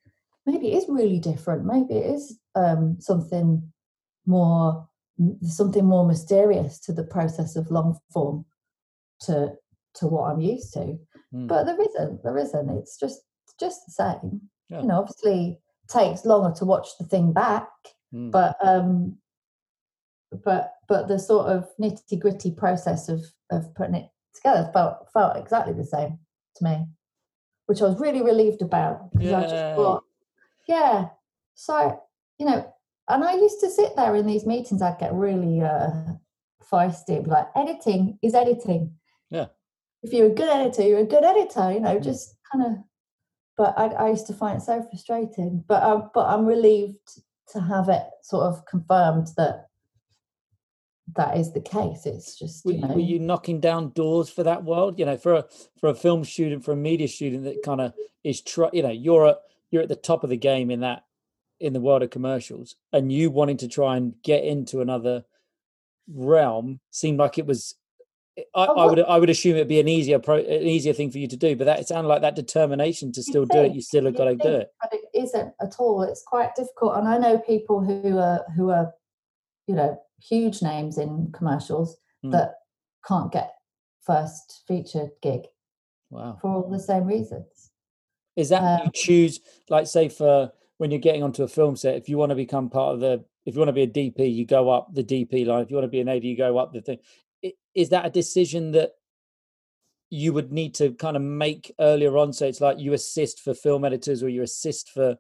maybe 0.46 0.72
it 0.72 0.78
is 0.78 0.86
really 0.90 1.20
different. 1.20 1.66
Maybe 1.66 1.96
it 1.96 2.16
is 2.16 2.40
um, 2.56 2.98
something 3.00 3.72
more 4.26 4.88
something 5.42 5.86
more 5.86 6.06
mysterious 6.06 6.80
to 6.80 6.94
the 6.94 7.04
process 7.04 7.56
of 7.56 7.70
long 7.72 8.00
form 8.12 8.46
to 9.22 9.54
to 9.96 10.08
what 10.08 10.32
I'm 10.32 10.40
used 10.40 10.74
to. 10.74 10.98
Mm. 11.34 11.48
But 11.48 11.66
there 11.66 11.80
isn't. 11.82 12.24
There 12.24 12.38
isn't. 12.38 12.70
It's 12.70 12.98
just 12.98 13.22
just 13.60 13.82
the 13.86 13.92
same. 13.92 14.42
Yeah. 14.70 14.82
You 14.82 14.88
know, 14.88 15.00
obviously 15.00 15.60
takes 15.88 16.26
longer 16.26 16.56
to 16.58 16.66
watch 16.66 16.88
the 17.00 17.06
thing 17.06 17.34
back, 17.34 17.68
Mm. 18.14 18.32
but 18.32 18.56
um 18.64 19.18
but 20.44 20.74
but 20.90 21.08
the 21.08 21.20
sort 21.20 21.48
of 21.48 21.70
nitty 21.80 22.20
gritty 22.20 22.52
process 22.52 23.08
of 23.08 23.24
of 23.52 23.74
putting 23.76 23.96
it 23.96 24.10
together 24.36 24.70
felt 24.74 25.08
felt 25.14 25.38
exactly 25.38 25.74
the 25.74 25.86
same 25.86 26.20
to 26.56 26.64
me, 26.64 26.86
which 27.68 27.82
I 27.82 27.86
was 27.86 28.00
really 28.00 28.22
relieved 28.22 28.62
about 28.62 29.12
because 29.12 29.32
I 29.32 29.42
just 29.44 29.76
thought, 29.78 30.04
yeah. 30.68 31.10
So 31.56 32.02
you 32.40 32.46
know, 32.46 32.74
and 33.08 33.24
I 33.24 33.34
used 33.36 33.60
to 33.62 33.70
sit 33.70 33.96
there 33.96 34.16
in 34.16 34.26
these 34.26 34.46
meetings. 34.46 34.82
I'd 34.82 35.00
get 35.00 35.14
really 35.14 35.62
uh, 35.62 35.92
feisty, 36.72 37.16
and 37.18 37.26
be 37.26 37.32
like, 37.32 37.48
editing 37.56 38.18
is 38.22 38.34
editing. 38.34 38.96
Yeah. 39.30 39.48
If 40.02 40.14
you're 40.14 40.28
a 40.28 40.34
good 40.34 40.50
editor, 40.50 40.84
you're 40.84 41.00
a 41.00 41.06
good 41.06 41.24
editor. 41.24 41.72
You 41.72 41.80
know, 41.82 41.98
Mm. 41.98 42.04
just 42.04 42.36
kind 42.52 42.66
of. 42.66 42.84
But 43.58 43.78
I, 43.78 43.88
I 43.88 44.10
used 44.10 44.28
to 44.28 44.34
find 44.34 44.58
it 44.58 44.64
so 44.66 44.82
frustrating. 44.82 45.64
But 45.68 45.84
I, 45.84 46.02
but 46.14 46.26
I'm 46.28 46.46
relieved 46.46 47.22
to 47.52 47.60
have 47.60 47.90
it 47.90 48.04
sort 48.24 48.44
of 48.46 48.66
confirmed 48.66 49.28
that 49.36 49.69
that 51.16 51.38
is 51.38 51.54
the 51.54 51.62
case. 51.62 52.06
It's 52.06 52.38
just 52.38 52.66
Were, 52.66 52.74
you 52.74 52.82
know, 52.82 52.88
were 52.88 53.00
you 53.00 53.20
knocking 53.20 53.60
down 53.60 53.92
doors 53.92 54.30
for 54.30 54.44
that 54.44 54.64
world? 54.64 55.00
You 55.00 55.06
know, 55.06 55.18
for 55.18 55.34
a 55.34 55.46
for 55.80 55.90
a 55.90 55.96
film 55.96 56.24
student, 56.24 56.64
for 56.64 56.72
a 56.72 56.78
media 56.78 57.08
student 57.08 57.44
that 57.46 57.64
kind 57.64 57.82
of 57.82 57.94
is 58.24 58.42
try. 58.42 58.70
You 58.74 58.84
know, 58.84 58.92
you're 58.92 59.28
at 59.28 59.38
you're 59.72 59.84
at 59.84 59.90
the 59.90 59.96
top 59.96 60.24
of 60.24 60.30
the 60.30 60.38
game 60.38 60.72
in 60.72 60.82
that 60.82 61.04
in 61.60 61.74
the 61.74 61.82
world 61.82 62.04
of 62.04 62.10
commercials, 62.10 62.76
and 62.94 63.12
you 63.12 63.30
wanting 63.30 63.58
to 63.58 63.68
try 63.68 63.98
and 63.98 64.14
get 64.24 64.44
into 64.44 64.82
another 64.82 65.26
realm 66.12 66.80
seemed 66.92 67.20
like 67.20 67.38
it 67.38 67.46
was 67.46 67.76
eh, 68.38 68.44
I, 68.56 68.66
Oh, 68.68 68.76
I 68.76 68.86
would 68.86 69.00
I 69.00 69.18
would 69.18 69.30
assume 69.30 69.56
it'd 69.56 69.68
be 69.68 69.80
an 69.80 69.88
easier 69.88 70.20
pro, 70.20 70.38
an 70.38 70.46
easier 70.46 70.94
thing 70.94 71.12
for 71.12 71.18
you 71.18 71.28
to 71.28 71.38
do, 71.38 71.56
but 71.56 71.66
that 71.66 71.80
it 71.80 71.88
sounded 71.88 72.08
like 72.08 72.22
that 72.22 72.36
determination 72.36 73.12
to 73.14 73.24
still 73.24 73.46
do 73.46 73.60
it. 73.60 73.74
You 73.74 73.82
still 73.82 74.06
have 74.06 74.16
got 74.18 74.26
to 74.26 74.36
do 74.36 74.56
it. 74.56 74.70
but 74.82 74.94
it 74.94 75.02
isn't 75.14 75.54
at 75.62 75.76
all. 75.80 76.02
It's 76.04 76.24
quite 76.26 76.56
difficult, 76.56 76.98
and 76.98 77.08
I 77.08 77.18
know 77.18 77.40
people 77.40 77.84
who 77.84 78.18
are 78.18 78.46
who 78.56 78.70
are, 78.72 78.94
you 79.70 79.76
know, 79.76 80.02
huge 80.20 80.64
names 80.64 80.98
in 80.98 81.32
commercials 81.32 81.96
Mm. 82.26 82.32
that 82.32 82.56
can't 83.08 83.32
get 83.32 83.54
first 84.02 84.64
featured 84.68 85.12
gig 85.22 85.46
Wow. 86.10 86.38
for 86.42 86.50
all 86.50 86.70
the 86.70 86.80
same 86.80 87.06
reasons. 87.06 87.72
Is 88.36 88.50
that 88.50 88.64
Um, 88.64 88.86
you 88.88 88.92
choose, 88.92 89.40
like, 89.70 89.86
say, 89.86 90.10
for 90.10 90.52
when 90.78 90.90
you're 90.90 91.00
getting 91.00 91.22
onto 91.22 91.44
a 91.44 91.48
film 91.48 91.76
set, 91.76 91.96
if 91.98 92.10
you 92.10 92.18
want 92.18 92.32
to 92.32 92.36
become 92.36 92.70
part 92.70 92.96
of 92.96 93.00
the, 93.00 93.24
if 93.46 93.54
you 93.54 93.60
want 93.60 93.70
to 93.70 93.74
be 93.74 93.84
a 93.84 93.88
DP, 93.88 94.26
you 94.34 94.44
go 94.46 94.70
up 94.70 94.92
the 94.94 95.04
DP 95.04 95.46
line. 95.46 95.62
If 95.62 95.70
you 95.70 95.76
want 95.78 95.86
to 95.86 95.90
be 95.90 96.02
an 96.02 96.10
AD, 96.10 96.24
you 96.28 96.36
go 96.36 96.58
up 96.58 96.74
the 96.74 96.82
thing. 96.82 97.00
Is 97.76 97.90
that 97.90 98.06
a 98.08 98.10
decision 98.10 98.72
that 98.72 98.94
you 100.10 100.34
would 100.34 100.52
need 100.52 100.74
to 100.76 100.94
kind 100.94 101.16
of 101.16 101.22
make 101.22 101.74
earlier 101.80 102.18
on? 102.18 102.34
So 102.34 102.48
it's 102.48 102.60
like 102.62 102.80
you 102.80 102.94
assist 102.94 103.40
for 103.40 103.54
film 103.54 103.86
editors 103.86 104.24
or 104.24 104.30
you 104.30 104.42
assist 104.42 104.90
for 104.90 105.18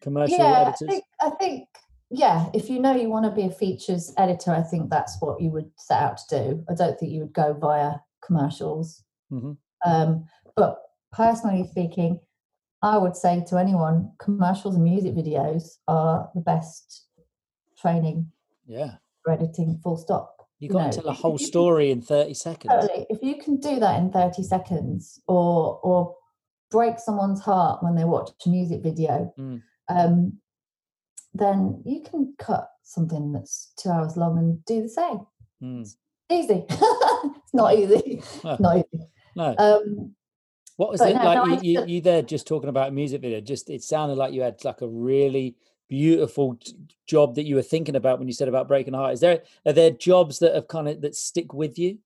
commercial 0.00 0.38
yeah, 0.38 0.52
I 0.52 0.60
editors. 0.62 0.88
think, 0.88 1.04
I 1.20 1.30
think, 1.30 1.68
yeah, 2.10 2.48
if 2.54 2.68
you 2.68 2.80
know 2.80 2.94
you 2.94 3.08
want 3.08 3.24
to 3.24 3.30
be 3.30 3.46
a 3.46 3.50
features 3.50 4.12
editor, 4.18 4.52
I 4.52 4.62
think 4.62 4.90
that's 4.90 5.16
what 5.20 5.40
you 5.40 5.50
would 5.50 5.70
set 5.76 6.00
out 6.02 6.18
to 6.28 6.36
do. 6.38 6.64
I 6.68 6.74
don't 6.74 6.98
think 6.98 7.12
you 7.12 7.20
would 7.20 7.32
go 7.32 7.52
via 7.54 7.94
commercials. 8.24 9.02
Mhm. 9.32 9.56
Um, 9.86 10.24
but 10.56 10.78
personally 11.12 11.66
speaking, 11.68 12.20
I 12.82 12.96
would 12.98 13.16
say 13.16 13.44
to 13.48 13.56
anyone, 13.58 14.12
commercials 14.18 14.74
and 14.74 14.84
music 14.84 15.14
videos 15.14 15.78
are 15.86 16.30
the 16.34 16.40
best 16.40 17.06
training 17.78 18.30
Yeah, 18.66 18.94
for 19.24 19.32
editing. 19.32 19.78
Full 19.82 19.96
stop. 19.96 20.36
you 20.58 20.66
You 20.66 20.72
got 20.74 20.84
know, 20.86 20.90
to 20.92 21.00
tell 21.02 21.10
a 21.10 21.14
whole 21.14 21.38
can- 21.38 21.46
story 21.46 21.90
in 21.90 22.02
thirty 22.02 22.34
seconds. 22.34 22.72
Totally. 22.74 23.06
If 23.08 23.22
you 23.22 23.36
can 23.36 23.56
do 23.56 23.80
that 23.80 23.98
in 24.00 24.10
30 24.12 24.42
seconds 24.42 25.20
or 25.26 25.78
or 25.82 26.16
break 26.70 26.98
someone's 26.98 27.40
heart 27.40 27.82
when 27.82 27.94
they 27.96 28.04
watch 28.04 28.30
a 28.46 28.48
music 28.50 28.82
video, 28.82 29.32
Mm. 29.38 29.62
um, 29.88 30.40
then 31.34 31.82
you 31.84 32.02
can 32.02 32.34
cut 32.38 32.68
something 32.82 33.32
that's 33.32 33.72
two 33.76 33.88
hours 33.90 34.16
long 34.16 34.38
and 34.38 34.64
do 34.64 34.82
the 34.82 34.88
same. 34.88 35.20
Mm. 35.62 35.94
Easy. 36.30 36.64
it's 36.70 37.54
not 37.54 37.74
easy. 37.74 38.22
No. 38.44 38.56
Not 38.58 38.76
easy. 38.78 39.04
No, 39.36 39.54
Um, 39.58 40.14
What 40.76 40.90
was 40.90 41.00
it 41.00 41.14
no, 41.14 41.22
like? 41.24 41.36
no, 41.36 41.60
you, 41.60 41.80
you, 41.80 41.86
you 41.86 42.00
there 42.00 42.22
just 42.22 42.46
talking 42.46 42.68
about 42.68 42.88
a 42.88 42.92
music 42.92 43.20
video? 43.20 43.40
Just 43.40 43.70
it 43.70 43.82
sounded 43.82 44.16
like 44.16 44.32
you 44.32 44.42
had 44.42 44.62
like 44.64 44.80
a 44.80 44.88
really 44.88 45.56
beautiful 45.88 46.58
job 47.06 47.34
that 47.34 47.44
you 47.44 47.54
were 47.56 47.62
thinking 47.62 47.96
about 47.96 48.18
when 48.18 48.28
you 48.28 48.34
said 48.34 48.48
about 48.48 48.68
breaking 48.68 48.94
heart. 48.94 49.12
Is 49.12 49.20
there 49.20 49.42
are 49.66 49.72
there 49.72 49.90
jobs 49.90 50.38
that 50.40 50.54
have 50.54 50.68
kind 50.68 50.88
of 50.88 51.00
that 51.02 51.14
stick 51.16 51.52
with 51.52 51.78
you? 51.78 51.98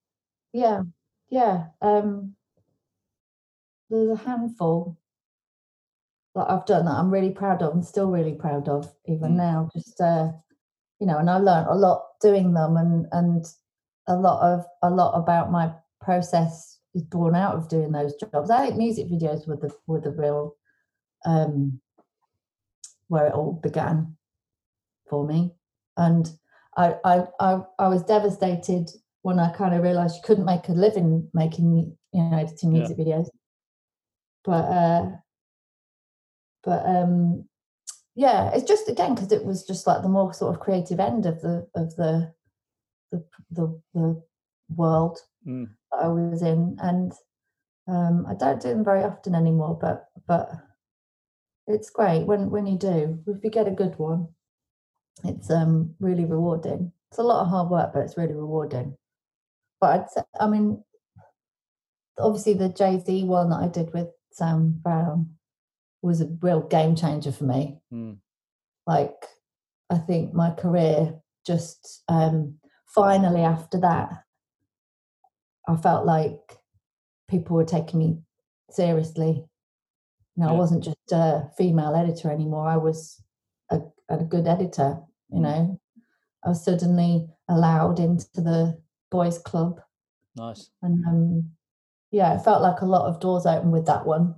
yeah, 0.53 0.83
yeah. 1.31 1.67
Um, 1.83 2.35
there's 3.91 4.11
a 4.11 4.17
handful 4.17 4.97
that 6.35 6.51
I've 6.51 6.67
done 6.67 6.85
that 6.87 6.93
I'm 6.93 7.11
really 7.11 7.31
proud 7.31 7.63
of 7.63 7.75
and 7.75 7.85
still 7.85 8.11
really 8.11 8.35
proud 8.35 8.69
of 8.69 8.93
even 9.07 9.33
Mm. 9.33 9.37
now. 9.37 9.71
Just 9.75 10.01
uh, 10.01 10.33
you 11.01 11.07
know, 11.07 11.19
and 11.19 11.31
I 11.31 11.39
learned 11.39 11.69
a 11.69 11.75
lot 11.75 12.19
doing 12.21 12.53
them 12.55 12.77
and 12.77 13.07
and 13.13 13.45
a 14.09 14.17
lot 14.17 14.43
of 14.43 14.65
a 14.83 14.91
lot 14.91 15.13
about 15.19 15.51
my 15.51 15.73
process 16.01 16.79
is 16.95 17.03
born 17.03 17.35
out 17.35 17.57
of 17.57 17.69
doing 17.69 17.93
those 17.93 18.15
jobs. 18.17 18.51
I 18.51 18.67
think 18.67 18.77
music 18.77 19.09
videos 19.09 19.47
were 19.49 19.57
the 19.57 19.75
were 19.87 20.01
the 20.01 20.11
real 20.11 20.57
um 21.25 21.81
where 23.09 23.27
it 23.29 23.35
all 23.35 23.53
began 23.63 24.17
for 25.09 25.27
me. 25.27 25.55
And 25.97 26.31
I 26.77 26.97
I 27.05 27.25
I, 27.41 27.63
I 27.79 27.89
was 27.89 28.03
devastated 28.05 28.91
when 29.23 29.39
I 29.39 29.53
kind 29.53 29.75
of 29.75 29.83
realized 29.83 30.17
you 30.17 30.23
couldn't 30.23 30.45
make 30.45 30.69
a 30.69 30.73
living 30.73 31.29
making 31.33 31.97
you 32.13 32.23
know 32.23 32.37
editing 32.39 32.73
Yeah. 32.73 32.79
music 32.81 32.99
videos. 32.99 33.29
But 34.45 34.65
uh 34.65 35.11
but 36.65 36.85
um 36.87 37.45
yeah 38.17 38.51
it's 38.55 38.65
just 38.69 38.89
again 38.89 39.15
because 39.15 39.33
it 39.33 39.45
was 39.45 39.65
just 39.65 39.87
like 39.87 40.03
the 40.03 40.09
more 40.09 40.33
sort 40.33 40.55
of 40.55 40.61
creative 40.61 41.01
end 41.01 41.27
of 41.27 41.41
the 41.43 41.67
of 41.75 41.95
the 41.97 42.33
the 43.13 43.25
the, 43.51 43.81
the 43.95 44.23
world 44.75 45.19
Mm. 45.47 45.69
that 45.93 45.99
I 46.05 46.09
was 46.09 46.41
in. 46.43 46.77
And 46.81 47.13
um 47.87 48.25
I 48.27 48.35
don't 48.35 48.63
do 48.63 48.69
them 48.69 48.83
very 48.85 49.03
often 49.05 49.35
anymore 49.35 49.77
but 49.79 50.09
but 50.27 50.51
it's 51.67 51.91
great 51.91 52.25
when 52.25 52.51
when 52.51 52.67
you 52.67 52.79
do. 52.79 53.19
If 53.27 53.45
you 53.45 53.51
get 53.51 53.69
a 53.69 53.71
good 53.83 53.99
one 53.99 54.29
it's 55.23 55.51
um 55.51 55.95
really 56.01 56.25
rewarding. 56.25 56.93
It's 57.11 57.19
a 57.19 57.23
lot 57.23 57.43
of 57.43 57.49
hard 57.49 57.69
work 57.71 57.93
but 57.93 58.01
it's 58.05 58.17
really 58.17 58.33
rewarding. 58.35 58.97
But 59.81 60.01
I'd 60.01 60.11
say, 60.11 60.23
I 60.41 60.47
mean 60.49 60.83
obviously 62.19 62.55
the 62.55 62.69
Jay-Z 62.71 63.25
one 63.25 63.51
that 63.51 63.61
I 63.61 63.69
did 63.69 63.93
with 63.93 64.09
Sam 64.33 64.81
Brown 64.83 65.35
was 66.05 66.21
a 66.21 66.29
real 66.43 66.61
game 66.61 66.95
changer 66.97 67.33
for 67.33 67.45
me 67.45 67.79
Mm. 67.93 68.19
like 68.87 69.27
i 69.91 69.99
think 69.99 70.33
my 70.35 70.51
career 70.51 71.15
just 71.47 72.03
um 72.09 72.57
finally 72.87 73.41
after 73.43 73.79
that 73.81 74.11
i 75.69 75.77
felt 75.77 76.05
like 76.07 76.39
people 77.29 77.57
were 77.57 77.65
taking 77.65 77.99
me 77.99 78.19
seriously 78.71 79.45
no 80.37 80.49
i 80.49 80.53
Yeah. 80.53 80.59
wasn't 80.59 80.85
just 80.85 81.13
a 81.13 81.51
female 81.57 81.95
editor 81.95 82.31
anymore 82.31 82.67
i 82.69 82.77
was 82.77 83.23
a, 83.71 83.81
a 84.09 84.19
good 84.25 84.47
editor 84.47 85.01
you 85.31 85.39
Mm. 85.39 85.43
know 85.43 85.81
i 86.45 86.49
was 86.51 86.65
suddenly 86.65 87.27
allowed 87.49 87.99
into 87.99 88.41
the 88.41 88.81
boys 89.11 89.39
club 89.39 89.81
Nice. 90.37 90.71
and 90.83 91.05
um 91.07 91.51
yeah 92.11 92.35
it 92.37 92.45
felt 92.45 92.63
like 92.63 92.81
a 92.81 92.87
lot 92.87 93.07
of 93.09 93.21
doors 93.21 93.47
open 93.47 93.71
with 93.71 93.87
that 93.87 94.07
one 94.07 94.35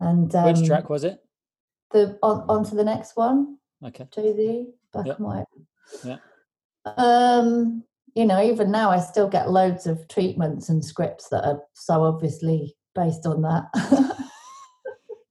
and 0.00 0.34
um, 0.34 0.44
Which 0.44 0.66
track 0.66 0.88
was 0.90 1.04
it? 1.04 1.18
the 1.92 2.18
on, 2.22 2.44
on 2.48 2.64
to 2.64 2.74
the 2.74 2.84
next 2.84 3.16
one 3.16 3.56
Okay. 3.84 4.06
Jay 4.14 4.34
Z, 4.36 4.66
black 4.92 5.06
Yep. 5.06 5.16
and 5.18 5.26
white. 5.26 5.44
Yeah. 6.04 6.16
Um, 6.96 7.84
you 8.14 8.26
know, 8.26 8.42
even 8.42 8.70
now 8.70 8.90
I 8.90 9.00
still 9.00 9.28
get 9.28 9.50
loads 9.50 9.86
of 9.86 10.06
treatments 10.08 10.68
and 10.68 10.84
scripts 10.84 11.28
that 11.30 11.44
are 11.44 11.62
so 11.74 12.04
obviously 12.04 12.76
based 12.94 13.26
on 13.26 13.42
that. 13.42 13.68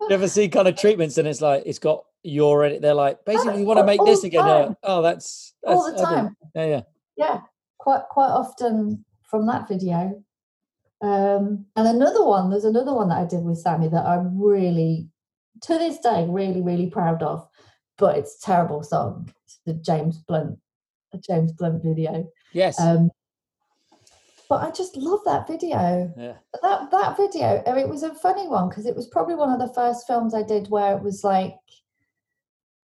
You 0.10 0.16
ever 0.16 0.28
see 0.28 0.50
kind 0.50 0.68
of 0.68 0.76
treatments 0.76 1.20
and 1.20 1.28
it's 1.28 1.40
like 1.40 1.62
it's 1.68 1.78
got 1.78 2.04
your 2.24 2.64
edit? 2.64 2.82
They're 2.82 2.96
like 2.96 3.24
basically 3.26 3.60
you 3.60 3.66
want 3.68 3.78
to 3.80 3.86
make 3.86 4.00
all 4.00 4.08
this 4.08 4.24
again. 4.24 4.44
Like, 4.44 4.76
oh, 4.82 5.04
that's, 5.04 5.54
All 5.68 5.92
the 5.92 6.02
time. 6.02 6.36
Yeah, 6.56 6.66
yeah. 6.66 6.82
yeah, 7.16 7.42
quite 7.78 8.02
quite 8.10 8.30
often 8.32 9.06
from 9.30 9.46
that 9.46 9.68
video. 9.68 10.24
Um, 11.02 11.66
and 11.76 11.88
another 11.88 12.26
one, 12.26 12.50
there's 12.50 12.66
another 12.66 12.94
one 12.94 13.10
that 13.10 13.20
I 13.20 13.26
did 13.26 13.44
with 13.44 13.60
Sammy 13.60 13.88
that 13.88 14.06
I'm 14.06 14.40
really, 14.40 15.10
to 15.62 15.78
this 15.78 16.00
day, 16.00 16.26
really, 16.28 16.62
really 16.62 16.90
proud 16.90 17.24
of. 17.24 17.48
But 17.98 18.18
it's 18.18 18.38
a 18.38 18.46
terrible 18.46 18.84
song. 18.84 19.32
It's 19.46 19.60
the 19.66 19.74
James 19.74 20.18
Blunt, 20.18 20.60
a 21.14 21.18
James 21.18 21.52
Blunt 21.54 21.84
video. 21.84 22.30
Yes. 22.54 22.80
Um, 22.80 23.12
but 24.50 24.64
I 24.64 24.72
just 24.72 24.98
love 24.98 25.20
that 25.26 25.48
video. 25.48 26.12
yeah. 26.18 26.34
that 26.64 26.90
that 26.92 27.16
video 27.16 27.64
I 27.68 27.74
mean, 27.74 27.86
it 27.86 27.90
was 27.90 28.04
a 28.04 28.16
funny 28.16 28.48
one 28.48 28.68
because 28.68 28.88
it 28.88 28.96
was 28.96 29.08
probably 29.08 29.36
one 29.36 29.52
of 29.52 29.60
the 29.60 29.74
first 29.76 30.08
films 30.08 30.34
i 30.34 30.42
did 30.42 30.70
where 30.70 30.98
it 30.98 31.04
was 31.04 31.24
like 31.24 31.56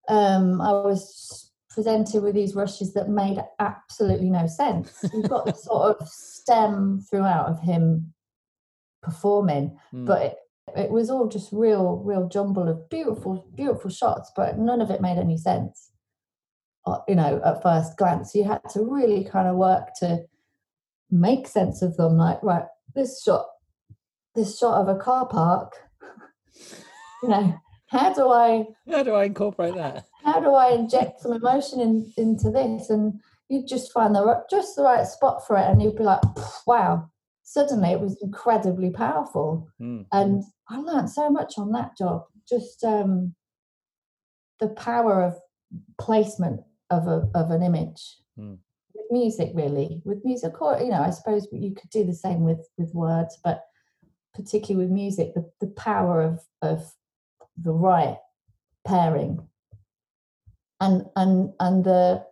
um 0.07 0.61
i 0.61 0.71
was 0.71 1.44
presented 1.75 2.23
with 2.23 2.33
these 2.33 2.55
rushes 2.55 2.93
that 2.93 3.09
made 3.09 3.37
absolutely 3.59 4.29
no 4.29 4.47
sense 4.47 5.03
you've 5.13 5.29
got 5.29 5.45
the 5.45 5.53
sort 5.53 5.83
of 6.01 6.07
stem 6.07 6.99
throughout 7.09 7.47
of 7.47 7.59
him 7.61 8.13
performing 9.03 9.77
Mm. 9.93 10.05
but 10.05 10.21
it, 10.27 10.35
it 10.83 10.89
was 10.89 11.09
all 11.11 11.27
just 11.27 11.49
real 11.51 11.97
real 12.11 12.27
jumble 12.27 12.67
of 12.69 12.89
beautiful 12.89 13.45
beautiful 13.53 13.91
shots 13.91 14.31
but 14.35 14.57
none 14.57 14.81
of 14.81 14.89
it 14.89 15.01
made 15.07 15.17
any 15.17 15.37
sense 15.37 15.91
uh, 16.87 16.99
you 17.07 17.15
know 17.15 17.41
at 17.45 17.61
first 17.61 17.97
glance 17.97 18.33
you 18.33 18.43
had 18.45 18.61
to 18.73 18.79
really 18.81 19.23
kind 19.23 19.47
of 19.47 19.55
work 19.57 19.89
to 19.99 20.19
make 21.11 21.45
sense 21.47 21.81
of 21.83 21.95
them 21.97 22.17
like 22.17 22.41
right 22.41 22.65
this 22.95 23.21
shot 23.21 23.45
this 24.33 24.57
shot 24.57 24.81
of 24.81 24.87
a 24.87 24.97
car 25.07 25.27
park 25.27 25.73
you 27.23 27.29
know 27.29 27.53
how 27.87 28.11
do 28.13 28.27
i 28.29 28.65
How 28.89 29.03
do 29.03 29.13
I 29.13 29.25
incorporate 29.25 29.75
that? 29.75 30.05
How 30.25 30.39
do 30.39 30.53
i 30.53 30.71
inject 30.71 31.21
some 31.21 31.31
emotion 31.31 31.79
in, 31.79 32.11
into 32.17 32.49
this? 32.49 32.89
And 32.89 33.21
you'd 33.47 33.67
just 33.67 33.91
find 33.91 34.13
the 34.15 34.43
just 34.49 34.75
the 34.75 34.83
right 34.83 35.05
spot 35.05 35.45
for 35.45 35.55
it 35.57 35.69
and 35.69 35.81
you'd 35.81 35.95
be 35.95 36.03
like 36.03 36.21
wow. 36.67 37.09
Suddenly 37.43 37.91
it 37.91 38.01
was 38.01 38.17
incredibly 38.21 38.89
powerful. 38.89 39.69
Mm. 39.79 40.05
and 40.11 40.43
i 40.69 40.77
learned 40.77 41.09
so 41.09 41.29
much 41.29 41.57
on 41.57 41.71
that 41.71 41.95
job. 41.97 42.23
Just 42.49 42.83
um 42.83 43.35
the 44.59 44.69
power 44.69 45.21
of 45.21 45.35
placement 45.99 46.61
of 46.89 47.07
a 47.07 47.29
of 47.35 47.51
an 47.51 47.61
image. 47.61 48.17
Mm. 48.37 48.57
with 48.95 49.05
music 49.11 49.51
really. 49.53 50.01
With 50.03 50.25
music 50.25 50.59
or 50.59 50.79
you 50.79 50.89
know 50.89 51.03
i 51.03 51.11
suppose 51.11 51.47
you 51.51 51.75
could 51.75 51.91
do 51.91 52.03
the 52.03 52.15
same 52.15 52.41
with 52.41 52.67
with 52.77 52.93
words 52.93 53.37
but 53.43 53.63
particularly 54.33 54.85
with 54.85 54.91
music 54.91 55.33
the, 55.33 55.49
the 55.61 55.67
power 55.67 56.21
of 56.21 56.41
of 56.61 56.91
the 57.57 57.71
right 57.71 58.17
pairing 58.85 59.47
and 60.79 61.05
and 61.15 61.53
and 61.59 61.83
the 61.83 62.25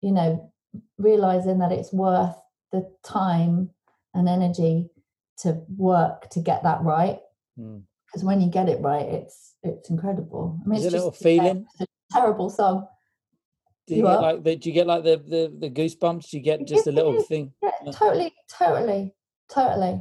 you 0.00 0.12
know 0.12 0.52
realizing 0.98 1.58
that 1.58 1.72
it's 1.72 1.92
worth 1.92 2.34
the 2.72 2.90
time 3.04 3.70
and 4.14 4.28
energy 4.28 4.90
to 5.38 5.62
work 5.76 6.28
to 6.30 6.40
get 6.40 6.62
that 6.62 6.82
right. 6.82 7.18
Mm. 7.58 7.82
Because 8.06 8.24
when 8.24 8.40
you 8.40 8.48
get 8.48 8.68
it 8.68 8.80
right, 8.80 9.06
it's 9.06 9.54
it's 9.62 9.90
incredible. 9.90 10.60
I 10.64 10.68
mean, 10.68 10.78
Is 10.78 10.86
it's 10.86 10.94
it 10.94 10.96
a 10.96 10.98
little 10.98 11.10
just 11.10 11.22
feeling? 11.22 11.66
It's 11.80 11.90
a 12.12 12.12
terrible 12.12 12.50
song. 12.50 12.86
Do 13.86 13.94
you, 13.94 14.02
You 14.02 14.08
get 14.08 14.20
like 14.20 14.44
the, 14.44 14.56
do 14.56 14.68
you 14.68 14.74
get 14.74 14.86
like 14.86 15.04
the, 15.04 15.16
the, 15.16 15.52
the 15.58 15.70
goosebumps? 15.70 16.30
Do 16.30 16.36
you 16.38 16.42
get 16.42 16.66
just 16.66 16.86
a 16.86 16.92
little 16.92 17.20
thing? 17.22 17.52
Yeah. 17.62 17.70
totally, 17.92 18.32
totally, 18.58 19.14
totally. 19.52 20.00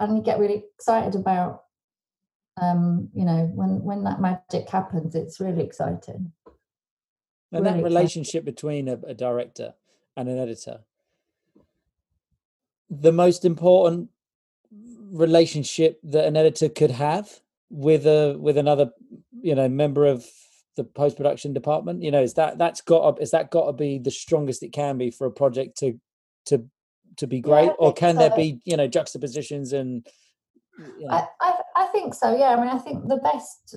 And 0.00 0.16
you 0.16 0.22
get 0.22 0.40
really 0.40 0.64
excited 0.74 1.14
about, 1.14 1.64
um, 2.60 3.08
you 3.14 3.24
know, 3.24 3.50
when 3.54 3.82
when 3.84 4.04
that 4.04 4.20
magic 4.20 4.68
happens, 4.68 5.14
it's 5.14 5.38
really 5.38 5.62
exciting. 5.62 6.32
And 7.52 7.64
really 7.64 7.78
that 7.78 7.84
relationship 7.84 8.44
between 8.44 8.88
a, 8.88 8.98
a 9.06 9.14
director 9.14 9.74
and 10.16 10.28
an 10.28 10.38
editor, 10.38 10.80
the 12.88 13.12
most 13.12 13.44
important 13.44 14.10
relationship 15.10 15.98
that 16.04 16.26
an 16.26 16.36
editor 16.36 16.68
could 16.68 16.92
have 16.92 17.40
with 17.70 18.06
a 18.06 18.36
with 18.38 18.56
another, 18.56 18.90
you 19.40 19.54
know, 19.54 19.68
member 19.68 20.06
of 20.06 20.24
the 20.76 20.84
post 20.84 21.16
production 21.16 21.52
department. 21.52 22.02
You 22.02 22.10
know, 22.10 22.22
is 22.22 22.34
that 22.34 22.58
that's 22.58 22.80
got 22.80 23.16
to, 23.16 23.22
is 23.22 23.32
that 23.32 23.50
got 23.50 23.66
to 23.66 23.72
be 23.72 23.98
the 23.98 24.10
strongest 24.10 24.62
it 24.62 24.72
can 24.72 24.98
be 24.98 25.10
for 25.10 25.26
a 25.26 25.30
project 25.30 25.78
to 25.78 26.00
to 26.46 26.64
to 27.16 27.26
be 27.26 27.36
Yeah, 27.36 27.42
great, 27.42 27.72
or 27.78 27.88
think 27.88 27.98
can 27.98 28.16
there 28.16 28.34
be 28.34 28.60
you 28.64 28.76
know 28.76 28.86
juxtapositions 28.86 29.72
and 29.72 30.06
you 30.78 31.06
know, 31.06 31.14
I, 31.14 31.26
I 31.40 31.58
I 31.76 31.86
think 31.86 32.14
so. 32.14 32.36
Yeah, 32.36 32.54
I 32.54 32.60
mean, 32.60 32.68
I 32.68 32.78
think 32.78 33.08
the 33.08 33.16
best 33.16 33.76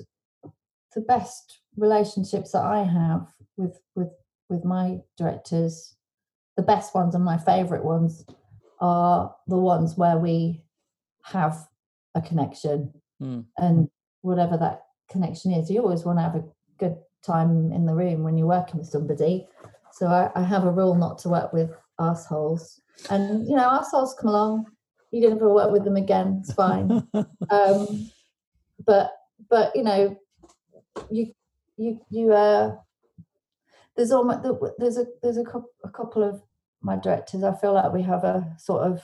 the 0.94 1.00
best 1.00 1.60
relationships 1.76 2.52
that 2.52 2.62
I 2.62 2.82
have 2.82 3.28
with 3.56 3.80
with 3.94 4.10
with 4.48 4.64
my 4.64 5.00
directors, 5.16 5.96
the 6.56 6.62
best 6.62 6.94
ones 6.94 7.14
and 7.14 7.24
my 7.24 7.38
favorite 7.38 7.84
ones 7.84 8.24
are 8.80 9.34
the 9.46 9.56
ones 9.56 9.96
where 9.96 10.18
we 10.18 10.64
have 11.22 11.66
a 12.14 12.20
connection 12.20 12.92
Hmm. 13.20 13.42
and 13.56 13.88
whatever 14.22 14.56
that 14.56 14.82
connection 15.08 15.52
is, 15.52 15.70
you 15.70 15.80
always 15.80 16.04
want 16.04 16.18
to 16.18 16.22
have 16.22 16.34
a 16.34 16.44
good 16.78 16.96
time 17.24 17.72
in 17.72 17.86
the 17.86 17.94
room 17.94 18.24
when 18.24 18.36
you're 18.36 18.48
working 18.48 18.78
with 18.78 18.88
somebody. 18.88 19.46
So 19.92 20.08
I, 20.08 20.30
I 20.34 20.42
have 20.42 20.64
a 20.64 20.72
rule 20.72 20.96
not 20.96 21.18
to 21.18 21.28
work 21.28 21.52
with 21.52 21.70
assholes. 22.00 22.80
And 23.08 23.46
you 23.48 23.54
know, 23.54 23.70
assholes 23.70 24.16
come 24.20 24.30
along, 24.30 24.66
you 25.12 25.22
don't 25.22 25.36
ever 25.36 25.48
work 25.48 25.70
with 25.70 25.84
them 25.84 25.96
again, 25.96 26.40
it's 26.42 26.52
fine 26.52 27.06
um 27.50 28.10
but 28.84 29.12
but 29.48 29.74
you 29.76 29.82
know 29.82 30.16
you 31.10 31.32
you 31.76 32.00
you 32.10 32.32
uh 32.32 32.74
there's 33.96 34.12
almost 34.12 34.40
there's 34.78 34.96
a 34.98 35.06
there's 35.22 35.36
a, 35.38 35.44
cou- 35.44 35.70
a 35.84 35.88
couple 35.88 36.22
of 36.22 36.42
my 36.82 36.96
directors 36.96 37.42
i 37.42 37.54
feel 37.54 37.72
like 37.72 37.92
we 37.92 38.02
have 38.02 38.24
a 38.24 38.44
sort 38.58 38.82
of 38.90 39.00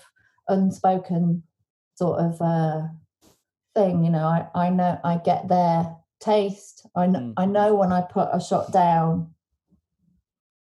unspoken 0.49 1.43
sort 1.95 2.19
of 2.21 2.41
uh 2.41 2.83
thing 3.75 4.05
you 4.05 4.11
know 4.11 4.25
i 4.27 4.47
i 4.55 4.69
know 4.71 4.99
i 5.05 5.17
get 5.17 5.49
their 5.49 5.95
taste 6.21 6.87
i 6.97 7.07
know 7.07 7.19
Mm. 7.21 7.35
i 7.37 7.47
know 7.47 7.75
when 7.75 7.93
i 7.93 8.01
put 8.03 8.29
a 8.33 8.41
shot 8.41 8.73
down 8.73 9.33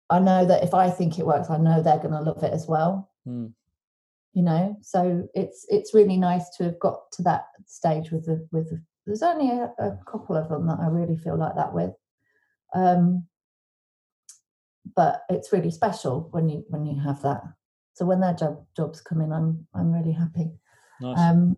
i 0.08 0.18
know 0.18 0.44
that 0.46 0.62
if 0.64 0.74
i 0.74 0.88
think 0.90 1.18
it 1.18 1.26
works 1.26 1.50
i 1.50 1.56
know 1.58 1.82
they're 1.82 1.98
going 1.98 2.12
to 2.12 2.20
love 2.20 2.42
it 2.42 2.52
as 2.52 2.66
well 2.66 3.08
Hmm. 3.26 3.48
you 4.32 4.42
know 4.42 4.76
so 4.80 5.28
it's 5.34 5.66
it's 5.68 5.92
really 5.92 6.16
nice 6.16 6.48
to 6.56 6.64
have 6.64 6.78
got 6.78 7.12
to 7.12 7.22
that 7.24 7.44
stage 7.66 8.10
with 8.10 8.24
the 8.24 8.46
with 8.52 8.70
the, 8.70 8.82
there's 9.06 9.22
only 9.22 9.50
a, 9.50 9.72
a 9.78 9.98
couple 10.10 10.36
of 10.36 10.48
them 10.48 10.66
that 10.66 10.78
i 10.80 10.86
really 10.86 11.16
feel 11.16 11.36
like 11.38 11.54
that 11.56 11.72
with 11.72 11.90
um 12.74 13.26
but 14.96 15.22
it's 15.28 15.52
really 15.52 15.70
special 15.70 16.28
when 16.30 16.48
you 16.48 16.64
when 16.68 16.84
you 16.86 17.00
have 17.00 17.20
that 17.22 17.42
so 17.94 18.04
when 18.04 18.20
their 18.20 18.34
job 18.34 18.64
jobs 18.76 19.00
come 19.00 19.20
in 19.20 19.32
i'm 19.32 19.66
i'm 19.74 19.92
really 19.92 20.12
happy 20.12 20.50
nice. 21.00 21.18
um 21.18 21.56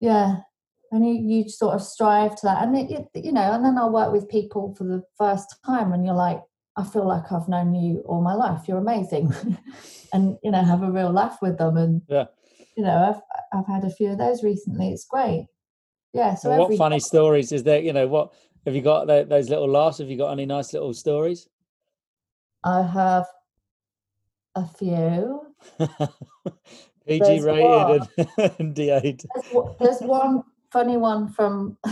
yeah 0.00 0.36
and 0.92 1.06
you, 1.06 1.14
you 1.14 1.48
sort 1.48 1.74
of 1.74 1.82
strive 1.82 2.34
to 2.34 2.46
that 2.46 2.62
and 2.62 2.76
it, 2.76 3.08
it, 3.14 3.24
you 3.24 3.32
know 3.32 3.52
and 3.52 3.64
then 3.64 3.78
i'll 3.78 3.92
work 3.92 4.12
with 4.12 4.28
people 4.28 4.74
for 4.76 4.84
the 4.84 5.02
first 5.16 5.54
time 5.64 5.92
and 5.92 6.04
you're 6.04 6.14
like 6.14 6.40
i 6.76 6.84
feel 6.84 7.06
like 7.06 7.30
i've 7.32 7.48
known 7.48 7.74
you 7.74 8.00
all 8.06 8.22
my 8.22 8.34
life 8.34 8.62
you're 8.66 8.78
amazing 8.78 9.32
and 10.12 10.36
you 10.42 10.50
know 10.50 10.62
have 10.62 10.82
a 10.82 10.90
real 10.90 11.10
laugh 11.12 11.38
with 11.40 11.58
them 11.58 11.76
and 11.76 12.02
Yeah. 12.08 12.26
you 12.76 12.82
know 12.82 13.14
i've 13.14 13.58
i've 13.58 13.66
had 13.66 13.84
a 13.84 13.90
few 13.94 14.10
of 14.10 14.18
those 14.18 14.42
recently 14.42 14.90
it's 14.90 15.04
great 15.04 15.46
yeah 16.12 16.34
so 16.34 16.50
Well, 16.50 16.68
what 16.68 16.78
funny 16.78 17.00
stories 17.00 17.52
is 17.52 17.62
there? 17.62 17.80
You 17.80 17.92
know, 17.92 18.06
what 18.06 18.32
have 18.66 18.74
you 18.74 18.82
got 18.82 19.06
tho- 19.06 19.24
those 19.24 19.48
little 19.48 19.68
laughs? 19.68 19.98
Have 19.98 20.08
you 20.10 20.18
got 20.18 20.32
any 20.32 20.46
nice 20.46 20.72
little 20.72 20.94
stories? 20.94 21.48
i 22.62 22.82
have 22.82 23.26
a 24.54 24.66
few 24.66 25.40
PG 27.06 27.18
There's 27.18 27.44
rated 27.44 28.08
and, 28.18 28.28
and 28.58 28.74
D8. 28.76 29.24
there's, 29.34 29.76
there's 29.78 30.00
one 30.02 30.42
funny 30.70 30.98
one 30.98 31.28
from 31.28 31.78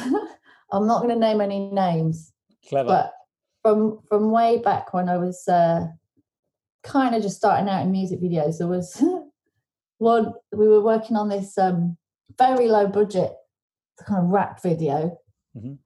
i'm 0.73 0.87
not 0.87 1.03
going 1.03 1.09
to 1.09 1.17
name 1.17 1.41
any 1.41 1.71
names 1.71 2.33
Clever. 2.69 2.89
but 2.89 3.13
from 3.63 4.01
from 4.09 4.31
way 4.31 4.59
back 4.59 4.95
when 4.95 5.09
I 5.09 5.17
was 5.17 5.47
uh, 5.49 5.87
kind 6.83 7.15
of 7.15 7.23
just 7.23 7.37
starting 7.37 7.69
out 7.69 7.83
in 7.83 7.93
music 7.93 8.21
videos, 8.21 8.59
there 8.59 8.69
was 8.69 9.03
one 9.99 10.33
we 10.53 10.69
were 10.69 10.81
working 10.81 11.17
on 11.17 11.29
this 11.29 11.59
um, 11.59 11.97
very 12.39 12.69
low 12.69 12.87
budget 12.87 13.33
kind 14.05 14.25
of 14.25 14.31
rap 14.31 14.63
video, 14.63 15.19
Mhm. 15.57 15.79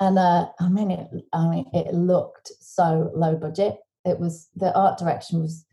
and 0.00 0.18
uh, 0.18 0.48
I 0.58 0.68
mean 0.68 0.90
it. 0.90 1.08
I 1.32 1.48
mean 1.48 1.66
it 1.72 1.94
looked 1.94 2.52
so 2.60 3.10
low 3.14 3.36
budget. 3.36 3.78
It 4.04 4.18
was 4.18 4.48
the 4.56 4.74
art 4.76 4.98
direction 4.98 5.40
was 5.40 5.64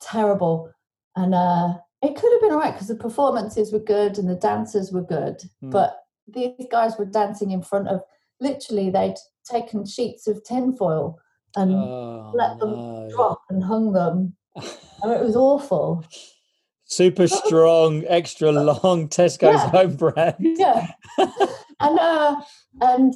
terrible, 0.00 0.70
and 1.16 1.34
uh, 1.34 1.74
it 2.02 2.14
could 2.16 2.32
have 2.32 2.40
been 2.40 2.52
alright 2.52 2.74
because 2.74 2.88
the 2.88 2.94
performances 2.96 3.72
were 3.72 3.78
good 3.80 4.18
and 4.18 4.28
the 4.28 4.36
dancers 4.36 4.92
were 4.92 5.02
good, 5.02 5.42
Hmm. 5.60 5.70
but 5.70 6.02
these 6.28 6.66
guys 6.70 6.98
were 6.98 7.04
dancing 7.06 7.50
in 7.52 7.62
front 7.62 7.88
of 7.88 8.02
literally 8.40 8.90
they'd 8.90 9.16
taken 9.44 9.84
sheets 9.86 10.26
of 10.26 10.42
tinfoil 10.44 11.18
and 11.56 11.72
oh, 11.74 12.32
let 12.34 12.58
them 12.58 12.72
no. 12.72 13.08
drop 13.10 13.40
and 13.48 13.62
hung 13.64 13.92
them. 13.92 14.36
I 14.56 15.06
mean, 15.06 15.16
it 15.16 15.24
was 15.24 15.36
awful. 15.36 16.04
Super 16.86 17.26
strong, 17.44 18.04
extra 18.06 18.50
long 18.52 19.08
Tesco's 19.08 19.42
Yeah. 19.42 19.68
home 19.70 19.96
brand. 19.96 20.36
Yeah. 20.38 20.86
and 21.80 21.98
uh 21.98 22.40
and 22.80 23.14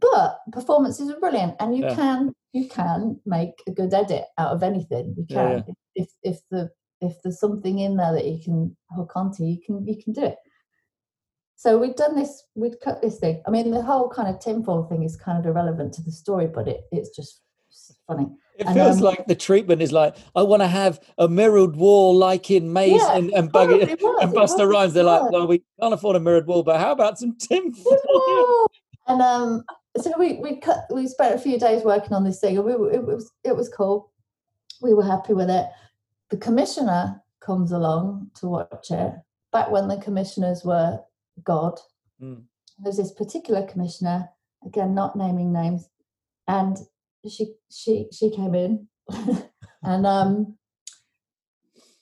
but 0.00 0.38
performances 0.52 1.10
are 1.10 1.20
brilliant 1.20 1.54
and 1.60 1.76
you 1.76 1.84
Yeah. 1.84 1.94
can 1.94 2.32
you 2.52 2.68
can 2.68 3.20
make 3.26 3.54
a 3.66 3.70
good 3.72 3.92
edit 3.94 4.24
out 4.38 4.52
of 4.52 4.62
anything. 4.62 5.14
You 5.16 5.26
Yeah, 5.28 5.60
can 5.62 5.74
if 5.94 6.08
if 6.22 6.40
the 6.50 6.70
if 7.00 7.20
there's 7.22 7.38
something 7.40 7.78
in 7.78 7.96
there 7.96 8.12
that 8.12 8.24
you 8.26 8.38
can 8.42 8.76
hook 8.90 9.12
onto, 9.14 9.44
you 9.44 9.58
can 9.64 9.86
you 9.86 10.02
can 10.02 10.12
do 10.12 10.24
it. 10.24 10.36
So 11.56 11.78
we'd 11.78 11.96
done 11.96 12.14
this, 12.16 12.42
we'd 12.54 12.80
cut 12.82 13.00
this 13.00 13.18
thing. 13.18 13.42
I 13.46 13.50
mean, 13.50 13.70
the 13.70 13.80
whole 13.82 14.08
kind 14.08 14.28
of 14.28 14.40
tinfoil 14.40 14.84
thing 14.84 15.02
is 15.04 15.16
kind 15.16 15.38
of 15.38 15.46
irrelevant 15.46 15.94
to 15.94 16.02
the 16.02 16.10
story, 16.12 16.46
but 16.46 16.66
it, 16.68 16.82
it's 16.90 17.10
just 17.14 17.40
funny. 18.06 18.26
It 18.56 18.66
And, 18.66 18.74
feels 18.76 18.98
um, 18.98 19.02
like 19.02 19.26
the 19.26 19.34
treatment 19.34 19.82
is 19.82 19.90
like, 19.92 20.16
I 20.36 20.42
want 20.42 20.62
to 20.62 20.68
have 20.68 21.00
a 21.18 21.28
mirrored 21.28 21.74
wall 21.76 22.14
like 22.16 22.50
in 22.50 22.72
Mase 22.72 22.92
Yeah, 23.00 23.16
and, 23.16 23.30
and 23.32 23.50
Buggy 23.50 23.78
was, 24.00 24.18
and 24.22 24.32
Busta 24.32 24.68
Rhymes. 24.70 24.92
They're 24.94 25.02
like, 25.02 25.30
well, 25.32 25.46
we 25.46 25.62
can't 25.80 25.92
afford 25.94 26.16
a 26.16 26.20
mirrored 26.20 26.46
wall, 26.46 26.62
but 26.62 26.78
how 26.78 26.92
about 26.92 27.18
some? 27.18 27.36
Woo! 27.50 28.66
and 29.08 29.20
um, 29.20 29.64
so 30.00 30.12
we 30.18 30.34
we 30.34 30.56
cut. 30.60 30.86
We 30.90 31.08
spent 31.08 31.34
a 31.34 31.38
few 31.38 31.58
days 31.58 31.82
working 31.84 32.12
on 32.12 32.22
this 32.24 32.40
thing, 32.40 32.56
and 32.56 32.64
we 32.64 32.76
were, 32.76 32.92
it 32.92 33.04
was 33.04 33.32
it 33.42 33.56
was 33.56 33.68
cool. 33.68 34.12
We 34.80 34.94
were 34.94 35.04
happy 35.04 35.34
with 35.34 35.50
it. 35.50 35.66
The 36.30 36.36
commissioner 36.36 37.20
comes 37.40 37.72
along 37.72 38.30
to 38.36 38.46
watch 38.48 38.90
it. 38.90 39.12
Back 39.52 39.70
when 39.70 39.88
the 39.88 39.96
commissioners 39.98 40.64
were 40.64 41.00
God, 41.42 41.78
Mm. 42.22 42.44
there's 42.78 42.98
this 42.98 43.10
particular 43.12 43.66
commissioner. 43.66 44.28
Again, 44.64 44.94
not 44.94 45.16
naming 45.16 45.52
names, 45.52 45.88
and 46.46 46.78
she 47.28 47.54
she 47.70 48.06
she 48.12 48.30
came 48.30 48.54
in, 48.54 48.88
and 49.82 50.06
um, 50.06 50.56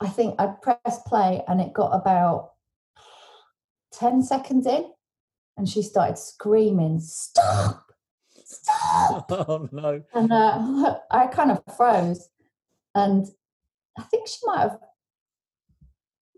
I 0.00 0.08
think 0.08 0.34
I 0.40 0.46
pressed 0.60 1.06
play, 1.06 1.42
and 1.48 1.60
it 1.60 1.72
got 1.72 1.90
about 1.90 2.52
ten 3.92 4.22
seconds 4.22 4.66
in, 4.66 4.90
and 5.56 5.68
she 5.68 5.82
started 5.82 6.18
screaming, 6.18 7.00
"Stop! 7.00 7.92
Stop!" 8.44 9.30
Oh 9.48 9.68
no. 9.72 10.02
and 10.14 10.32
uh, 10.32 10.98
I 11.10 11.26
kind 11.26 11.50
of 11.50 11.62
froze, 11.76 12.28
and 12.94 13.26
I 13.98 14.02
think 14.02 14.26
she 14.28 14.38
might 14.44 14.60
have. 14.60 14.78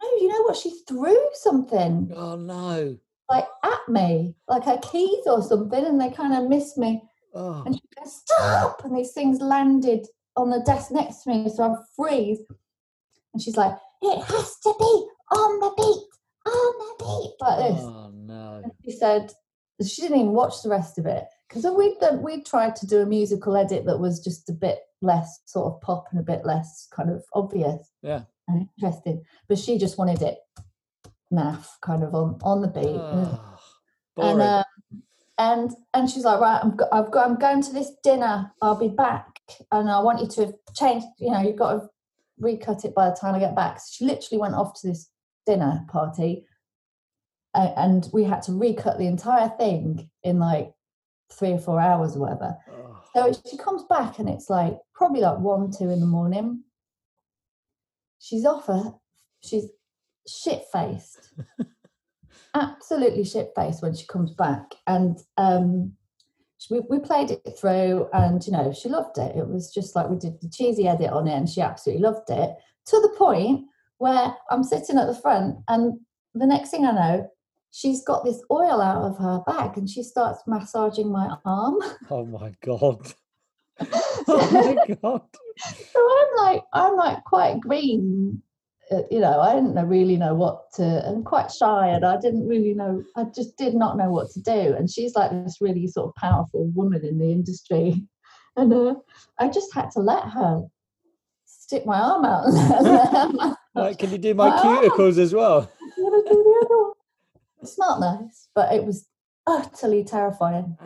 No, 0.02 0.08
you 0.20 0.28
know 0.28 0.42
what? 0.42 0.56
She 0.56 0.70
threw 0.86 1.16
something 1.32 2.12
Oh 2.14 2.36
no. 2.36 2.98
like 3.30 3.46
at 3.62 3.88
me, 3.88 4.34
like 4.48 4.64
her 4.64 4.78
keys 4.78 5.24
or 5.26 5.42
something, 5.42 5.84
and 5.84 5.98
they 6.00 6.10
kind 6.10 6.34
of 6.34 6.48
missed 6.50 6.76
me. 6.76 7.02
Oh. 7.34 7.62
And 7.64 7.74
she 7.74 7.82
goes, 7.98 8.16
"Stop!" 8.16 8.84
And 8.84 8.96
these 8.96 9.12
things 9.12 9.40
landed 9.40 10.06
on 10.36 10.50
the 10.50 10.60
desk 10.60 10.90
next 10.90 11.22
to 11.22 11.30
me, 11.30 11.48
so 11.48 11.64
I 11.64 11.76
freeze. 11.96 12.40
And 13.32 13.42
she's 13.42 13.56
like, 13.56 13.74
"It 14.02 14.22
has 14.22 14.56
to 14.60 14.74
be 14.78 15.06
on 15.36 15.60
the 15.60 15.72
beat, 15.76 16.52
on 16.52 16.72
the 16.78 16.94
beat," 16.98 17.34
like 17.40 17.58
this. 17.58 17.82
Oh 17.82 18.12
no. 18.14 18.60
And 18.62 18.72
she 18.84 18.92
said 18.92 19.32
she 19.84 20.02
didn't 20.02 20.18
even 20.18 20.32
watch 20.32 20.62
the 20.62 20.68
rest 20.68 20.98
of 20.98 21.06
it 21.06 21.24
because 21.48 21.66
we'd 21.72 21.98
done, 22.00 22.22
we'd 22.22 22.46
tried 22.46 22.76
to 22.76 22.86
do 22.86 23.00
a 23.00 23.06
musical 23.06 23.56
edit 23.56 23.84
that 23.86 23.98
was 23.98 24.20
just 24.20 24.48
a 24.48 24.52
bit 24.52 24.78
less 25.02 25.40
sort 25.46 25.72
of 25.72 25.80
pop 25.80 26.06
and 26.10 26.20
a 26.20 26.22
bit 26.22 26.44
less 26.44 26.88
kind 26.92 27.10
of 27.10 27.24
obvious. 27.34 27.90
Yeah. 28.02 28.22
and 28.48 28.68
interesting. 28.78 29.24
But 29.48 29.58
she 29.58 29.78
just 29.78 29.98
wanted 29.98 30.22
it 30.22 30.38
naff, 31.32 31.66
kind 31.82 32.02
of 32.04 32.14
on 32.14 32.38
on 32.42 32.60
the 32.62 32.68
beat. 32.68 32.84
Oh, 32.86 33.58
and 34.16 34.40
uh, 34.40 34.44
boring. 34.44 34.64
And 35.38 35.72
and 35.92 36.08
she's 36.08 36.24
like, 36.24 36.40
right, 36.40 36.60
I'm 36.62 36.76
go- 36.76 36.88
I've 36.92 37.10
got 37.10 37.28
I'm 37.28 37.36
going 37.36 37.62
to 37.62 37.72
this 37.72 37.90
dinner. 38.02 38.52
I'll 38.62 38.78
be 38.78 38.88
back, 38.88 39.40
and 39.72 39.90
I 39.90 40.00
want 40.00 40.20
you 40.20 40.28
to 40.28 40.46
have 40.46 40.54
changed. 40.74 41.06
You 41.18 41.32
know, 41.32 41.40
you've 41.40 41.58
got 41.58 41.72
to 41.72 41.88
recut 42.38 42.84
it 42.84 42.94
by 42.94 43.10
the 43.10 43.16
time 43.16 43.34
I 43.34 43.40
get 43.40 43.56
back. 43.56 43.80
So 43.80 43.86
she 43.90 44.04
literally 44.04 44.40
went 44.40 44.54
off 44.54 44.80
to 44.80 44.88
this 44.88 45.10
dinner 45.46 45.84
party, 45.88 46.46
and 47.54 48.08
we 48.12 48.24
had 48.24 48.42
to 48.42 48.52
recut 48.52 48.98
the 48.98 49.06
entire 49.06 49.48
thing 49.48 50.08
in 50.22 50.38
like 50.38 50.72
three 51.32 51.52
or 51.52 51.58
four 51.58 51.80
hours 51.80 52.16
or 52.16 52.20
whatever. 52.20 52.56
Oh. 52.70 53.02
So 53.14 53.40
she 53.48 53.56
comes 53.56 53.82
back, 53.88 54.18
and 54.18 54.28
it's 54.28 54.48
like 54.48 54.78
probably 54.94 55.20
like 55.20 55.38
one, 55.38 55.72
two 55.76 55.90
in 55.90 56.00
the 56.00 56.06
morning. 56.06 56.62
She's 58.20 58.46
off 58.46 58.66
her. 58.66 58.94
She's 59.42 59.66
shit 60.26 60.62
faced 60.72 61.32
absolutely 62.54 63.24
shit 63.24 63.50
faced 63.56 63.82
when 63.82 63.94
she 63.94 64.06
comes 64.06 64.32
back 64.32 64.74
and 64.86 65.18
um 65.36 65.92
we, 66.70 66.80
we 66.88 66.98
played 66.98 67.30
it 67.30 67.58
through 67.60 68.08
and 68.12 68.46
you 68.46 68.52
know 68.52 68.72
she 68.72 68.88
loved 68.88 69.18
it 69.18 69.36
it 69.36 69.46
was 69.46 69.72
just 69.72 69.94
like 69.94 70.08
we 70.08 70.16
did 70.16 70.40
the 70.40 70.48
cheesy 70.48 70.88
edit 70.88 71.10
on 71.10 71.28
it 71.28 71.34
and 71.34 71.48
she 71.48 71.60
absolutely 71.60 72.02
loved 72.02 72.30
it 72.30 72.54
to 72.86 73.00
the 73.00 73.14
point 73.16 73.66
where 73.98 74.34
i'm 74.50 74.64
sitting 74.64 74.98
at 74.98 75.06
the 75.06 75.14
front 75.14 75.56
and 75.68 75.98
the 76.34 76.46
next 76.46 76.70
thing 76.70 76.86
i 76.86 76.92
know 76.92 77.30
she's 77.70 78.04
got 78.04 78.24
this 78.24 78.42
oil 78.50 78.80
out 78.80 79.02
of 79.02 79.18
her 79.18 79.42
bag 79.46 79.76
and 79.76 79.90
she 79.90 80.02
starts 80.02 80.42
massaging 80.46 81.10
my 81.10 81.36
arm 81.44 81.76
oh 82.10 82.24
my 82.24 82.52
god. 82.64 83.12
oh 84.28 84.50
my 84.52 84.96
god. 85.02 85.22
so 85.58 86.08
i'm 86.18 86.46
like 86.46 86.62
i'm 86.72 86.96
like 86.96 87.22
quite 87.24 87.60
green 87.60 88.40
you 89.10 89.20
know 89.20 89.40
i 89.40 89.54
didn't 89.54 89.74
really 89.88 90.16
know 90.16 90.34
what 90.34 90.70
to 90.72 90.82
and 91.06 91.24
quite 91.24 91.50
shy 91.50 91.88
and 91.88 92.04
i 92.04 92.18
didn't 92.18 92.46
really 92.46 92.74
know 92.74 93.02
i 93.16 93.24
just 93.34 93.56
did 93.56 93.74
not 93.74 93.96
know 93.96 94.10
what 94.10 94.30
to 94.30 94.40
do 94.40 94.74
and 94.76 94.90
she's 94.90 95.14
like 95.14 95.30
this 95.30 95.60
really 95.60 95.86
sort 95.86 96.08
of 96.08 96.14
powerful 96.16 96.66
woman 96.74 97.04
in 97.04 97.18
the 97.18 97.30
industry 97.30 98.02
and 98.56 98.72
uh, 98.72 98.94
i 99.38 99.48
just 99.48 99.72
had 99.74 99.90
to 99.90 100.00
let 100.00 100.24
her 100.24 100.62
stick 101.46 101.86
my 101.86 101.98
arm 101.98 102.24
out 102.24 102.46
and 102.46 103.56
Like, 103.74 103.98
can 103.98 104.12
you 104.12 104.18
do 104.18 104.34
my 104.34 104.50
cuticles 104.50 105.18
as 105.18 105.34
well? 105.34 105.70
wanna 105.98 106.22
do 106.22 106.34
the 106.34 106.64
other 106.64 106.78
one. 106.82 106.92
it's 107.62 107.78
not 107.78 108.00
nice 108.00 108.48
but 108.54 108.72
it 108.72 108.84
was 108.84 109.06
utterly 109.46 110.04
terrifying 110.04 110.76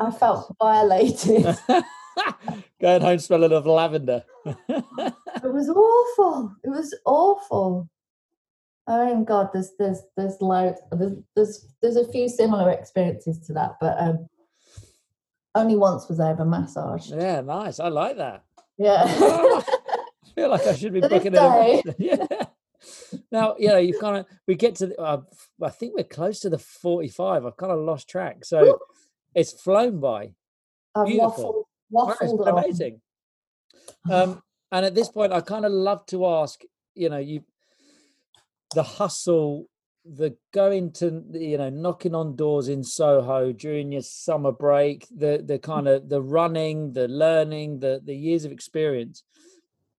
i 0.00 0.10
felt 0.10 0.54
violated. 0.60 1.56
Going 2.80 3.02
home 3.02 3.18
smelling 3.18 3.52
of 3.52 3.66
lavender. 3.66 4.24
It 5.44 5.52
was 5.52 5.68
awful. 5.68 6.54
It 6.64 6.68
was 6.70 6.94
awful. 7.06 7.88
Oh 8.86 9.14
my 9.14 9.24
God, 9.24 9.50
there's 9.52 9.72
there's 9.78 10.00
there's 10.16 10.40
loads 10.40 10.80
there's 10.92 11.12
there's 11.36 11.66
there's 11.80 11.96
a 11.96 12.10
few 12.10 12.28
similar 12.28 12.70
experiences 12.70 13.38
to 13.46 13.52
that, 13.54 13.76
but 13.80 13.96
um 14.00 14.26
only 15.54 15.76
once 15.76 16.08
was 16.08 16.20
I 16.20 16.30
ever 16.30 16.44
massaged. 16.44 17.10
yeah, 17.12 17.40
nice. 17.40 17.80
I 17.80 17.88
like 17.88 18.16
that. 18.16 18.44
Yeah. 18.78 19.02
I 19.06 19.62
feel 20.34 20.48
like 20.50 20.66
I 20.66 20.74
should 20.74 20.92
be 20.92 21.00
booking 21.00 21.34
it. 21.34 21.94
Yeah. 21.98 22.26
Now, 23.30 23.56
you 23.58 23.68
know, 23.68 23.76
you 23.76 23.98
kind 23.98 24.16
of 24.18 24.26
we 24.48 24.54
get 24.54 24.76
to. 24.76 24.86
the- 24.86 25.00
Uh, 25.00 25.20
I 25.62 25.68
think 25.68 25.94
we're 25.96 26.04
close 26.04 26.40
to 26.40 26.48
the 26.50 26.58
forty-five. 26.58 27.44
I've 27.44 27.56
kind 27.56 27.72
of 27.72 27.80
lost 27.80 28.08
track, 28.08 28.44
so 28.44 28.64
Ooh. 28.64 28.78
it's 29.34 29.52
flown 29.52 30.00
by. 30.00 30.32
I've 30.94 31.06
Beautiful. 31.06 31.66
waffled, 31.92 32.08
Wow, 32.08 32.14
it's 32.20 32.32
waffled 32.32 32.58
amazing. 32.58 33.00
Um, 34.10 34.42
and 34.72 34.86
at 34.86 34.94
this 34.94 35.08
point, 35.08 35.32
I 35.32 35.40
kind 35.40 35.64
of 35.64 35.72
love 35.72 36.06
to 36.06 36.26
ask, 36.26 36.62
you 36.94 37.08
know, 37.08 37.18
you 37.18 37.44
the 38.74 38.82
hustle, 38.82 39.66
the 40.04 40.36
going 40.52 40.92
to, 40.92 41.24
you 41.32 41.58
know, 41.58 41.70
knocking 41.70 42.14
on 42.14 42.36
doors 42.36 42.68
in 42.68 42.84
Soho 42.84 43.52
during 43.52 43.92
your 43.92 44.02
summer 44.02 44.52
break, 44.52 45.06
the 45.10 45.42
the 45.44 45.58
mm. 45.58 45.62
kind 45.62 45.88
of 45.88 46.08
the 46.08 46.22
running, 46.22 46.92
the 46.92 47.08
learning, 47.08 47.80
the 47.80 48.00
the 48.04 48.14
years 48.14 48.44
of 48.44 48.52
experience. 48.52 49.24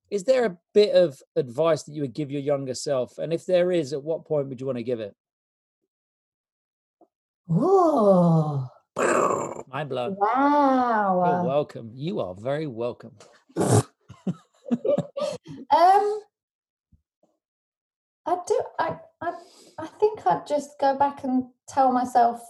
Is 0.09 0.25
there 0.25 0.45
a 0.45 0.57
bit 0.73 0.93
of 0.93 1.21
advice 1.37 1.83
that 1.83 1.93
you 1.93 2.01
would 2.01 2.13
give 2.13 2.31
your 2.31 2.41
younger 2.41 2.73
self? 2.73 3.17
And 3.17 3.31
if 3.31 3.45
there 3.45 3.71
is, 3.71 3.93
at 3.93 4.03
what 4.03 4.25
point 4.25 4.49
would 4.49 4.59
you 4.59 4.65
want 4.65 4.77
to 4.77 4.83
give 4.83 4.99
it? 4.99 5.15
Oh 7.49 8.67
Mind 8.97 9.89
blown. 9.89 10.15
wow. 10.17 11.23
You're 11.25 11.47
welcome. 11.47 11.91
You 11.93 12.19
are 12.19 12.35
very 12.35 12.67
welcome. 12.67 13.13
Um, 15.71 16.21
I 18.25 18.37
do. 18.47 18.61
I, 18.79 18.95
I, 19.21 19.33
I 19.79 19.87
think 19.87 20.25
I'd 20.25 20.47
just 20.47 20.79
go 20.79 20.97
back 20.97 21.23
and 21.23 21.45
tell 21.67 21.91
myself 21.91 22.41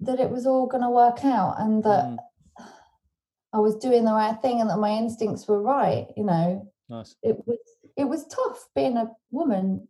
that 0.00 0.20
it 0.20 0.30
was 0.30 0.46
all 0.46 0.66
going 0.66 0.82
to 0.82 0.90
work 0.90 1.24
out 1.24 1.56
and 1.58 1.82
that 1.84 2.04
Mm, 2.04 2.18
I 3.52 3.58
was 3.58 3.76
doing 3.76 4.04
the 4.04 4.12
right 4.12 4.40
thing 4.40 4.60
and 4.60 4.70
that 4.70 4.78
my 4.78 4.90
instincts 4.90 5.48
were 5.48 5.60
right. 5.60 6.06
You 6.16 6.24
know, 6.24 6.72
nice. 6.88 7.16
it 7.22 7.36
was 7.46 7.58
it 7.96 8.04
was 8.04 8.26
tough 8.26 8.68
being 8.74 8.96
a 8.96 9.10
woman 9.30 9.88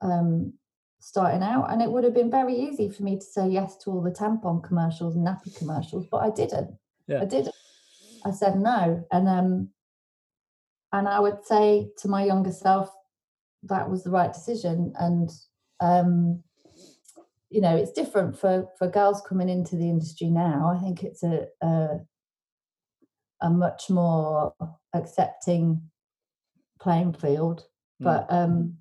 um, 0.00 0.54
starting 1.00 1.42
out, 1.42 1.70
and 1.70 1.82
it 1.82 1.90
would 1.90 2.04
have 2.04 2.14
been 2.14 2.30
very 2.30 2.56
easy 2.56 2.88
for 2.88 3.02
me 3.02 3.16
to 3.16 3.24
say 3.24 3.48
yes 3.48 3.76
to 3.78 3.90
all 3.90 4.02
the 4.02 4.10
tampon 4.10 4.62
commercials 4.62 5.16
and 5.16 5.26
nappy 5.26 5.56
commercials, 5.56 6.06
but 6.10 6.18
I 6.18 6.30
didn't. 6.30 6.74
Yeah. 7.06 7.22
I 7.22 7.24
didn't. 7.26 7.54
I 8.24 8.30
said 8.30 8.58
no, 8.58 9.06
and 9.12 9.28
um, 9.28 9.68
and 10.92 11.08
I 11.08 11.20
would 11.20 11.44
say 11.44 11.90
to 11.98 12.08
my 12.08 12.24
younger 12.24 12.52
self 12.52 12.90
that 13.64 13.90
was 13.90 14.04
the 14.04 14.10
right 14.10 14.32
decision, 14.32 14.92
and 14.98 15.30
um, 15.80 16.42
you 17.50 17.60
know, 17.60 17.76
it's 17.76 17.92
different 17.92 18.38
for 18.38 18.66
for 18.78 18.88
girls 18.88 19.22
coming 19.28 19.48
into 19.48 19.76
the 19.76 19.88
industry 19.88 20.28
now. 20.30 20.74
I 20.76 20.80
think 20.82 21.02
it's 21.02 21.22
a 21.22 21.46
a, 21.62 22.00
a 23.42 23.50
much 23.50 23.90
more 23.90 24.54
accepting 24.94 25.82
playing 26.80 27.14
field, 27.14 27.64
Mm. 28.00 28.04
but 28.04 28.26
um, 28.30 28.78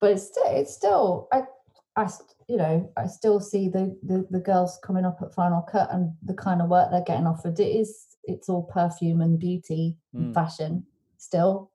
but 0.00 0.10
it's 0.12 0.26
still 0.26 0.46
it's 0.46 0.74
still 0.74 1.28
I 1.32 1.42
I 1.96 2.10
you 2.48 2.56
know 2.56 2.90
I 2.96 3.06
still 3.06 3.40
see 3.40 3.68
the, 3.68 3.96
the 4.02 4.26
the 4.30 4.40
girls 4.40 4.78
coming 4.84 5.04
up 5.04 5.18
at 5.22 5.34
Final 5.34 5.62
Cut 5.62 5.88
and 5.92 6.12
the 6.22 6.34
kind 6.34 6.60
of 6.62 6.68
work 6.68 6.90
they're 6.90 7.02
getting 7.04 7.26
offered. 7.26 7.58
It 7.60 7.64
is 7.76 8.06
it's 8.24 8.48
all 8.48 8.62
perfume 8.64 9.20
and 9.20 9.38
beauty 9.38 9.96
Mm. 10.14 10.26
and 10.26 10.34
fashion 10.34 10.86
still, 11.18 11.70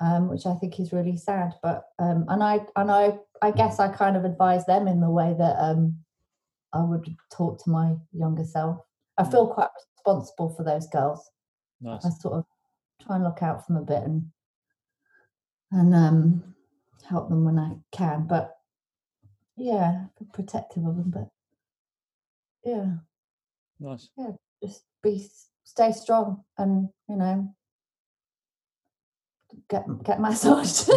um, 0.00 0.28
which 0.28 0.44
I 0.46 0.54
think 0.54 0.80
is 0.80 0.92
really 0.92 1.16
sad. 1.16 1.52
But 1.62 1.84
um, 1.98 2.24
and 2.28 2.42
I 2.42 2.60
and 2.76 2.90
I 2.90 3.18
I 3.42 3.50
guess 3.52 3.78
I 3.78 3.88
kind 3.88 4.16
of 4.16 4.24
advise 4.24 4.64
them 4.66 4.88
in 4.88 5.00
the 5.00 5.10
way 5.10 5.34
that 5.38 5.56
um, 5.60 5.98
I 6.72 6.82
would 6.82 7.06
talk 7.32 7.62
to 7.64 7.70
my 7.70 7.94
younger 8.12 8.44
self. 8.44 8.78
I 9.18 9.22
Mm. 9.22 9.30
feel 9.30 9.46
quite 9.54 9.68
responsible 9.96 10.50
for 10.56 10.64
those 10.64 10.86
girls. 10.88 11.30
Nice. 11.80 12.04
I 12.04 12.10
sort 12.10 12.34
of 12.34 12.44
try 13.00 13.16
and 13.16 13.24
look 13.24 13.42
out 13.42 13.64
for 13.66 13.72
them 13.74 13.82
a 13.82 13.86
bit 13.86 14.02
and 14.02 14.30
and 15.70 15.94
um, 15.94 16.54
help 17.08 17.28
them 17.28 17.44
when 17.44 17.58
I 17.58 17.72
can. 17.92 18.26
But 18.26 18.56
yeah, 19.56 20.06
protective 20.32 20.84
of 20.86 20.96
them. 20.96 21.10
But 21.10 21.28
yeah, 22.64 22.94
Nice. 23.80 24.08
Yeah, 24.16 24.30
just 24.62 24.84
be 25.02 25.28
stay 25.64 25.92
strong 25.92 26.44
and 26.58 26.88
you 27.08 27.16
know 27.16 27.54
get 29.68 29.84
get 30.04 30.20
massaged. 30.22 30.88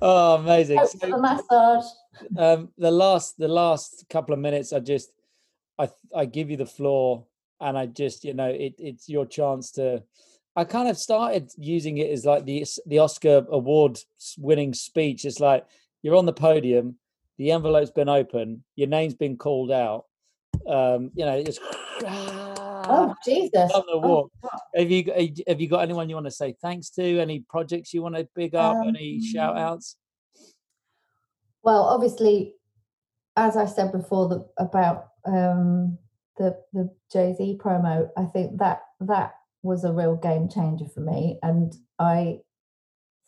oh, 0.00 0.36
amazing. 0.40 0.80
So, 0.86 0.98
the 0.98 1.18
massage. 1.18 1.84
um, 2.36 2.70
the 2.78 2.90
last 2.90 3.38
the 3.38 3.48
last 3.48 4.06
couple 4.08 4.32
of 4.32 4.40
minutes, 4.40 4.72
I 4.72 4.80
just 4.80 5.10
I 5.78 5.88
I 6.14 6.24
give 6.24 6.50
you 6.50 6.56
the 6.56 6.66
floor, 6.66 7.26
and 7.60 7.76
I 7.76 7.86
just 7.86 8.24
you 8.24 8.34
know 8.34 8.48
it 8.48 8.74
it's 8.78 9.08
your 9.08 9.26
chance 9.26 9.70
to. 9.72 10.02
I 10.58 10.64
kind 10.64 10.88
of 10.88 10.96
started 10.96 11.52
using 11.58 11.98
it 11.98 12.10
as 12.10 12.24
like 12.24 12.46
the 12.46 12.64
the 12.86 13.00
Oscar 13.00 13.44
award 13.50 13.98
winning 14.38 14.72
speech. 14.72 15.26
It's 15.26 15.38
like 15.38 15.66
you're 16.06 16.14
on 16.14 16.24
the 16.24 16.32
podium, 16.32 16.94
the 17.36 17.50
envelope's 17.50 17.90
been 17.90 18.08
open, 18.08 18.62
your 18.76 18.86
name's 18.86 19.14
been 19.14 19.36
called 19.36 19.72
out. 19.72 20.04
Um, 20.68 21.10
you 21.16 21.24
know, 21.26 21.34
it's 21.36 21.58
Oh 22.04 23.12
Jesus! 23.24 23.72
Oh. 23.74 24.30
Have 24.76 24.88
you 24.88 25.02
got- 25.02 25.16
have 25.48 25.60
you 25.60 25.68
got 25.68 25.80
anyone 25.80 26.08
you 26.08 26.14
want 26.14 26.26
to 26.28 26.30
say 26.30 26.54
thanks 26.62 26.90
to? 26.90 27.18
Any 27.18 27.40
projects 27.48 27.92
you 27.92 28.02
want 28.02 28.14
to 28.14 28.28
big 28.36 28.54
up? 28.54 28.86
any 28.86 29.20
shout 29.20 29.56
Um, 29.56 29.62
outs? 29.64 29.96
well, 31.64 31.82
obviously, 31.82 32.54
as 33.34 33.56
I 33.56 33.66
said 33.66 33.90
before, 33.90 34.28
the, 34.28 34.48
about 34.58 35.08
um, 35.24 35.98
the 36.38 36.56
the 36.72 36.88
Jay 37.12 37.34
Z 37.36 37.58
promo, 37.60 38.08
I 38.16 38.26
think 38.26 38.58
that 38.58 38.82
that 39.00 39.34
was 39.64 39.82
a 39.82 39.92
real 39.92 40.14
game 40.14 40.48
changer 40.48 40.86
for 40.86 41.00
me, 41.00 41.40
and 41.42 41.74
I 41.98 42.42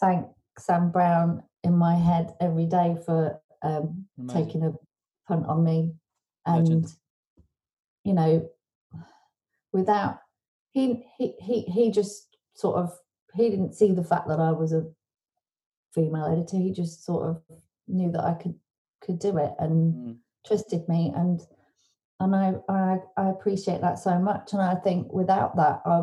thank 0.00 0.28
Sam 0.60 0.92
Brown 0.92 1.42
in 1.68 1.76
my 1.76 1.94
head 1.94 2.34
every 2.40 2.66
day 2.66 2.96
for 3.04 3.40
um, 3.62 4.06
taking 4.28 4.62
a 4.64 4.72
punt 5.28 5.46
on 5.46 5.62
me, 5.62 5.92
and 6.46 6.64
Legend. 6.66 6.92
you 8.04 8.14
know, 8.14 8.48
without 9.72 10.18
he 10.72 11.04
he 11.16 11.34
he 11.40 11.62
he 11.62 11.90
just 11.90 12.36
sort 12.54 12.76
of 12.76 12.92
he 13.34 13.50
didn't 13.50 13.74
see 13.74 13.92
the 13.92 14.02
fact 14.04 14.28
that 14.28 14.40
I 14.40 14.52
was 14.52 14.72
a 14.72 14.86
female 15.94 16.26
editor. 16.26 16.56
He 16.56 16.72
just 16.72 17.04
sort 17.04 17.28
of 17.28 17.42
knew 17.86 18.10
that 18.12 18.24
I 18.24 18.34
could 18.34 18.54
could 19.00 19.18
do 19.18 19.36
it 19.38 19.52
and 19.58 19.94
Mm. 19.94 20.16
trusted 20.46 20.88
me 20.88 21.12
and 21.14 21.40
and 22.20 22.34
I, 22.34 22.54
I 22.68 22.98
I 23.16 23.28
appreciate 23.30 23.80
that 23.82 23.98
so 23.98 24.18
much. 24.18 24.52
And 24.52 24.62
I 24.62 24.74
think 24.74 25.12
without 25.12 25.56
that, 25.56 25.82
I 25.84 26.02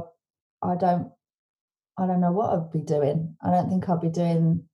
I 0.62 0.76
don't 0.76 1.12
I 1.98 2.06
don't 2.08 2.22
know 2.22 2.32
what 2.32 2.54
I'd 2.54 2.72
be 2.72 2.82
doing. 2.82 3.36
I 3.42 3.50
don't 3.52 3.70
think 3.70 3.90
I'd 3.90 4.02
be 4.02 4.10
doing 4.10 4.68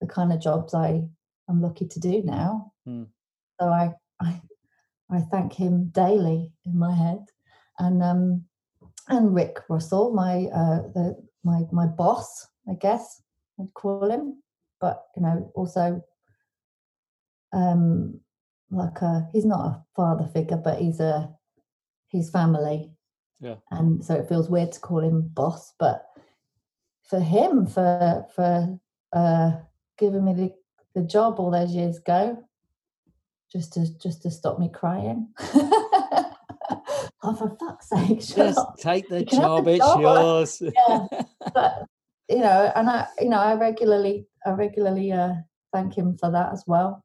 the 0.00 0.06
kind 0.06 0.32
of 0.32 0.40
jobs 0.40 0.74
I 0.74 1.02
am 1.48 1.60
lucky 1.62 1.86
to 1.86 2.00
do 2.00 2.22
now. 2.22 2.72
Mm. 2.86 3.06
So 3.60 3.68
I 3.68 3.94
I 4.20 4.40
I 5.10 5.20
thank 5.30 5.52
him 5.52 5.90
daily 5.92 6.52
in 6.64 6.78
my 6.78 6.94
head, 6.94 7.24
and 7.78 8.02
um 8.02 8.44
and 9.08 9.34
Rick 9.34 9.60
Russell, 9.68 10.12
my 10.12 10.46
uh 10.46 10.82
the 10.94 11.16
my 11.44 11.62
my 11.72 11.86
boss, 11.86 12.46
I 12.68 12.74
guess 12.74 13.22
I'd 13.58 13.74
call 13.74 14.10
him, 14.10 14.42
but 14.80 15.04
you 15.16 15.22
know 15.22 15.50
also 15.54 16.02
um 17.52 18.20
like 18.70 19.02
a 19.02 19.28
he's 19.32 19.44
not 19.44 19.66
a 19.66 19.84
father 19.96 20.28
figure, 20.32 20.56
but 20.56 20.78
he's 20.78 21.00
a 21.00 21.30
he's 22.08 22.30
family. 22.30 22.92
Yeah. 23.40 23.56
And 23.70 24.04
so 24.04 24.14
it 24.14 24.28
feels 24.28 24.50
weird 24.50 24.72
to 24.72 24.80
call 24.80 25.00
him 25.00 25.28
boss, 25.32 25.72
but 25.78 26.06
for 27.04 27.20
him, 27.20 27.66
for 27.66 28.26
for 28.34 28.78
uh 29.12 29.52
giving 30.00 30.24
me 30.24 30.32
the, 30.34 30.52
the 31.00 31.06
job 31.06 31.38
all 31.38 31.50
those 31.52 31.72
years 31.72 31.98
ago, 31.98 32.42
just 33.52 33.74
to 33.74 33.86
just 33.98 34.22
to 34.22 34.30
stop 34.30 34.58
me 34.58 34.68
crying. 34.72 35.28
oh, 37.22 37.34
for 37.38 37.56
fuck's 37.60 37.90
sake, 37.90 38.20
Just 38.20 38.58
up. 38.58 38.76
take 38.78 39.08
the 39.08 39.20
You 39.20 39.26
job, 39.26 39.64
the 39.66 39.72
it's 39.72 39.84
job. 39.86 40.00
yours. 40.00 40.62
Yeah. 40.74 41.06
But 41.54 41.84
you 42.28 42.38
know, 42.38 42.72
and 42.74 42.88
I, 42.88 43.06
you 43.20 43.28
know, 43.28 43.38
I 43.38 43.54
regularly, 43.54 44.26
I 44.46 44.50
regularly 44.50 45.12
uh, 45.12 45.34
thank 45.72 45.96
him 45.96 46.16
for 46.16 46.30
that 46.30 46.52
as 46.52 46.64
well. 46.66 47.04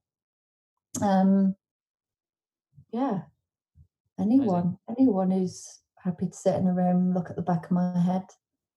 Um, 1.02 1.56
yeah. 2.92 3.22
Anyone, 4.20 4.78
anyone 4.88 5.32
who's 5.32 5.80
happy 5.98 6.28
to 6.28 6.34
sit 6.34 6.56
in 6.56 6.68
a 6.68 6.74
room, 6.74 7.14
look 7.14 7.30
at 7.30 7.36
the 7.36 7.42
back 7.42 7.66
of 7.66 7.72
my 7.72 8.00
head. 8.00 8.24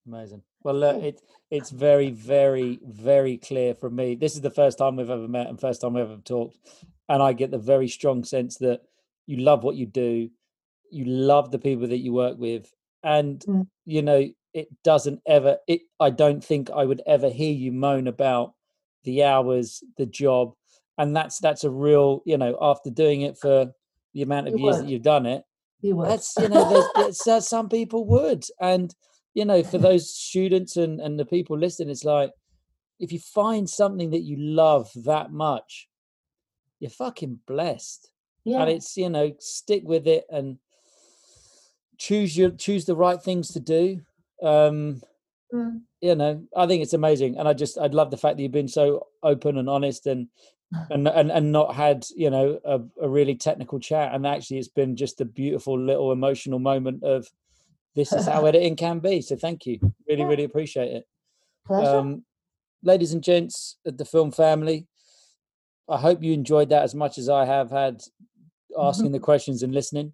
Amazing. 0.09 0.43
Well, 0.65 0.75
look, 0.75 1.03
it 1.03 1.21
it's 1.51 1.71
very, 1.71 2.11
very, 2.11 2.79
very 2.83 3.37
clear 3.37 3.75
from 3.75 3.97
me. 3.97 4.15
This 4.15 4.35
is 4.35 4.41
the 4.41 4.51
first 4.51 4.79
time 4.79 4.97
we've 4.97 5.11
ever 5.11 5.29
met 5.29 5.49
and 5.49 5.61
first 5.61 5.81
time 5.83 5.95
we've 5.95 6.05
ever 6.11 6.21
talked, 6.23 6.57
and 7.09 7.23
I 7.23 7.33
get 7.35 7.51
the 7.51 7.59
very 7.59 7.89
strong 7.89 8.25
sense 8.25 8.57
that 8.59 8.81
you 9.27 9.37
love 9.39 9.65
what 9.65 9.77
you 9.77 9.87
do, 9.87 10.31
you 10.91 11.05
love 11.05 11.51
the 11.51 11.59
people 11.59 11.87
that 11.89 11.99
you 11.99 12.13
work 12.13 12.39
with, 12.39 12.73
and 13.03 13.41
Mm. 13.47 13.67
you 13.85 14.03
know 14.03 14.27
it 14.55 14.69
doesn't 14.83 15.21
ever. 15.27 15.59
It 15.67 15.83
I 16.01 16.11
don't 16.11 16.43
think 16.43 16.71
I 16.71 16.85
would 16.85 17.03
ever 17.07 17.29
hear 17.29 17.53
you 17.53 17.71
moan 17.71 18.07
about 18.07 18.55
the 19.05 19.25
hours, 19.25 19.83
the 19.99 20.07
job, 20.07 20.55
and 20.97 21.15
that's 21.15 21.39
that's 21.39 21.65
a 21.65 21.71
real 21.71 22.23
you 22.25 22.39
know 22.39 22.57
after 22.61 22.91
doing 22.91 23.23
it 23.23 23.37
for 23.37 23.73
the 24.15 24.23
amount 24.23 24.49
of 24.49 24.59
You 24.59 24.65
years 24.65 24.79
that 24.79 24.89
you've 24.89 25.03
done 25.03 25.27
it 25.27 25.45
You 25.83 25.97
would. 25.97 26.09
that's 26.09 26.35
you 26.39 26.49
know 26.49 26.67
there's, 26.69 26.87
there's 26.97 27.27
uh, 27.27 27.41
some 27.55 27.69
people 27.69 28.07
would 28.07 28.45
and 28.59 28.95
you 29.39 29.45
know 29.45 29.62
for 29.62 29.78
those 29.78 30.12
students 30.12 30.76
and 30.76 31.01
and 31.01 31.16
the 31.18 31.24
people 31.24 31.57
listening 31.57 31.91
it's 31.91 32.05
like 32.05 32.32
if 32.99 33.12
you 33.12 33.20
find 33.20 33.70
something 33.70 34.11
that 34.11 34.22
you 34.22 34.36
love 34.36 34.91
that 34.97 35.30
much 35.30 35.89
you're 36.80 36.91
fucking 36.91 37.39
blessed 37.47 38.11
yeah. 38.45 38.61
and 38.61 38.68
it's 38.68 38.97
you 38.97 39.09
know 39.09 39.32
stick 39.39 39.82
with 39.84 40.09
it 40.09 40.24
and 40.28 40.59
choose 41.99 42.36
your 42.36 42.51
choose 42.51 42.84
the 42.84 42.97
right 42.97 43.22
things 43.22 43.49
to 43.53 43.61
do 43.61 44.01
um 44.43 45.01
Mm. 45.51 45.80
you 46.03 46.14
know 46.14 46.45
i 46.55 46.66
think 46.66 46.82
it's 46.82 46.93
amazing 46.93 47.39
and 47.39 47.49
i 47.49 47.55
just 47.55 47.78
i'd 47.78 47.95
love 47.95 48.11
the 48.11 48.18
fact 48.18 48.36
that 48.36 48.43
you've 48.43 48.53
been 48.53 48.68
so 48.68 49.07
open 49.22 49.57
and 49.57 49.66
honest 49.66 50.07
and 50.07 50.28
and 50.91 51.09
and, 51.09 51.30
and 51.30 51.51
not 51.51 51.74
had 51.74 52.05
you 52.14 52.28
know 52.28 52.61
a, 52.66 52.78
a 53.01 53.09
really 53.09 53.34
technical 53.34 53.80
chat 53.80 54.14
and 54.14 54.26
actually 54.26 54.59
it's 54.59 54.68
been 54.68 54.95
just 54.95 55.22
a 55.22 55.24
beautiful 55.24 55.80
little 55.80 56.12
emotional 56.12 56.59
moment 56.59 57.03
of 57.03 57.30
this 57.99 58.12
is 58.12 58.26
how 58.26 58.46
editing 58.46 58.76
can 58.76 58.99
be 59.01 59.20
so 59.20 59.34
thank 59.36 59.66
you. 59.66 59.78
Really 60.09 60.22
Yeah. 60.22 60.28
really 60.32 60.44
appreciate 60.44 60.92
it. 60.99 61.05
Pleasure. 61.66 61.96
um 61.96 62.24
ladies 62.82 63.12
and 63.12 63.22
gents 63.22 63.76
at 63.86 63.99
the 63.99 64.05
film 64.05 64.30
family 64.30 64.86
i 65.88 65.96
hope 66.07 66.22
you 66.22 66.32
enjoyed 66.32 66.68
that 66.70 66.84
as 66.88 66.94
much 66.94 67.18
as 67.18 67.28
i 67.28 67.44
have 67.44 67.70
had 67.70 68.01
asking 68.78 69.12
the 69.12 69.18
questions 69.30 69.62
and 69.62 69.74
listening. 69.74 70.09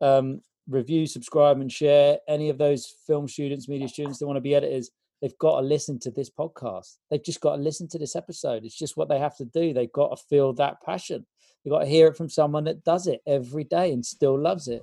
Um 0.00 0.40
review 0.68 1.06
subscribe 1.06 1.60
and 1.60 1.70
share 1.70 2.18
any 2.26 2.48
of 2.50 2.58
those 2.58 2.82
film 3.06 3.28
students 3.28 3.68
media 3.68 3.88
students 3.88 4.18
that 4.18 4.26
want 4.26 4.36
to 4.36 4.48
be 4.48 4.54
editors. 4.54 4.90
They've 5.20 5.38
got 5.38 5.60
to 5.60 5.66
listen 5.66 5.98
to 6.00 6.10
this 6.10 6.28
podcast. 6.30 6.96
They've 7.10 7.22
just 7.30 7.40
got 7.40 7.56
to 7.56 7.62
listen 7.62 7.86
to 7.88 7.98
this 7.98 8.16
episode. 8.16 8.64
It's 8.64 8.76
just 8.84 8.96
what 8.98 9.08
they 9.08 9.18
have 9.18 9.36
to 9.36 9.44
do. 9.46 9.72
They've 9.72 9.92
got 10.00 10.10
to 10.14 10.22
feel 10.28 10.52
that 10.54 10.82
passion. 10.84 11.24
They've 11.64 11.72
got 11.76 11.80
to 11.84 11.86
hear 11.96 12.08
it 12.08 12.16
from 12.16 12.28
someone 12.28 12.64
that 12.64 12.84
does 12.84 13.06
it 13.06 13.20
every 13.26 13.64
day 13.64 13.92
and 13.92 14.04
still 14.04 14.38
loves 14.38 14.66
it 14.68 14.82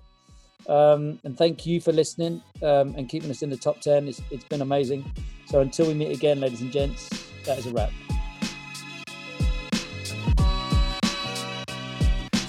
um, 0.70 1.20
and 1.24 1.38
thank 1.38 1.66
you 1.66 1.82
for 1.82 1.92
listening 1.92 2.42
um, 2.62 2.94
and 2.96 3.10
keeping 3.10 3.30
us 3.30 3.42
in 3.42 3.50
the 3.50 3.58
top 3.58 3.80
10 3.82 4.08
it's, 4.08 4.22
it's 4.32 4.46
been 4.46 4.62
amazing 4.62 5.04
so 5.46 5.62
until 5.62 5.88
we 5.88 5.94
meet 5.94 6.12
again 6.12 6.40
ladies 6.40 6.62
and 6.62 6.72
gents 6.72 7.10
that 7.46 7.58
is 7.58 7.66
a 7.66 7.72
wrap 7.72 7.92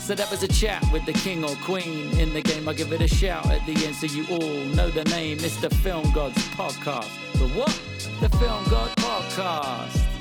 So 0.04 0.14
that 0.14 0.30
was 0.30 0.42
a 0.42 0.48
chat 0.48 0.84
with 0.92 1.06
the 1.06 1.14
king 1.14 1.42
or 1.44 1.56
queen 1.62 2.10
in 2.18 2.34
the 2.34 2.42
game. 2.42 2.68
I 2.68 2.74
give 2.74 2.92
it 2.92 3.00
a 3.00 3.08
shout 3.08 3.46
at 3.50 3.64
the 3.64 3.86
end 3.86 3.96
so 3.96 4.04
you 4.04 4.26
all 4.28 4.64
know 4.76 4.90
the 4.90 5.02
name. 5.04 5.38
It's 5.40 5.58
the 5.62 5.70
Film 5.70 6.12
Gods 6.12 6.46
Podcast. 6.48 7.08
The 7.38 7.48
what? 7.58 7.72
The 8.20 8.28
Film 8.36 8.64
God 8.68 8.94
Podcast. 8.98 10.13